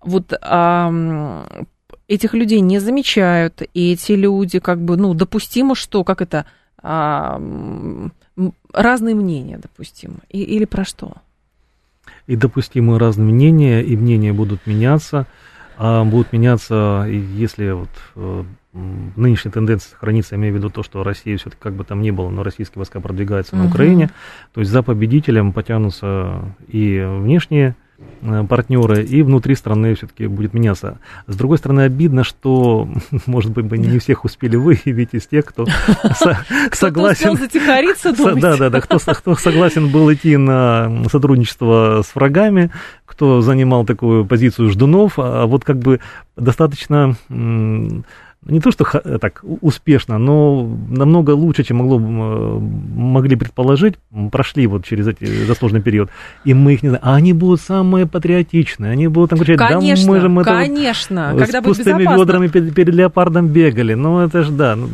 Вот 0.00 0.32
ам, 0.40 1.66
этих 2.09 2.34
людей 2.34 2.61
не 2.61 2.78
замечают, 2.78 3.62
и 3.74 3.92
эти 3.92 4.12
люди, 4.12 4.59
как 4.59 4.80
бы, 4.80 4.96
ну, 4.96 5.14
допустимо, 5.14 5.74
что, 5.74 6.05
как 6.05 6.22
это, 6.22 6.46
м, 6.82 8.12
разные 8.72 9.14
мнения 9.14 9.59
допустимо. 9.59 10.16
И, 10.28 10.42
или 10.42 10.64
про 10.64 10.84
что? 10.84 11.12
и 12.26 12.36
допустимы 12.36 12.98
разные 12.98 13.26
мнения, 13.32 13.82
и 13.82 13.96
мнения 13.96 14.32
будут 14.32 14.66
меняться, 14.66 15.26
а 15.76 16.05
будут 16.05 16.32
меняться, 16.32 17.07
если 17.09 17.70
вот 17.72 17.90
э, 18.16 18.44
нынешняя 19.16 19.52
тенденция 19.52 19.90
сохранится, 19.90 20.34
я 20.34 20.40
имею 20.40 20.55
в 20.55 20.57
виду 20.57 20.70
то, 20.70 20.82
что 20.82 21.02
Россия 21.02 21.36
все-таки 21.36 21.61
как 21.61 21.74
бы 21.74 21.84
там 21.84 22.00
ни 22.00 22.11
было, 22.11 22.30
но 22.30 22.42
российские 22.42 22.78
войска 22.80 23.00
продвигаются 23.00 23.57
на 23.57 23.64
Мгм. 23.64 23.72
Украине, 23.72 24.11
то 24.52 24.61
есть 24.61 24.70
за 24.70 24.82
победителем 24.82 25.52
потянутся 25.52 26.55
и 26.68 27.05
внешние 27.07 27.76
партнеры, 28.49 29.05
и 29.05 29.22
внутри 29.22 29.55
страны 29.55 29.95
все-таки 29.95 30.26
будет 30.26 30.55
меняться. 30.55 30.99
С 31.26 31.36
другой 31.36 31.59
стороны, 31.59 31.82
обидно, 31.82 32.24
что, 32.24 32.88
может 33.26 33.53
быть, 33.53 33.66
бы 33.66 33.78
не 33.78 33.99
всех 33.99 34.24
успели 34.24 34.57
выявить 34.57 35.11
из 35.12 35.26
тех, 35.26 35.45
кто 35.45 35.66
согласен. 36.72 37.36
затихариться? 37.36 38.14
Да, 38.34 38.57
да, 38.57 38.70
да. 38.70 38.80
Кто, 38.80 38.99
согласен 38.99 39.90
был 39.90 40.12
идти 40.12 40.36
на 40.36 41.05
сотрудничество 41.11 42.03
с 42.05 42.14
врагами, 42.14 42.70
кто 43.07 43.42
занимал 43.42 43.84
такую 43.84 44.24
позицию 44.24 44.70
ждунов, 44.70 45.14
а 45.18 45.47
вот 45.47 45.64
как 45.64 45.78
бы 45.78 46.01
достаточно 46.36 47.16
не 48.47 48.61
то 48.61 48.70
что 48.70 48.84
так 49.18 49.42
успешно, 49.61 50.18
но 50.18 50.68
намного 50.88 51.30
лучше, 51.30 51.64
чем 51.64 51.78
могло, 51.78 51.97
м, 51.97 52.62
могли 52.97 53.36
предположить, 53.36 53.95
прошли 54.30 54.66
вот 54.66 54.84
через 54.84 55.07
эти, 55.09 55.24
этот 55.45 55.59
сложный 55.59 55.80
период. 55.82 56.11
И 56.45 56.55
мы 56.55 56.74
их 56.74 56.82
не 56.82 56.90
знаем. 56.90 57.05
А 57.05 57.14
они 57.14 57.32
будут 57.32 57.61
самые 57.61 58.07
патриотичные, 58.07 58.92
они 58.92 59.09
будут 59.09 59.30
там 59.30 59.38
кричать, 59.38 59.59
Конечно, 59.59 60.07
да 60.07 60.12
мы 60.12 60.20
же 60.20 60.28
мы 60.28 60.42
вот 60.42 60.47
конечно, 60.47 61.32
с 61.34 61.38
когда 61.38 61.61
будет 61.61 61.76
пустыми 61.76 61.99
безопасно. 62.01 62.20
ведрами 62.22 62.49
перед, 62.49 62.74
перед 62.74 62.95
леопардом 62.95 63.49
бегали. 63.49 63.95
Ну, 63.95 64.20
это 64.20 64.42
ж 64.42 64.51
да. 64.51 64.76
ну, 64.76 64.88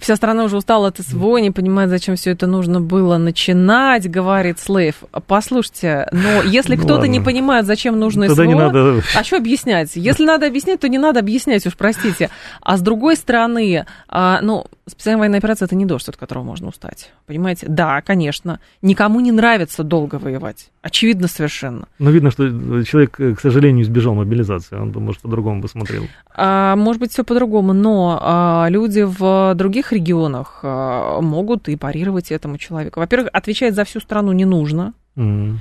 Вся 0.00 0.16
страна 0.16 0.44
уже 0.44 0.56
устала 0.56 0.88
от 0.88 0.98
СВО, 0.98 1.36
не 1.36 1.50
понимает, 1.50 1.90
зачем 1.90 2.16
все 2.16 2.30
это 2.30 2.46
нужно 2.46 2.80
было 2.80 3.18
начинать, 3.18 4.10
говорит 4.10 4.58
Слейв. 4.58 4.94
Послушайте, 5.26 6.08
но 6.12 6.42
если 6.42 6.76
Ну 6.76 6.82
кто-то 6.82 7.06
не 7.08 7.20
понимает, 7.20 7.66
зачем 7.66 7.98
нужно 7.98 8.26
Тогда 8.28 8.42
СВО, 8.44 8.48
не 8.48 8.54
надо. 8.54 9.02
а 9.14 9.22
что 9.22 9.36
объяснять? 9.36 9.90
Если 9.94 10.24
надо 10.24 10.46
объяснять, 10.46 10.80
то 10.80 10.88
не 10.88 10.96
надо 10.98 11.20
объяснять, 11.20 11.66
уж 11.66 11.74
простите. 11.76 12.30
А 12.62 12.76
с 12.76 12.80
другой 12.80 13.16
стороны, 13.16 13.86
а, 14.08 14.40
ну, 14.40 14.66
специальная 14.86 15.20
военная 15.20 15.38
операция 15.38 15.66
это 15.66 15.74
не 15.74 15.84
дождь, 15.84 16.08
от 16.08 16.16
которого 16.16 16.44
можно 16.44 16.68
устать. 16.68 17.12
Понимаете? 17.26 17.66
Да, 17.68 18.00
конечно. 18.02 18.60
Никому 18.82 19.20
не 19.20 19.32
нравится 19.32 19.82
долго 19.82 20.16
воевать. 20.16 20.70
Очевидно 20.80 21.26
совершенно. 21.26 21.86
Но 21.98 22.10
видно, 22.10 22.30
что 22.30 22.44
человек, 22.84 23.18
э, 23.18 23.34
к 23.34 23.40
сожалению, 23.40 23.84
избежал 23.84 24.14
мобилизации. 24.14 24.76
Он 24.76 24.92
может, 24.92 25.22
по-другому 25.22 25.60
бы 25.60 25.68
смотрел. 25.68 26.04
А, 26.34 26.76
может 26.76 27.00
быть, 27.00 27.12
все 27.12 27.24
по-другому, 27.24 27.72
но 27.72 28.18
а, 28.20 28.66
люди 28.70 29.02
в 29.02 29.54
других 29.56 29.92
регионах 29.92 30.60
а, 30.62 31.20
могут 31.20 31.68
и 31.68 31.76
парировать 31.76 32.30
этому 32.30 32.58
человеку. 32.58 33.00
Во-первых, 33.00 33.30
отвечать 33.32 33.74
за 33.74 33.84
всю 33.84 34.00
страну 34.00 34.32
не 34.32 34.44
нужно. 34.44 34.94
М. 35.16 35.60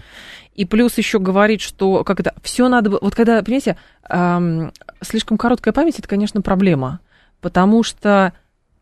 И 0.53 0.65
плюс 0.65 0.97
еще 0.97 1.19
говорить, 1.19 1.61
что 1.61 2.03
как 2.03 2.19
это, 2.19 2.33
все 2.43 2.67
надо 2.67 2.89
было. 2.89 2.99
Вот 3.01 3.15
когда, 3.15 3.41
понимаете, 3.41 3.77
ам, 4.03 4.71
слишком 5.01 5.37
короткая 5.37 5.73
память 5.73 5.99
это, 5.99 6.07
конечно, 6.07 6.41
проблема. 6.41 6.99
Потому 7.39 7.83
что 7.83 8.33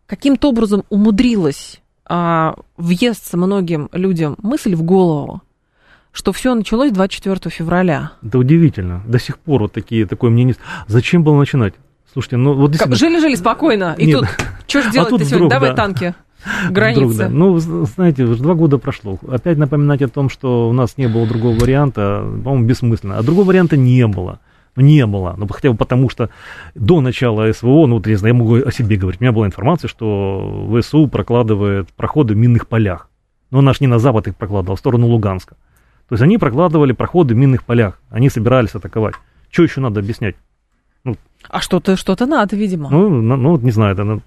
каким-то 0.06 0.50
образом 0.50 0.84
умудрилась 0.90 1.82
а, 2.06 2.56
въесться 2.78 3.38
многим 3.38 3.90
людям 3.94 4.36
мысль 4.42 4.76
в 4.76 4.84
голову, 4.84 5.42
что 6.12 6.34
все 6.34 6.54
началось 6.56 6.92
24 6.92 7.50
февраля. 7.50 8.12
Это 8.24 8.40
удивительно. 8.40 9.04
До 9.08 9.20
сих 9.20 9.38
пор 9.38 9.62
вот 9.62 9.74
такие, 9.74 10.06
такое 10.06 10.32
мнение. 10.32 10.56
Зачем 10.88 11.24
было 11.24 11.38
начинать? 11.38 11.76
Слушайте, 12.12 12.38
ну 12.38 12.54
вот 12.54 12.72
действительно... 12.72 12.98
Жили-жили 12.98 13.36
спокойно, 13.36 13.96
и 13.98 14.08
Нет. 14.08 14.20
тут 14.20 14.30
что 14.68 14.82
же 14.82 14.92
делать-то 14.92 15.18
тут 15.18 15.28
сегодня? 15.28 15.38
вдруг, 15.38 15.52
Давай 15.52 15.70
да. 15.70 15.76
танки. 15.76 16.16
Вдруг, 16.62 16.74
Границы. 16.74 17.18
да. 17.18 17.30
Ну, 17.30 17.60
знаете, 17.60 18.24
уже 18.24 18.42
два 18.42 18.56
года 18.56 18.78
прошло. 18.78 19.20
Опять 19.30 19.58
напоминать 19.58 20.02
о 20.02 20.08
том, 20.08 20.30
что 20.30 20.70
у 20.70 20.74
нас 20.74 20.98
не 20.98 21.08
было 21.08 21.28
другого 21.28 21.56
варианта, 21.56 22.24
по-моему, 22.44 22.66
бессмысленно. 22.66 23.18
А 23.18 23.24
другого 23.24 23.48
варианта 23.48 23.78
не 23.78 24.08
было. 24.08 24.40
Ну, 24.76 24.84
Не 24.84 25.06
было. 25.06 25.36
Ну, 25.38 25.48
хотя 25.48 25.72
бы 25.72 25.78
потому, 25.78 26.10
что 26.10 26.30
до 26.76 27.02
начала 27.02 27.52
СВО, 27.52 27.88
ну, 27.88 27.96
вот, 27.96 28.08
не 28.08 28.16
знаю, 28.16 28.36
я 28.36 28.40
могу 28.40 28.56
о 28.56 28.72
себе 28.72 28.96
говорить, 28.98 29.20
у 29.20 29.24
меня 29.24 29.32
была 29.32 29.48
информация, 29.48 29.88
что 29.88 30.70
ВСУ 30.80 31.08
прокладывает 31.08 31.90
проходы 31.94 32.34
в 32.34 32.38
минных 32.38 32.68
полях. 32.68 33.10
Но 33.52 33.62
наш 33.62 33.82
не 33.82 33.88
на 33.88 34.00
запад 34.00 34.28
их 34.28 34.36
прокладывал, 34.36 34.74
а 34.74 34.76
в 34.76 34.80
сторону 34.80 35.08
Луганска. 35.08 35.56
То 36.08 36.14
есть 36.14 36.22
они 36.24 36.38
прокладывали 36.38 36.92
проходы 36.94 37.34
в 37.34 37.38
минных 37.38 37.64
полях. 37.66 38.00
Они 38.10 38.30
собирались 38.30 38.76
атаковать. 38.76 39.16
Что 39.52 39.64
еще 39.64 39.82
надо 39.82 40.00
объяснять? 40.00 40.36
А 41.48 41.62
что-то 41.62 41.96
что 41.96 42.16
надо, 42.26 42.56
видимо. 42.56 42.90
Ну, 42.90 43.10
ну, 43.10 43.52
вот 43.52 43.64
не 43.64 43.72
знаю, 43.72 43.94
это 43.94 44.04
на- 44.04 44.22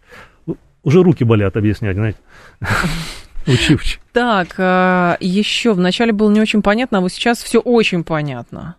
уже 0.82 1.02
руки 1.02 1.24
болят 1.24 1.56
объяснять, 1.56 1.96
знаете. 1.96 2.18
Учивчи. 3.46 3.98
Так, 4.12 4.54
еще 5.20 5.72
вначале 5.74 6.12
было 6.12 6.30
не 6.30 6.40
очень 6.40 6.62
понятно, 6.62 6.98
а 6.98 7.00
вот 7.00 7.12
сейчас 7.12 7.42
все 7.42 7.58
очень 7.60 8.04
понятно. 8.04 8.76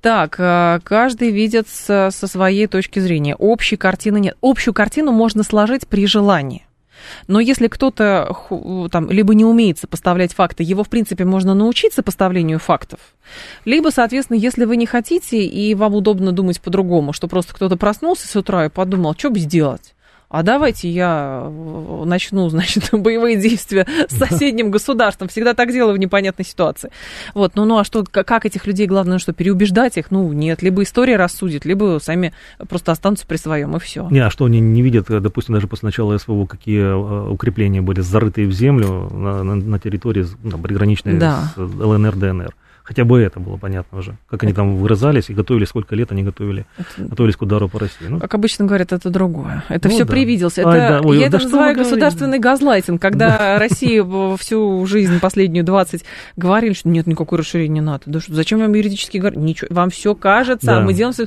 Так, 0.00 0.36
э, 0.38 0.80
каждый 0.82 1.30
видит 1.30 1.68
со, 1.68 2.10
своей 2.10 2.66
точки 2.66 2.98
зрения. 2.98 3.34
Общей 3.36 3.76
картины 3.76 4.20
нет. 4.20 4.36
Общую 4.40 4.74
картину 4.74 5.12
можно 5.12 5.42
сложить 5.42 5.86
при 5.86 6.06
желании. 6.06 6.66
Но 7.26 7.40
если 7.40 7.68
кто-то 7.68 8.36
там 8.90 9.10
либо 9.10 9.34
не 9.34 9.44
умеет 9.44 9.78
сопоставлять 9.78 10.34
факты, 10.34 10.62
его, 10.62 10.84
в 10.84 10.88
принципе, 10.88 11.24
можно 11.24 11.54
научить 11.54 11.94
сопоставлению 11.94 12.58
фактов, 12.58 13.00
либо, 13.64 13.88
соответственно, 13.90 14.36
если 14.36 14.64
вы 14.64 14.76
не 14.76 14.86
хотите 14.86 15.44
и 15.44 15.74
вам 15.74 15.94
удобно 15.94 16.32
думать 16.32 16.60
по-другому, 16.60 17.12
что 17.12 17.28
просто 17.28 17.54
кто-то 17.54 17.76
проснулся 17.76 18.26
с 18.28 18.36
утра 18.36 18.66
и 18.66 18.68
подумал, 18.68 19.14
что 19.16 19.30
бы 19.30 19.38
сделать? 19.38 19.94
А 20.30 20.44
давайте 20.44 20.88
я 20.88 21.42
э, 21.44 22.02
начну, 22.06 22.48
значит, 22.50 22.88
боевые 22.92 23.36
действия 23.36 23.86
с 24.08 24.16
соседним 24.16 24.70
государством. 24.70 25.26
Всегда 25.28 25.54
так 25.54 25.72
делаю 25.72 25.96
в 25.96 25.98
непонятной 25.98 26.44
ситуации. 26.44 26.90
Вот, 27.34 27.56
ну, 27.56 27.64
ну 27.64 27.78
а 27.78 27.84
что, 27.84 28.04
как 28.04 28.46
этих 28.46 28.66
людей, 28.66 28.86
главное, 28.86 29.18
что, 29.18 29.32
переубеждать 29.32 29.98
их? 29.98 30.12
Ну, 30.12 30.32
нет, 30.32 30.62
либо 30.62 30.84
история 30.84 31.16
рассудит, 31.16 31.64
либо 31.64 31.98
сами 32.00 32.32
просто 32.68 32.92
останутся 32.92 33.26
при 33.26 33.36
своем, 33.38 33.76
и 33.76 33.80
все. 33.80 34.08
Не, 34.08 34.20
а 34.20 34.30
что 34.30 34.44
они 34.44 34.60
не 34.60 34.82
видят, 34.82 35.06
допустим, 35.08 35.54
даже 35.54 35.66
после 35.66 35.88
начала 35.88 36.16
СВО, 36.16 36.46
какие 36.46 36.80
э, 36.80 37.28
укрепления 37.30 37.82
были 37.82 38.00
зарытые 38.00 38.46
в 38.46 38.52
землю 38.52 39.10
на, 39.10 39.42
на- 39.42 39.56
на 39.56 39.78
территории 39.80 40.26
ну, 40.44 40.52
там, 40.52 40.62
приграничной 40.62 41.18
Да. 41.18 41.52
с 41.56 41.58
ЛНР, 41.58 42.14
ДНР? 42.14 42.54
Хотя 42.82 43.04
бы 43.04 43.20
это 43.20 43.38
было 43.40 43.56
понятно 43.56 43.98
уже. 43.98 44.16
Как 44.28 44.42
они 44.42 44.52
там 44.52 44.76
выразались 44.76 45.30
и 45.30 45.34
готовили, 45.34 45.64
сколько 45.64 45.94
лет 45.94 46.10
они 46.12 46.22
готовили, 46.22 46.66
готовились 46.98 47.36
к 47.36 47.42
удару 47.42 47.68
по 47.68 47.78
России. 47.78 48.06
Ну, 48.08 48.18
Как 48.18 48.34
обычно 48.34 48.64
говорят, 48.64 48.92
это 48.92 49.10
другое. 49.10 49.62
Это 49.68 49.88
Ну 49.88 49.94
все 49.94 50.04
да. 50.04 50.10
привиделось. 50.10 50.58
Ай, 50.58 50.64
Это, 50.64 51.00
да. 51.02 51.08
Ой, 51.08 51.18
я 51.18 51.28
да 51.30 51.36
это 51.36 51.44
называю 51.46 51.76
государственный 51.76 52.38
газлайтинг, 52.38 53.00
когда 53.00 53.58
Россия 53.58 54.02
в- 54.02 54.36
всю 54.38 54.84
жизнь, 54.86 55.20
последнюю 55.20 55.64
20, 55.64 56.04
говорили, 56.36 56.72
что 56.72 56.88
нет 56.88 57.06
никакой 57.06 57.38
расширения 57.38 57.82
НАТО. 57.82 58.04
Да 58.06 58.20
что, 58.20 58.34
зачем 58.34 58.58
вам 58.60 58.72
юридические 58.74 59.22
гор- 59.22 59.36
Ничего, 59.36 59.68
вам 59.70 59.90
все 59.90 60.14
кажется, 60.14 60.72
а 60.72 60.76
Да. 60.76 60.80
мы 60.80 60.92
делаем... 60.94 61.12
всё- 61.12 61.26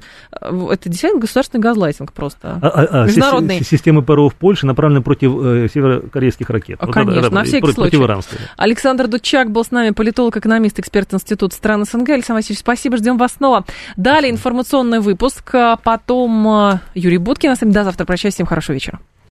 Это 0.71 0.89
действительно 0.89 1.21
государственный 1.21 1.61
газлайтинг 1.61 2.11
просто. 2.13 2.59
А- 2.61 2.67
а- 2.67 2.87
а 3.03 3.05
Международный. 3.05 3.59
си- 3.59 3.63
си- 3.65 3.69
Системы 3.83 4.01
ПРО 4.01 4.29
в 4.29 4.35
Польше 4.35 4.65
направлены 4.65 5.01
против 5.01 5.31
э, 5.43 5.67
северокорейских 5.73 6.49
ракет. 6.49 6.77
А, 6.81 6.85
Вот 6.85 6.93
конечно, 6.95 7.19
это- 7.19 7.29
на 7.31 7.39
это- 7.39 7.47
всякий 7.49 7.73
против 7.73 7.75
случай. 7.93 8.37
Александр 8.57 9.07
Дудчак 9.07 9.51
был 9.51 9.63
с 9.65 9.71
нами, 9.71 9.89
политолог, 9.91 10.37
экономист, 10.37 10.79
эксперт 10.79 11.13
Института 11.13 11.42
стран 11.51 11.83
СНГ. 11.83 12.11
Александр 12.11 12.39
Васильевич, 12.39 12.59
спасибо, 12.59 12.95
ждем 12.95 13.17
вас 13.17 13.33
снова. 13.33 13.65
Далее 13.97 14.31
информационный 14.31 15.01
выпуск, 15.01 15.53
а 15.53 15.75
потом 15.75 16.47
э, 16.47 16.79
Юрий 16.95 17.17
Буткин. 17.17 17.49
На 17.49 17.57
самом 17.57 17.73
деле, 17.73 17.81
до 17.81 17.85
завтра. 17.89 18.05
Прощаюсь, 18.05 18.35
всем 18.35 18.45
хорошего 18.45 18.75
вечера. 18.75 19.01